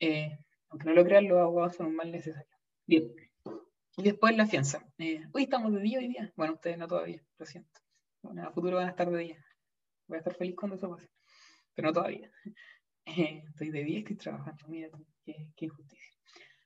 Eh, 0.00 0.38
aunque 0.68 0.86
no 0.86 0.92
lo 0.92 1.04
crean, 1.04 1.28
los 1.28 1.38
abogados 1.38 1.76
son 1.76 1.86
un 1.86 1.96
mal 1.96 2.12
necesario. 2.12 2.56
Bien. 2.86 3.31
Y 3.96 4.04
después 4.04 4.34
la 4.36 4.46
fianza. 4.46 4.82
Eh, 4.98 5.22
hoy 5.32 5.42
estamos 5.42 5.72
de 5.72 5.80
día 5.80 5.98
hoy 5.98 6.08
día. 6.08 6.32
Bueno, 6.34 6.54
ustedes 6.54 6.78
no 6.78 6.88
todavía, 6.88 7.22
lo 7.38 7.44
siento. 7.44 7.80
Bueno, 8.22 8.48
a 8.48 8.52
futuro 8.52 8.76
van 8.76 8.86
a 8.86 8.90
estar 8.90 9.10
de 9.10 9.18
día. 9.18 9.44
Voy 10.06 10.16
a 10.16 10.18
estar 10.20 10.34
feliz 10.34 10.56
cuando 10.56 10.76
eso 10.76 10.88
pase. 10.88 11.08
Pero 11.74 11.88
no 11.88 11.94
todavía. 11.94 12.30
Eh, 13.04 13.42
estoy 13.48 13.70
de 13.70 13.82
día 13.82 13.98
estoy 13.98 14.14
trabajando. 14.14 14.64
Mira, 14.68 14.88
qué, 15.24 15.34
injusticia. 15.64 16.12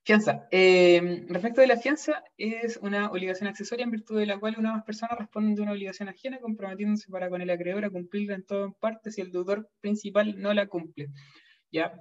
Fianza. 0.05 0.47
Eh, 0.51 1.25
respecto 1.31 1.63
de 1.63 1.67
la 1.67 1.79
fianza, 1.79 2.23
es 2.37 2.77
una 2.83 3.11
obligación 3.11 3.49
accesoria 3.49 3.85
en 3.85 3.91
virtud 3.91 4.19
de 4.19 4.27
la 4.27 4.39
cual 4.39 4.57
una 4.59 4.73
o 4.73 4.75
más 4.75 4.85
personas 4.85 5.19
responden 5.19 5.55
de 5.55 5.63
una 5.63 5.73
obligación 5.73 6.11
ajena 6.11 6.39
comprometiéndose 6.39 7.11
para 7.11 7.31
con 7.31 7.41
el 7.41 7.49
acreedor 7.49 7.87
a 7.87 7.91
cumplirla 7.91 8.35
en 8.35 8.45
todo 8.45 8.75
parte 8.75 9.11
si 9.11 9.23
el 9.23 9.33
deudor 9.33 9.71
principal 9.81 10.39
no 10.39 10.53
la 10.53 10.67
cumple 10.67 11.09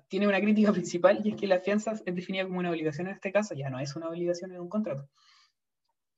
tiene 0.08 0.28
una 0.28 0.40
crítica 0.40 0.72
principal 0.74 1.22
y 1.24 1.32
es 1.32 1.36
que 1.36 1.48
la 1.48 1.60
fianza 1.60 1.94
es 2.06 2.16
definida 2.16 2.46
como 2.46 2.60
una 2.60 2.72
obligación 2.72 3.08
en 3.08 3.14
este 3.14 3.32
caso, 3.32 3.56
ya 3.56 3.70
no 3.70 3.80
es 3.80 3.96
una 3.96 4.10
obligación 4.10 4.52
en 4.52 4.62
un 4.62 4.70
contrato. 4.70 5.08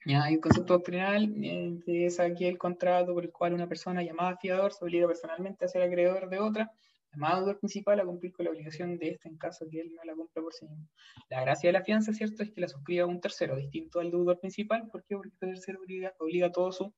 Ya 0.05 0.23
hay 0.23 0.35
un 0.35 0.41
concepto 0.41 0.73
doctrinal 0.73 1.33
eh, 1.43 1.79
que 1.85 2.05
es 2.05 2.19
aquí 2.19 2.45
el 2.45 2.57
contrato 2.57 3.13
por 3.13 3.25
el 3.25 3.31
cual 3.31 3.53
una 3.53 3.67
persona 3.67 4.03
llamada 4.03 4.37
fiador 4.37 4.71
se 4.71 4.85
obliga 4.85 5.07
personalmente 5.07 5.65
a 5.65 5.67
ser 5.67 5.81
acreedor 5.81 6.29
de 6.29 6.39
otra, 6.39 6.71
llamado 7.11 7.41
deudor 7.41 7.59
principal 7.59 7.99
a 7.99 8.05
cumplir 8.05 8.31
con 8.31 8.45
la 8.45 8.51
obligación 8.51 8.97
de 8.97 9.09
este 9.09 9.27
en 9.27 9.37
caso 9.37 9.65
que 9.69 9.81
él 9.81 9.93
no 9.93 10.03
la 10.03 10.15
cumpla 10.15 10.41
por 10.41 10.53
sí 10.53 10.65
mismo. 10.65 10.87
La 11.29 11.41
gracia 11.41 11.69
de 11.69 11.73
la 11.73 11.83
fianza, 11.83 12.13
¿cierto?, 12.13 12.43
es 12.43 12.51
que 12.51 12.61
la 12.61 12.67
suscriba 12.67 13.05
un 13.05 13.19
tercero, 13.19 13.55
distinto 13.55 13.99
al 13.99 14.11
deudor 14.11 14.39
principal. 14.39 14.87
¿Por 14.91 15.03
qué? 15.03 15.15
Porque 15.15 15.33
este 15.33 15.47
tercero 15.47 15.79
obliga, 15.79 16.13
obliga 16.19 16.51
todo 16.51 16.71
su 16.71 16.93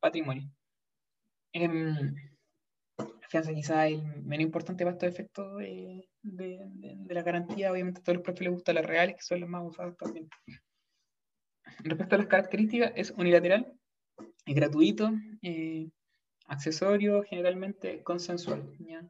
patrimonio. 0.00 0.50
Em, 1.52 2.14
la 3.30 3.42
fianza 3.42 3.54
quizá 3.54 3.86
es 3.86 4.00
el 4.00 4.22
menos 4.24 4.46
importante 4.46 4.82
para 4.82 4.94
estos 4.94 5.08
efectos 5.08 5.56
de, 5.58 6.08
de, 6.22 6.58
de, 6.66 7.14
la 7.14 7.22
garantía. 7.22 7.70
Obviamente 7.70 8.00
a 8.00 8.02
todos 8.02 8.16
los 8.16 8.24
profes 8.24 8.42
les 8.42 8.52
gustan 8.52 8.74
las 8.74 8.84
reales, 8.84 9.14
que 9.14 9.22
son 9.22 9.38
las 9.38 9.48
más 9.48 9.62
usadas 9.64 9.96
también. 9.96 10.28
Respecto 11.84 12.16
a 12.16 12.18
las 12.18 12.26
características, 12.26 12.92
es 12.96 13.12
unilateral, 13.12 13.72
es 14.46 14.54
gratuito, 14.54 15.12
eh, 15.42 15.88
accesorio, 16.46 17.22
generalmente 17.22 18.02
consensual. 18.02 18.68
¿ya? 18.80 19.08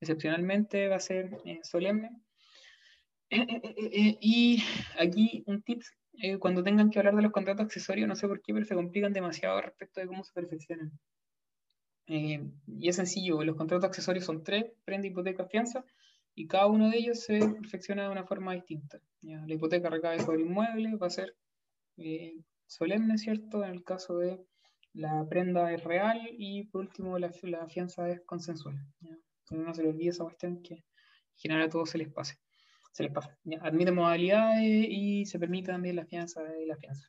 Excepcionalmente 0.00 0.88
va 0.88 0.96
a 0.96 1.00
ser 1.00 1.36
eh, 1.44 1.60
solemne. 1.62 2.10
y 3.30 4.64
aquí 4.98 5.44
un 5.46 5.62
tip, 5.62 5.82
eh, 6.14 6.38
cuando 6.38 6.62
tengan 6.62 6.88
que 6.88 6.98
hablar 6.98 7.14
de 7.14 7.22
los 7.22 7.32
contratos 7.32 7.66
accesorios, 7.66 8.08
no 8.08 8.16
sé 8.16 8.26
por 8.26 8.40
qué, 8.40 8.54
pero 8.54 8.64
se 8.64 8.74
complican 8.74 9.12
demasiado 9.12 9.60
respecto 9.60 10.00
de 10.00 10.06
cómo 10.06 10.24
se 10.24 10.32
perfeccionan. 10.32 10.90
Eh, 12.12 12.44
y 12.66 12.88
es 12.88 12.96
sencillo, 12.96 13.44
los 13.44 13.54
contratos 13.54 13.84
accesorios 13.84 14.24
son 14.24 14.42
tres, 14.42 14.64
prenda, 14.84 15.06
hipoteca, 15.06 15.46
fianza, 15.46 15.84
y 16.34 16.48
cada 16.48 16.66
uno 16.66 16.90
de 16.90 16.98
ellos 16.98 17.20
se 17.20 17.38
perfecciona 17.38 18.02
de 18.02 18.10
una 18.10 18.24
forma 18.24 18.52
distinta. 18.52 19.00
La 19.22 19.54
hipoteca 19.54 19.90
recae 19.90 20.18
sobre 20.18 20.42
inmueble, 20.42 20.96
va 20.96 21.06
a 21.06 21.10
ser 21.10 21.36
solemne, 22.66 23.16
¿cierto? 23.16 23.62
En 23.64 23.70
el 23.70 23.84
caso 23.84 24.18
de 24.18 24.44
la 24.92 25.24
prenda 25.28 25.72
es 25.72 25.84
real 25.84 26.20
y 26.32 26.64
por 26.64 26.80
último 26.80 27.16
la, 27.16 27.30
la 27.42 27.68
fianza 27.68 28.08
es 28.10 28.22
consensual. 28.22 28.76
¿ya? 29.00 29.16
no 29.50 29.72
se 29.72 29.84
le 29.84 29.90
olvide 29.90 30.10
esa 30.10 30.24
cuestión 30.24 30.62
que 30.62 30.74
en 30.74 30.84
general 31.36 31.66
a 31.66 31.68
todos 31.68 31.90
se 31.90 31.98
les 31.98 32.12
pase. 32.12 32.40
Se 32.92 33.04
les 33.04 33.12
pasa. 33.12 33.38
Admite 33.60 33.92
modalidades 33.92 34.86
y 34.88 35.26
se 35.26 35.38
permite 35.38 35.70
también 35.70 35.94
la 35.94 36.06
fianza 36.06 36.42
de 36.42 36.66
la 36.66 36.76
fianza. 36.76 37.08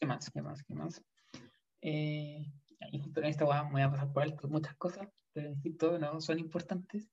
¿Qué 0.00 0.06
más? 0.06 0.30
¿Qué 0.30 0.40
más? 0.40 0.62
¿Qué 0.62 0.74
más? 0.74 1.02
Eh, 1.82 2.46
en 2.80 3.24
esta 3.24 3.44
me 3.64 3.70
voy 3.72 3.82
a 3.82 3.90
pasar 3.90 4.12
por 4.12 4.22
alto 4.22 4.48
muchas 4.48 4.74
cosas, 4.76 5.08
pero 5.32 5.50
insisto, 5.50 5.98
no 5.98 6.20
son 6.20 6.38
importantes. 6.38 7.08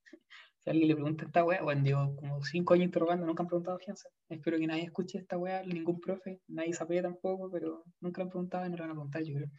Si 0.63 0.69
alguien 0.69 0.87
le 0.87 0.95
pregunta 0.95 1.25
a 1.25 1.27
esta 1.27 1.43
weá, 1.43 1.61
bueno, 1.61 1.83
digo, 1.83 2.15
como 2.15 2.41
cinco 2.43 2.73
años 2.73 2.85
interrogando, 2.85 3.25
nunca 3.25 3.43
han 3.43 3.47
preguntado 3.47 3.77
fianza. 3.77 4.09
Espero 4.29 4.57
que 4.57 4.65
nadie 4.65 4.83
escuche 4.83 5.19
esta 5.19 5.37
weá, 5.37 5.63
ningún 5.63 5.99
profe, 5.99 6.41
nadie 6.47 6.73
sabe 6.73 7.01
tampoco, 7.01 7.51
pero 7.51 7.83
nunca 8.01 8.23
han 8.23 8.29
preguntado 8.29 8.65
y 8.65 8.69
no 8.69 8.77
lo 8.77 8.83
van 8.83 8.91
a 8.91 8.93
preguntar, 8.93 9.23
yo 9.23 9.35
creo. 9.35 9.49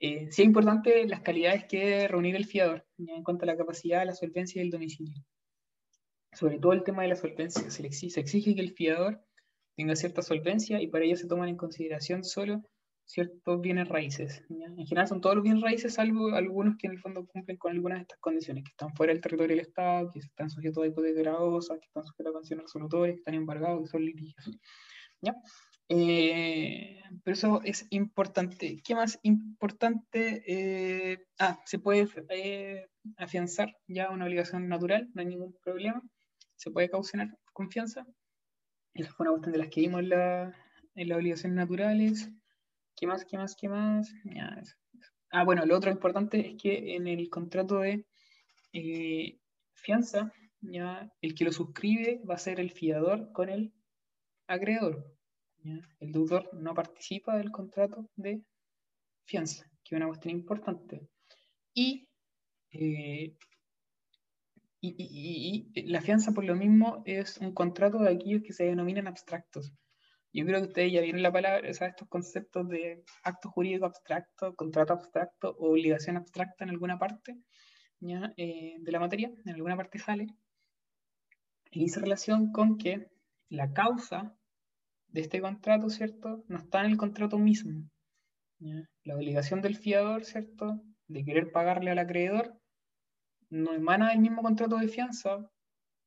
Eh, 0.00 0.28
sí 0.30 0.42
es 0.42 0.46
importante 0.46 1.06
las 1.06 1.20
calidades 1.20 1.66
que 1.66 1.78
debe 1.78 2.08
reunir 2.08 2.34
el 2.34 2.46
fiador 2.46 2.84
en 2.98 3.22
cuanto 3.22 3.44
a 3.44 3.46
la 3.46 3.56
capacidad, 3.56 4.04
la 4.04 4.14
solvencia 4.14 4.60
y 4.60 4.64
el 4.64 4.70
domicilio. 4.70 5.22
Sobre 6.32 6.58
todo 6.58 6.72
el 6.72 6.82
tema 6.82 7.02
de 7.02 7.08
la 7.08 7.16
solvencia. 7.16 7.70
Se, 7.70 7.86
exige, 7.86 8.10
se 8.10 8.20
exige 8.20 8.54
que 8.56 8.60
el 8.60 8.72
fiador 8.72 9.24
tenga 9.76 9.94
cierta 9.94 10.22
solvencia 10.22 10.82
y 10.82 10.88
para 10.88 11.04
ello 11.04 11.16
se 11.16 11.28
toman 11.28 11.48
en 11.48 11.56
consideración 11.56 12.24
solo 12.24 12.62
ciertos 13.06 13.60
bienes 13.60 13.88
raíces. 13.88 14.42
En 14.48 14.86
general 14.86 15.08
son 15.08 15.20
todos 15.20 15.36
los 15.36 15.44
bienes 15.44 15.62
raíces, 15.62 15.94
salvo 15.94 16.34
algunos 16.34 16.76
que 16.76 16.86
en 16.86 16.94
el 16.94 17.00
fondo 17.00 17.26
cumplen 17.26 17.56
con 17.56 17.72
algunas 17.72 17.98
de 17.98 18.02
estas 18.02 18.18
condiciones, 18.18 18.64
que 18.64 18.70
están 18.70 18.94
fuera 18.94 19.12
del 19.12 19.22
territorio 19.22 19.56
del 19.56 19.66
Estado, 19.66 20.10
que 20.10 20.20
están 20.20 20.50
sujetos 20.50 20.82
a 20.82 20.86
hipoteca 20.86 21.20
gravosa, 21.20 21.78
que 21.78 21.86
están 21.86 22.04
sujetos 22.04 22.30
a 22.30 22.32
condiciones 22.32 22.64
resolutorias, 22.64 23.16
que 23.16 23.20
están 23.20 23.34
embargados, 23.34 23.82
que 23.82 23.88
son 23.88 24.04
litigiosos. 24.04 24.58
¿Ya? 25.20 25.34
Eh, 25.88 27.02
pero 27.22 27.34
eso 27.34 27.60
es 27.62 27.86
importante. 27.90 28.80
¿Qué 28.84 28.94
más 28.94 29.18
importante? 29.22 30.42
Eh, 30.46 31.26
ah, 31.38 31.60
se 31.66 31.78
puede 31.78 32.08
eh, 32.30 32.86
afianzar 33.16 33.76
ya 33.86 34.10
una 34.10 34.24
obligación 34.24 34.68
natural, 34.68 35.10
no 35.14 35.20
hay 35.20 35.26
ningún 35.26 35.54
problema. 35.62 36.02
Se 36.56 36.70
puede 36.70 36.88
caucionar 36.88 37.28
confianza. 37.52 38.06
Esa 38.94 39.12
fue 39.12 39.24
una 39.24 39.32
cuestión 39.32 39.52
de 39.52 39.58
las 39.58 39.68
que 39.68 39.80
vimos 39.80 40.00
en, 40.00 40.08
la, 40.10 40.56
en 40.94 41.08
las 41.08 41.18
obligaciones 41.18 41.56
naturales. 41.56 42.30
¿Qué 42.96 43.06
más? 43.06 43.24
¿Qué 43.24 43.36
más? 43.36 43.54
¿Qué 43.56 43.68
más? 43.68 44.14
Ah, 45.30 45.44
bueno, 45.44 45.66
lo 45.66 45.76
otro 45.76 45.90
importante 45.90 46.48
es 46.48 46.62
que 46.62 46.94
en 46.94 47.08
el 47.08 47.28
contrato 47.28 47.80
de 47.80 48.06
fianza, 49.72 50.32
ya 50.60 51.10
el 51.20 51.34
que 51.34 51.44
lo 51.44 51.52
suscribe 51.52 52.22
va 52.28 52.34
a 52.34 52.38
ser 52.38 52.60
el 52.60 52.70
fiador 52.70 53.32
con 53.32 53.48
el 53.48 53.72
acreedor. 54.46 55.12
El 56.00 56.12
deudor 56.12 56.50
no 56.52 56.74
participa 56.74 57.36
del 57.36 57.50
contrato 57.50 58.10
de 58.16 58.42
fianza, 59.24 59.64
que 59.82 59.94
es 59.94 59.96
una 59.96 60.06
cuestión 60.08 60.36
importante. 60.36 61.08
Y, 61.72 62.08
eh, 62.70 63.34
y, 64.80 65.90
la 65.90 66.02
fianza, 66.02 66.32
por 66.32 66.44
lo 66.44 66.54
mismo, 66.54 67.02
es 67.06 67.38
un 67.38 67.52
contrato 67.52 67.98
de 67.98 68.10
aquellos 68.10 68.42
que 68.42 68.52
se 68.52 68.64
denominan 68.64 69.06
abstractos. 69.06 69.72
Yo 70.34 70.44
creo 70.44 70.60
que 70.62 70.66
ustedes 70.66 70.92
ya 70.92 71.00
vieron 71.00 71.22
la 71.22 71.32
palabra, 71.32 71.70
o 71.70 71.72
sea, 71.72 71.86
estos 71.86 72.08
conceptos 72.08 72.68
de 72.68 73.04
acto 73.22 73.50
jurídico 73.50 73.86
abstracto, 73.86 74.56
contrato 74.56 74.92
abstracto 74.92 75.54
o 75.60 75.70
obligación 75.70 76.16
abstracta 76.16 76.64
en 76.64 76.70
alguna 76.70 76.98
parte 76.98 77.38
eh, 78.36 78.74
de 78.80 78.92
la 78.92 78.98
materia, 78.98 79.30
en 79.44 79.54
alguna 79.54 79.76
parte 79.76 80.00
sale. 80.00 80.26
Y 81.70 81.84
dice 81.84 82.00
relación 82.00 82.50
con 82.50 82.78
que 82.78 83.06
la 83.48 83.72
causa 83.72 84.36
de 85.06 85.20
este 85.20 85.40
contrato, 85.40 85.88
¿cierto? 85.88 86.44
No 86.48 86.58
está 86.58 86.80
en 86.80 86.90
el 86.90 86.96
contrato 86.96 87.38
mismo. 87.38 87.88
La 89.04 89.14
obligación 89.14 89.62
del 89.62 89.76
fiador, 89.76 90.24
¿cierto? 90.24 90.80
De 91.06 91.24
querer 91.24 91.52
pagarle 91.52 91.92
al 91.92 91.98
acreedor, 92.00 92.58
no 93.50 93.72
emana 93.72 94.10
del 94.10 94.18
mismo 94.18 94.42
contrato 94.42 94.78
de 94.78 94.88
fianza, 94.88 95.48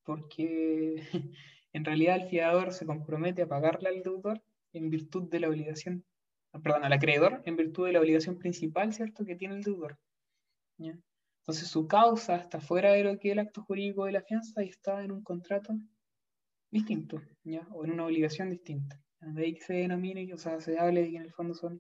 porque 0.04 0.96
en 1.78 1.86
realidad 1.86 2.16
el 2.16 2.28
fiador 2.28 2.74
se 2.74 2.88
compromete 2.88 3.44
a 3.44 3.48
pagarle 3.48 3.90
al 3.90 4.02
deudor 4.02 4.42
en 4.74 4.90
virtud 4.90 5.30
de 5.30 5.40
la 5.40 5.48
obligación, 5.48 6.04
perdón, 6.64 6.84
al 6.84 6.92
acreedor 6.92 7.44
en 7.46 7.56
virtud 7.56 7.86
de 7.86 7.94
la 7.94 8.00
obligación 8.00 8.40
principal, 8.40 8.94
¿cierto?, 8.94 9.24
que 9.26 9.36
tiene 9.36 9.58
el 9.58 9.62
deudor. 9.62 10.00
Entonces 10.80 11.68
su 11.68 11.88
causa 11.88 12.38
está 12.38 12.60
fuera 12.60 12.94
de 12.94 13.04
lo 13.04 13.20
que 13.20 13.30
es 13.30 13.34
el 13.34 13.40
acto 13.40 13.62
jurídico 13.62 14.06
de 14.06 14.14
la 14.14 14.24
fianza 14.24 14.64
y 14.64 14.70
está 14.70 15.04
en 15.04 15.12
un 15.12 15.22
contrato 15.22 15.76
distinto, 16.72 17.22
¿ya? 17.44 17.68
o 17.72 17.86
en 17.86 17.92
una 17.92 18.06
obligación 18.06 18.50
distinta. 18.50 19.00
De 19.20 19.44
ahí 19.44 19.54
que 19.54 19.62
se 19.62 19.74
denomine, 19.74 20.34
o 20.34 20.38
sea, 20.38 20.60
se 20.60 20.80
hable 20.80 21.04
de 21.04 21.12
que 21.12 21.18
en 21.18 21.24
el 21.24 21.32
fondo 21.32 21.54
son 21.54 21.80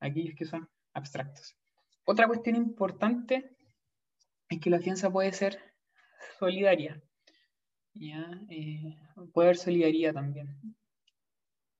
aquellos 0.00 0.34
que 0.34 0.46
son 0.46 0.68
abstractos. 0.94 1.56
Otra 2.04 2.26
cuestión 2.26 2.56
importante 2.56 3.56
es 4.48 4.58
que 4.58 4.70
la 4.70 4.80
fianza 4.80 5.12
puede 5.12 5.32
ser 5.32 5.60
solidaria. 6.40 7.00
Eh, 8.00 8.96
puede 9.32 9.48
haber 9.48 9.56
solidaridad 9.56 10.14
también. 10.14 10.48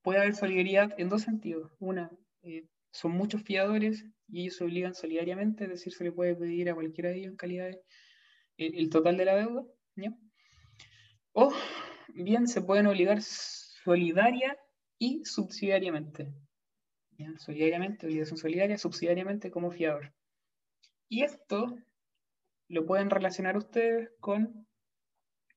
Puede 0.03 0.21
haber 0.21 0.35
solidaridad 0.35 0.99
en 0.99 1.09
dos 1.09 1.23
sentidos. 1.23 1.71
Una, 1.79 2.11
eh, 2.43 2.67
son 2.93 3.13
muchos 3.13 3.43
fiadores 3.43 4.05
y 4.29 4.43
ellos 4.43 4.57
se 4.57 4.65
obligan 4.65 4.95
solidariamente, 4.95 5.65
es 5.65 5.71
decir, 5.71 5.93
se 5.93 6.05
le 6.05 6.13
puede 6.13 6.35
pedir 6.35 6.71
a 6.71 6.75
cualquiera 6.75 7.11
de 7.11 7.19
ellos 7.19 7.31
en 7.31 7.37
calidad 7.37 7.71
el, 8.57 8.91
total 8.91 9.17
de 9.17 9.25
la 9.25 9.37
deuda. 9.37 9.65
O 11.33 11.53
bien 12.09 12.49
se 12.49 12.63
pueden 12.63 12.87
obligar 12.87 13.23
solidaria 13.23 14.59
y 14.99 15.25
subsidiariamente. 15.25 16.33
Solidariamente, 17.39 18.07
obligación 18.07 18.39
solidaria, 18.39 18.79
subsidiariamente 18.79 19.51
como 19.51 19.71
fiador. 19.71 20.13
Y 21.09 21.23
esto 21.23 21.77
lo 22.69 22.87
pueden 22.87 23.11
relacionar 23.11 23.57
ustedes 23.57 24.11
con 24.21 24.68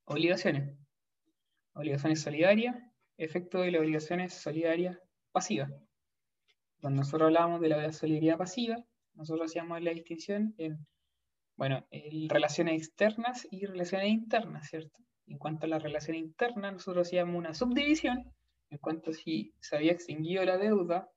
obligaciones. 0.05 0.77
Obligaciones 1.73 2.21
solidarias, 2.21 2.75
efecto 3.17 3.61
de 3.61 3.71
las 3.71 3.81
obligaciones 3.81 4.33
solidarias 4.33 4.97
pasivas. 5.31 5.71
Cuando 6.79 7.01
nosotros 7.01 7.27
hablamos 7.27 7.61
de 7.61 7.69
la 7.69 7.93
solidaridad 7.93 8.37
pasiva, 8.37 8.83
nosotros 9.13 9.51
hacíamos 9.51 9.81
la 9.81 9.91
distinción 9.91 10.55
en, 10.57 10.85
bueno, 11.55 11.85
en 11.91 12.27
relaciones 12.29 12.81
externas 12.81 13.47
y 13.51 13.65
relaciones 13.65 14.09
internas, 14.09 14.67
¿cierto? 14.69 14.97
En 15.27 15.37
cuanto 15.37 15.65
a 15.65 15.69
la 15.69 15.79
relación 15.79 16.17
interna, 16.17 16.71
nosotros 16.71 17.07
hacíamos 17.07 17.35
una 17.35 17.53
subdivisión 17.53 18.33
en 18.69 18.77
cuanto 18.79 19.11
a 19.11 19.13
si 19.13 19.53
se 19.59 19.75
había 19.75 19.91
extinguido 19.91 20.43
la 20.43 20.57
deuda 20.57 21.09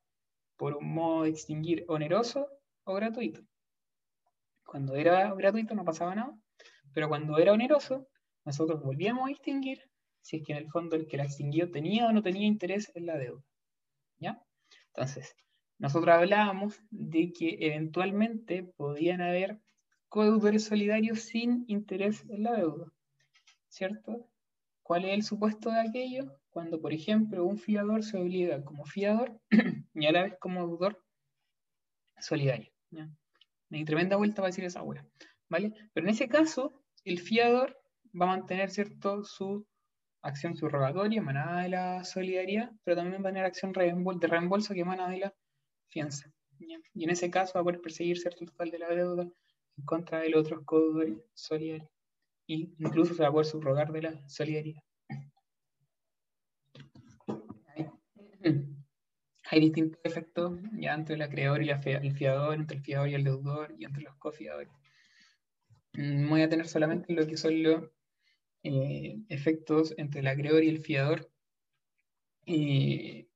por 0.57 0.76
un 0.76 0.93
modo 0.95 1.22
de 1.24 1.30
extinguir 1.30 1.85
oneroso 1.89 2.49
o 2.85 2.95
gratuito. 2.95 3.41
Cuando 4.64 4.95
era 4.97 5.32
gratuito 5.35 5.74
no 5.74 5.85
pasaba 5.85 6.14
nada, 6.14 6.37
pero 6.93 7.09
cuando 7.09 7.39
era 7.39 7.53
oneroso, 7.53 8.07
nosotros 8.45 8.83
volvíamos 8.83 9.29
a 9.29 9.33
extinguir 9.33 9.83
si 10.21 10.37
es 10.37 10.43
que 10.43 10.53
en 10.53 10.59
el 10.59 10.71
fondo 10.71 10.97
el 10.97 11.07
que 11.07 11.19
la 11.19 11.25
extinguió 11.25 11.71
tenía 11.71 12.07
o 12.07 12.13
no 12.13 12.23
tenía 12.23 12.47
interés 12.47 12.91
en 12.95 13.07
la 13.07 13.19
deuda. 13.19 13.43
¿Ya? 14.19 14.43
Entonces, 14.89 15.35
nosotros 15.79 16.15
hablábamos 16.15 16.81
de 16.91 17.33
que 17.33 17.59
eventualmente 17.61 18.63
podían 18.63 19.21
haber 19.21 19.61
codeudores 20.09 20.65
solidarios 20.65 21.21
sin 21.21 21.65
interés 21.69 22.25
en 22.31 22.45
la 22.45 22.53
deuda. 22.53 22.95
¿cierto? 23.75 24.31
¿Cuál 24.85 25.05
es 25.05 25.15
el 25.15 25.23
supuesto 25.25 25.71
de 25.71 25.81
aquello? 25.81 26.39
Cuando, 26.51 26.81
por 26.81 26.93
ejemplo, 26.93 27.45
un 27.45 27.59
fiador 27.59 28.05
se 28.05 28.17
obliga 28.17 28.65
como 28.65 28.85
fiador 28.85 29.41
y 29.95 30.07
a 30.07 30.13
la 30.13 30.23
vez 30.23 30.35
como 30.39 30.67
deudor 30.67 31.05
solidario. 32.21 32.71
¿ya? 32.91 33.11
Hay 33.71 33.85
tremenda 33.85 34.17
vuelta 34.17 34.37
para 34.37 34.49
decir 34.49 34.65
esa 34.65 34.83
hueá, 34.83 35.05
¿vale? 35.49 35.73
Pero 35.93 36.07
en 36.07 36.15
ese 36.15 36.29
caso, 36.29 36.85
el 37.05 37.19
fiador 37.19 37.77
va 38.21 38.27
a 38.27 38.37
mantener, 38.37 38.71
¿cierto?, 38.71 39.25
su 39.25 39.67
acción 40.23 40.57
subrogatoria 40.57 41.19
emanada 41.19 41.62
de 41.62 41.69
la 41.69 42.05
solidaridad, 42.05 42.73
pero 42.83 42.97
también 42.97 43.23
va 43.23 43.29
a 43.29 43.33
tener 43.33 43.45
acción 43.45 43.73
de 43.73 44.27
reembolso 44.27 44.75
que 44.75 44.81
emana 44.81 45.09
de 45.09 45.19
la 45.19 45.35
fianza. 45.89 46.33
Y 46.95 47.05
en 47.05 47.11
ese 47.11 47.31
caso 47.31 47.55
va 47.55 47.61
a 47.61 47.65
poder 47.65 47.81
perseguir 47.81 48.19
cierto 48.19 48.47
total 48.47 48.71
de 48.71 48.79
la 48.79 48.89
deuda 48.89 49.23
en 49.77 49.85
contra 49.85 50.21
del 50.21 50.37
otro 50.37 50.65
codeudor 50.65 51.25
solidario. 51.35 51.91
Y 52.47 52.75
incluso 52.79 53.15
se 53.15 53.23
va 53.23 53.29
a 53.29 53.33
poder 53.33 53.47
subrogar 53.47 53.93
de 53.93 54.03
la 54.03 54.29
solidaridad. 54.29 54.83
Hay 59.51 59.61
distintos 59.61 60.01
efectos 60.05 60.59
ya 60.73 60.95
entre 60.95 61.17
el 61.17 61.23
acreedor 61.23 61.62
y 61.62 61.71
el 61.71 62.12
fiador, 62.12 62.55
entre 62.55 62.79
el 62.79 62.83
fiador 62.83 63.09
y 63.09 63.15
el 63.15 63.25
deudor 63.25 63.75
y 63.79 63.85
entre 63.85 64.03
los 64.03 64.15
cofiadores. 64.17 64.73
Mm, 65.95 66.29
voy 66.29 66.43
a 66.43 66.49
tener 66.49 66.67
solamente 66.67 67.12
lo 67.12 67.27
que 67.27 67.37
son 67.37 67.62
los 67.62 67.85
eh, 68.65 69.19
efectos 69.29 69.95
entre 69.99 70.21
el 70.21 70.27
acreedor 70.27 70.65
y 70.65 70.71
el 70.71 70.81
fiador, 70.81 71.31
eh, 72.47 73.29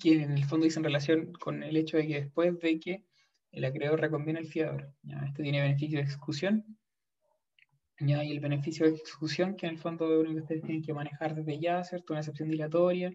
que 0.00 0.22
en 0.22 0.32
el 0.32 0.44
fondo 0.44 0.64
dicen 0.64 0.84
relación 0.84 1.32
con 1.34 1.62
el 1.62 1.76
hecho 1.76 1.96
de 1.96 2.06
que 2.06 2.20
después 2.22 2.58
de 2.58 2.80
que 2.80 3.04
el 3.52 3.64
acreedor 3.64 4.00
reconviene 4.00 4.40
al 4.40 4.46
fiador, 4.46 4.92
este 5.26 5.42
tiene 5.42 5.62
beneficio 5.62 5.98
de 5.98 6.04
ejecución, 6.04 6.78
y 8.00 8.12
el 8.12 8.40
beneficio 8.40 8.86
de 8.86 8.94
ejecución, 8.94 9.56
que 9.56 9.66
en 9.66 9.72
el 9.72 9.78
fondo 9.78 10.12
es 10.12 10.20
uno 10.20 10.34
que 10.34 10.42
ustedes 10.42 10.62
tienen 10.62 10.82
que 10.82 10.94
manejar 10.94 11.34
desde 11.34 11.58
ya, 11.58 11.82
¿cierto? 11.82 12.12
Una 12.12 12.20
excepción 12.20 12.48
dilatoria, 12.48 13.12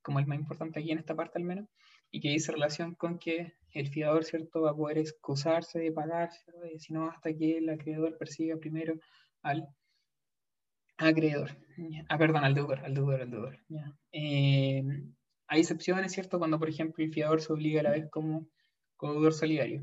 como 0.00 0.18
el 0.18 0.26
más 0.26 0.38
importante 0.38 0.80
aquí 0.80 0.90
en 0.90 0.98
esta 0.98 1.14
parte 1.14 1.38
al 1.38 1.44
menos, 1.44 1.68
y 2.10 2.20
que 2.20 2.30
dice 2.30 2.52
relación 2.52 2.94
con 2.94 3.18
que 3.18 3.54
el 3.72 3.88
fiador, 3.88 4.24
¿cierto?, 4.24 4.62
va 4.62 4.70
a 4.70 4.76
poder 4.76 4.98
excusarse 4.98 5.78
de 5.78 5.92
pagar, 5.92 6.30
sino 6.78 7.08
hasta 7.08 7.32
que 7.32 7.58
el 7.58 7.68
acreedor 7.68 8.18
persiga 8.18 8.56
primero 8.56 8.98
al 9.42 9.68
acreedor, 11.06 11.50
ah, 12.08 12.18
perdón, 12.18 12.44
al 12.44 12.54
deudor, 12.54 12.80
al 12.80 12.94
deudor, 12.94 13.20
al 13.22 13.30
deudor. 13.30 13.58
Eh, 14.12 14.82
hay 15.46 15.60
excepciones, 15.60 16.12
¿cierto?, 16.12 16.38
cuando, 16.38 16.58
por 16.58 16.68
ejemplo, 16.68 17.04
el 17.04 17.12
fiador 17.12 17.40
se 17.40 17.52
obliga 17.52 17.80
a 17.80 17.84
la 17.84 17.90
vez 17.90 18.08
como 18.10 18.48
deudor 19.00 19.34
solidario. 19.34 19.82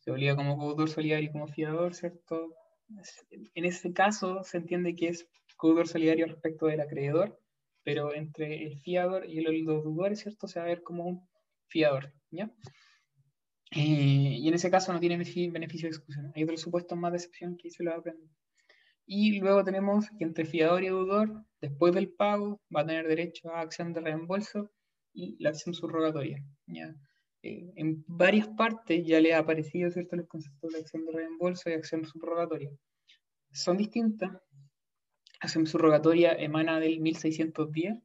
Se 0.00 0.10
obliga 0.10 0.36
como 0.36 0.56
deudor 0.56 0.88
solidario 0.88 1.28
y 1.28 1.32
como 1.32 1.48
fiador, 1.48 1.94
¿cierto? 1.94 2.54
En 3.54 3.64
ese 3.64 3.92
caso 3.92 4.42
se 4.42 4.58
entiende 4.58 4.96
que 4.96 5.08
es 5.08 5.28
deudor 5.62 5.86
solidario 5.86 6.26
respecto 6.26 6.66
del 6.66 6.80
acreedor, 6.80 7.38
pero 7.84 8.14
entre 8.14 8.64
el 8.64 8.78
fiador 8.80 9.28
y 9.28 9.38
el 9.38 9.64
deudor, 9.64 10.16
¿cierto? 10.16 10.46
Se 10.48 10.58
va 10.58 10.66
a 10.66 10.68
ver 10.68 10.82
como 10.82 11.04
un 11.04 11.28
fiador, 11.68 12.12
¿ya? 12.30 12.50
Eh, 13.74 14.36
y 14.40 14.48
en 14.48 14.54
ese 14.54 14.70
caso 14.70 14.92
no 14.92 15.00
tiene 15.00 15.16
beneficio 15.16 15.88
de 15.88 15.94
exclusión. 15.94 16.32
Hay 16.34 16.44
otros 16.44 16.60
supuestos 16.60 16.98
más 16.98 17.12
de 17.12 17.18
excepción 17.18 17.56
que 17.56 17.70
se 17.70 17.82
lo 17.82 17.94
aprender. 17.94 18.28
Y 19.06 19.40
luego 19.40 19.64
tenemos 19.64 20.06
que 20.18 20.24
entre 20.24 20.44
fiador 20.44 20.82
y 20.82 20.86
deudor, 20.86 21.44
después 21.60 21.94
del 21.94 22.10
pago, 22.10 22.60
va 22.74 22.82
a 22.82 22.86
tener 22.86 23.06
derecho 23.06 23.50
a 23.50 23.60
acción 23.60 23.92
de 23.92 24.00
reembolso 24.00 24.70
y 25.12 25.36
la 25.42 25.50
acción 25.50 25.74
subrogatoria. 25.74 26.42
¿ya? 26.66 26.94
Eh, 27.42 27.72
en 27.76 28.04
varias 28.06 28.48
partes 28.48 29.04
ya 29.04 29.20
le 29.20 29.34
ha 29.34 29.38
aparecido 29.38 29.90
¿cierto? 29.90 30.16
los 30.16 30.28
conceptos 30.28 30.72
de 30.72 30.78
acción 30.78 31.04
de 31.04 31.12
reembolso 31.12 31.68
y 31.68 31.72
acción 31.72 32.04
subrogatoria. 32.04 32.70
Son 33.52 33.76
distintas, 33.76 34.30
acción 35.40 35.66
subrogatoria 35.66 36.32
emana 36.32 36.80
del 36.80 37.00
1610 37.00 37.98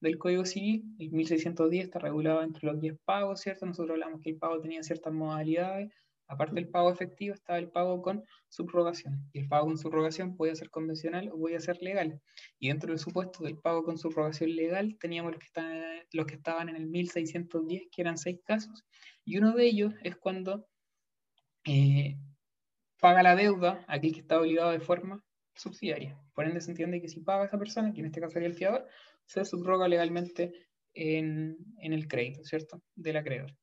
del 0.00 0.18
Código 0.18 0.44
Civil. 0.44 0.84
El 0.98 1.10
1610 1.12 1.84
está 1.84 1.98
regulado 1.98 2.42
entre 2.42 2.66
los 2.68 2.80
10 2.80 2.98
pagos, 3.04 3.40
¿cierto? 3.40 3.66
Nosotros 3.66 3.94
hablamos 3.94 4.20
que 4.20 4.30
el 4.30 4.38
pago 4.38 4.60
tenía 4.60 4.82
ciertas 4.82 5.12
modalidades. 5.12 5.92
Aparte 6.28 6.54
del 6.54 6.68
pago 6.68 6.90
efectivo 6.90 7.34
estaba 7.34 7.58
el 7.58 7.70
pago 7.70 8.02
con 8.02 8.24
subrogación. 8.48 9.28
Y 9.32 9.40
el 9.40 9.48
pago 9.48 9.66
con 9.66 9.78
subrogación 9.78 10.36
podía 10.36 10.54
ser 10.54 10.70
convencional 10.70 11.30
o 11.30 11.38
podía 11.38 11.60
ser 11.60 11.80
legal. 11.82 12.20
Y 12.58 12.68
dentro 12.68 12.90
del 12.90 12.98
supuesto 12.98 13.44
del 13.44 13.58
pago 13.58 13.84
con 13.84 13.98
subrogación 13.98 14.54
legal 14.54 14.96
teníamos 14.98 15.32
los 15.32 15.40
que, 15.40 15.46
estaban, 15.46 15.82
los 16.12 16.26
que 16.26 16.34
estaban 16.34 16.68
en 16.68 16.76
el 16.76 16.86
1610, 16.86 17.88
que 17.90 18.02
eran 18.02 18.18
seis 18.18 18.40
casos. 18.44 18.84
Y 19.24 19.38
uno 19.38 19.54
de 19.54 19.66
ellos 19.66 19.94
es 20.02 20.16
cuando 20.16 20.66
eh, 21.64 22.16
paga 23.00 23.22
la 23.22 23.36
deuda 23.36 23.84
aquel 23.88 24.12
que 24.12 24.20
está 24.20 24.40
obligado 24.40 24.70
de 24.70 24.80
forma 24.80 25.24
subsidiaria. 25.54 26.20
Por 26.34 26.46
ende, 26.46 26.60
se 26.60 26.70
entiende 26.70 27.00
que 27.00 27.08
si 27.08 27.20
paga 27.20 27.44
esa 27.44 27.58
persona, 27.58 27.92
que 27.92 28.00
en 28.00 28.06
este 28.06 28.20
caso 28.20 28.34
sería 28.34 28.48
el 28.48 28.54
fiador, 28.54 28.86
se 29.24 29.44
subroga 29.44 29.88
legalmente 29.88 30.52
en, 30.94 31.56
el 31.80 32.08
crédito, 32.08 32.44
¿cierto? 32.44 32.82
Del 32.94 33.16
acreedor. 33.16 33.54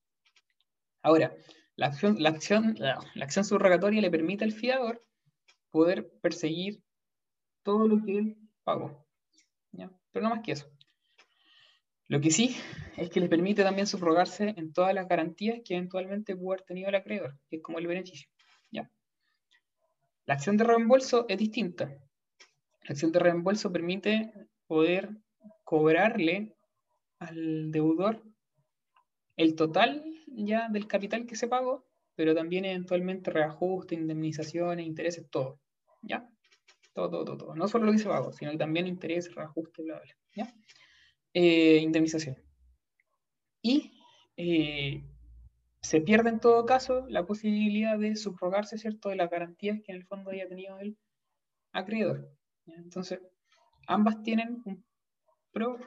Ahora, 1.01 1.36
la 1.76 1.88
acción, 1.88 2.15
la, 2.19 2.30
acción, 2.30 2.76
la, 2.78 2.99
acción 3.21 3.45
subrogatoria 3.45 4.01
le 4.01 4.11
permite 4.11 4.43
al 4.43 4.51
fiador 4.51 5.03
poder 5.71 6.11
perseguir 6.21 6.84
todo 7.63 7.88
lo 7.88 8.03
que 8.03 8.17
él 8.17 8.38
pagó. 8.63 9.03
Pero 10.11 10.24
no 10.24 10.36
más 10.36 10.43
que 10.43 10.51
eso. 10.51 10.69
Lo 12.07 12.21
que 12.21 12.30
sí 12.30 12.55
es 12.97 13.09
que 13.09 13.19
le 13.19 13.28
permite 13.28 13.63
también 13.63 13.88
subrogarse 13.88 14.53
en 14.55 14.71
todas 14.71 14.93
las 14.93 15.07
garantías 15.07 15.61
que 15.65 15.74
eventualmente 15.74 16.36
pudo 16.36 16.51
haber 16.51 16.65
tenido 16.65 16.89
el 16.89 16.95
acreedor, 16.95 17.39
que 17.49 17.55
es 17.55 17.63
como 17.63 17.80
el 17.80 17.88
beneficio. 17.88 18.30
¿ya? 18.69 18.91
La 20.26 20.36
acción 20.36 20.55
de 20.57 20.65
reembolso 20.65 21.26
es 21.28 21.39
distinta. 21.39 21.86
La 21.86 22.91
acción 22.91 23.11
de 23.11 23.19
reembolso 23.19 23.71
permite 23.71 24.32
poder 24.67 25.09
cobrarle 25.63 26.55
al 27.17 27.71
deudor 27.71 28.21
el 29.36 29.55
total 29.55 30.12
ya 30.36 30.69
del 30.69 30.88
capital 30.88 31.25
que 31.25 31.36
se 31.36 31.47
pagó, 31.47 31.86
pero 32.15 32.36
también 32.36 32.65
eventualmente 32.65 33.31
reajuste, 33.31 33.95
indemnizaciones, 33.95 34.86
intereses, 34.86 35.29
todo. 35.29 35.59
¿Ya? 36.01 36.29
Todo, 36.93 37.09
todo, 37.09 37.38
todo, 37.38 37.55
No 37.55 37.67
solo 37.67 37.86
lo 37.86 37.91
que 37.91 37.99
se 37.99 38.09
pagó, 38.09 38.31
sino 38.34 38.55
también 38.57 38.88
intereses, 38.88 39.34
reajuste, 39.34 39.84
bla, 39.84 39.99
bla. 39.99 40.15
¿Ya? 40.36 40.53
Eh, 41.34 41.77
indemnización. 41.81 42.38
Y 43.61 43.91
eh, 44.38 45.03
se 45.81 46.01
pierde 46.01 46.29
en 46.29 46.39
todo 46.39 46.65
caso 46.65 47.05
la 47.09 47.25
posibilidad 47.25 47.97
de 47.97 48.15
subrogarse, 48.15 48.77
¿cierto?, 48.77 49.09
de 49.09 49.15
las 49.15 49.29
garantías 49.29 49.79
que 49.84 49.91
en 49.91 49.97
el 49.97 50.05
fondo 50.05 50.31
haya 50.31 50.47
tenido 50.47 50.79
el 50.79 50.97
acreedor. 51.71 52.29
Entonces, 52.65 53.19
ambas 53.88 54.21
tienen 54.21 54.61
un 54.65 54.86
pro 55.51 55.77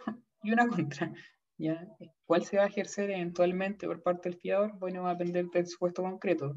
y 0.43 0.53
una 0.53 0.67
contra. 0.69 1.13
¿Ya? 1.59 1.87
¿Cuál 2.25 2.45
se 2.45 2.57
va 2.57 2.65
a 2.65 2.69
ejercer 2.69 3.11
eventualmente 3.11 3.87
por 3.87 4.03
parte 4.03 4.29
del 4.29 4.39
fiador? 4.39 4.79
Bueno, 4.79 5.03
va 5.03 5.11
a 5.11 5.15
depender 5.15 5.47
del 5.47 5.67
supuesto 5.67 6.03
concreto. 6.03 6.57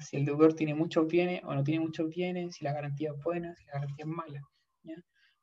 Si 0.00 0.16
el 0.16 0.24
deudor 0.24 0.54
tiene 0.54 0.74
muchos 0.74 1.06
bienes 1.08 1.42
o 1.44 1.52
no 1.52 1.64
tiene 1.64 1.80
muchos 1.80 2.08
bienes, 2.08 2.54
si 2.54 2.64
la 2.64 2.72
garantía 2.72 3.10
es 3.10 3.22
buena, 3.22 3.54
si 3.56 3.64
la 3.66 3.72
garantía 3.74 4.04
es 4.04 4.10
mala. 4.10 4.40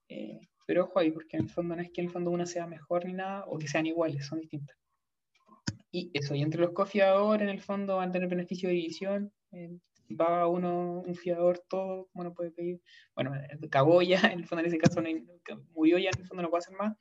Eh, 0.08 0.40
pero 0.66 0.86
ojo 0.86 1.00
ahí, 1.00 1.12
porque 1.12 1.38
en 1.38 1.44
el 1.44 1.50
fondo 1.50 1.76
no 1.76 1.82
es 1.82 1.92
que 1.92 2.02
en 2.02 2.08
el 2.08 2.14
fondo 2.14 2.32
una 2.32 2.46
sea 2.46 2.66
mejor 2.66 3.06
ni 3.06 3.14
nada, 3.14 3.44
o 3.48 3.58
que 3.58 3.68
sean 3.68 3.86
iguales, 3.86 4.26
son 4.26 4.40
distintas. 4.40 4.78
Y 5.92 6.12
eso, 6.14 6.36
y 6.36 6.42
entre 6.42 6.62
los 6.62 6.72
cofiadores, 6.72 7.44
en 7.44 7.50
el 7.50 7.62
fondo 7.62 7.98
van 7.98 8.10
a 8.10 8.12
tener 8.14 8.30
beneficio 8.30 8.70
de 8.70 8.76
división. 8.76 9.34
Eh, 9.52 9.78
va 10.10 10.48
uno, 10.48 11.02
un 11.06 11.16
fiador, 11.16 11.62
todo, 11.68 12.10
uno 12.14 12.34
puede 12.34 12.52
pedir. 12.52 12.82
Bueno, 13.16 13.34
cagó 13.70 14.02
ya, 14.02 14.20
en 14.34 14.40
el 14.40 14.46
fondo 14.46 14.62
en 14.62 14.68
ese 14.68 14.78
caso 14.78 15.02
murió 15.74 15.98
ya, 15.98 16.10
en 16.10 16.22
el 16.22 16.28
fondo 16.28 16.44
no 16.44 16.50
puede 16.50 16.60
hacer 16.60 16.76
más. 16.78 16.96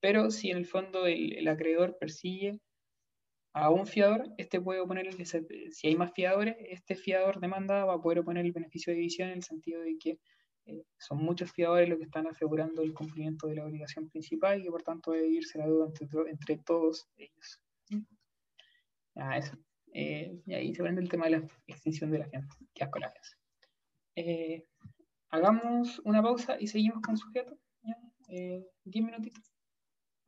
Pero 0.00 0.30
si 0.30 0.50
en 0.50 0.58
el 0.58 0.66
fondo 0.66 1.06
el, 1.06 1.46
acreedor 1.48 1.96
persigue 1.98 2.58
a 3.52 3.70
un 3.70 3.86
fiador, 3.86 4.24
este 4.38 4.60
puede 4.60 4.80
oponer, 4.80 5.12
si 5.24 5.86
hay 5.88 5.96
más 5.96 6.12
fiadores, 6.12 6.56
este 6.60 6.94
fiador 6.94 7.40
demanda 7.40 7.84
va 7.84 7.94
a 7.94 8.00
poder 8.00 8.20
oponer 8.20 8.46
el 8.46 8.52
beneficio 8.52 8.92
de 8.92 8.98
división 8.98 9.28
en 9.28 9.36
el 9.36 9.42
sentido 9.42 9.82
de 9.82 9.96
que 9.98 10.18
eh, 10.66 10.84
son 10.98 11.18
muchos 11.18 11.50
fiadores 11.52 11.88
los 11.88 11.98
que 11.98 12.04
están 12.04 12.26
asegurando 12.26 12.82
el 12.82 12.94
cumplimiento 12.94 13.48
de 13.48 13.56
la 13.56 13.64
obligación 13.64 14.08
principal 14.08 14.60
y 14.60 14.64
que 14.64 14.70
por 14.70 14.82
tanto 14.82 15.12
debe 15.12 15.28
irse 15.28 15.58
la 15.58 15.66
duda 15.66 15.86
entre, 15.86 16.30
entre 16.30 16.58
todos 16.58 17.08
ellos. 17.16 17.60
Ah, 19.16 19.36
eso. 19.36 19.56
Eh, 19.92 20.40
y 20.46 20.54
ahí 20.54 20.74
se 20.74 20.82
prende 20.82 21.02
el 21.02 21.08
tema 21.08 21.24
de 21.24 21.32
la 21.32 21.48
extinción 21.66 22.10
de 22.10 22.18
la 22.18 22.28
fianza. 22.28 22.56
Qué 22.74 22.84
asco 22.84 22.98
la 22.98 23.10
fianza. 23.10 23.36
Eh, 24.16 24.64
hagamos 25.30 26.00
una 26.04 26.22
pausa 26.22 26.56
y 26.60 26.66
seguimos 26.66 27.02
con 27.02 27.16
sujeto. 27.16 27.58
¿ya? 27.82 27.96
10 28.28 28.64
eh, 28.84 29.02
minutitos. 29.02 29.49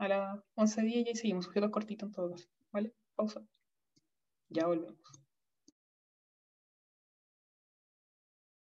A 0.02 0.08
las 0.08 0.40
11.10 0.56 1.12
y 1.12 1.14
seguimos. 1.14 1.44
Sujetos 1.44 1.70
cortitos 1.70 2.08
en 2.08 2.12
todo 2.12 2.30
caso. 2.32 2.48
¿Vale? 2.72 2.92
Pausa. 3.14 3.40
Ya 4.48 4.66
volvemos. 4.66 5.21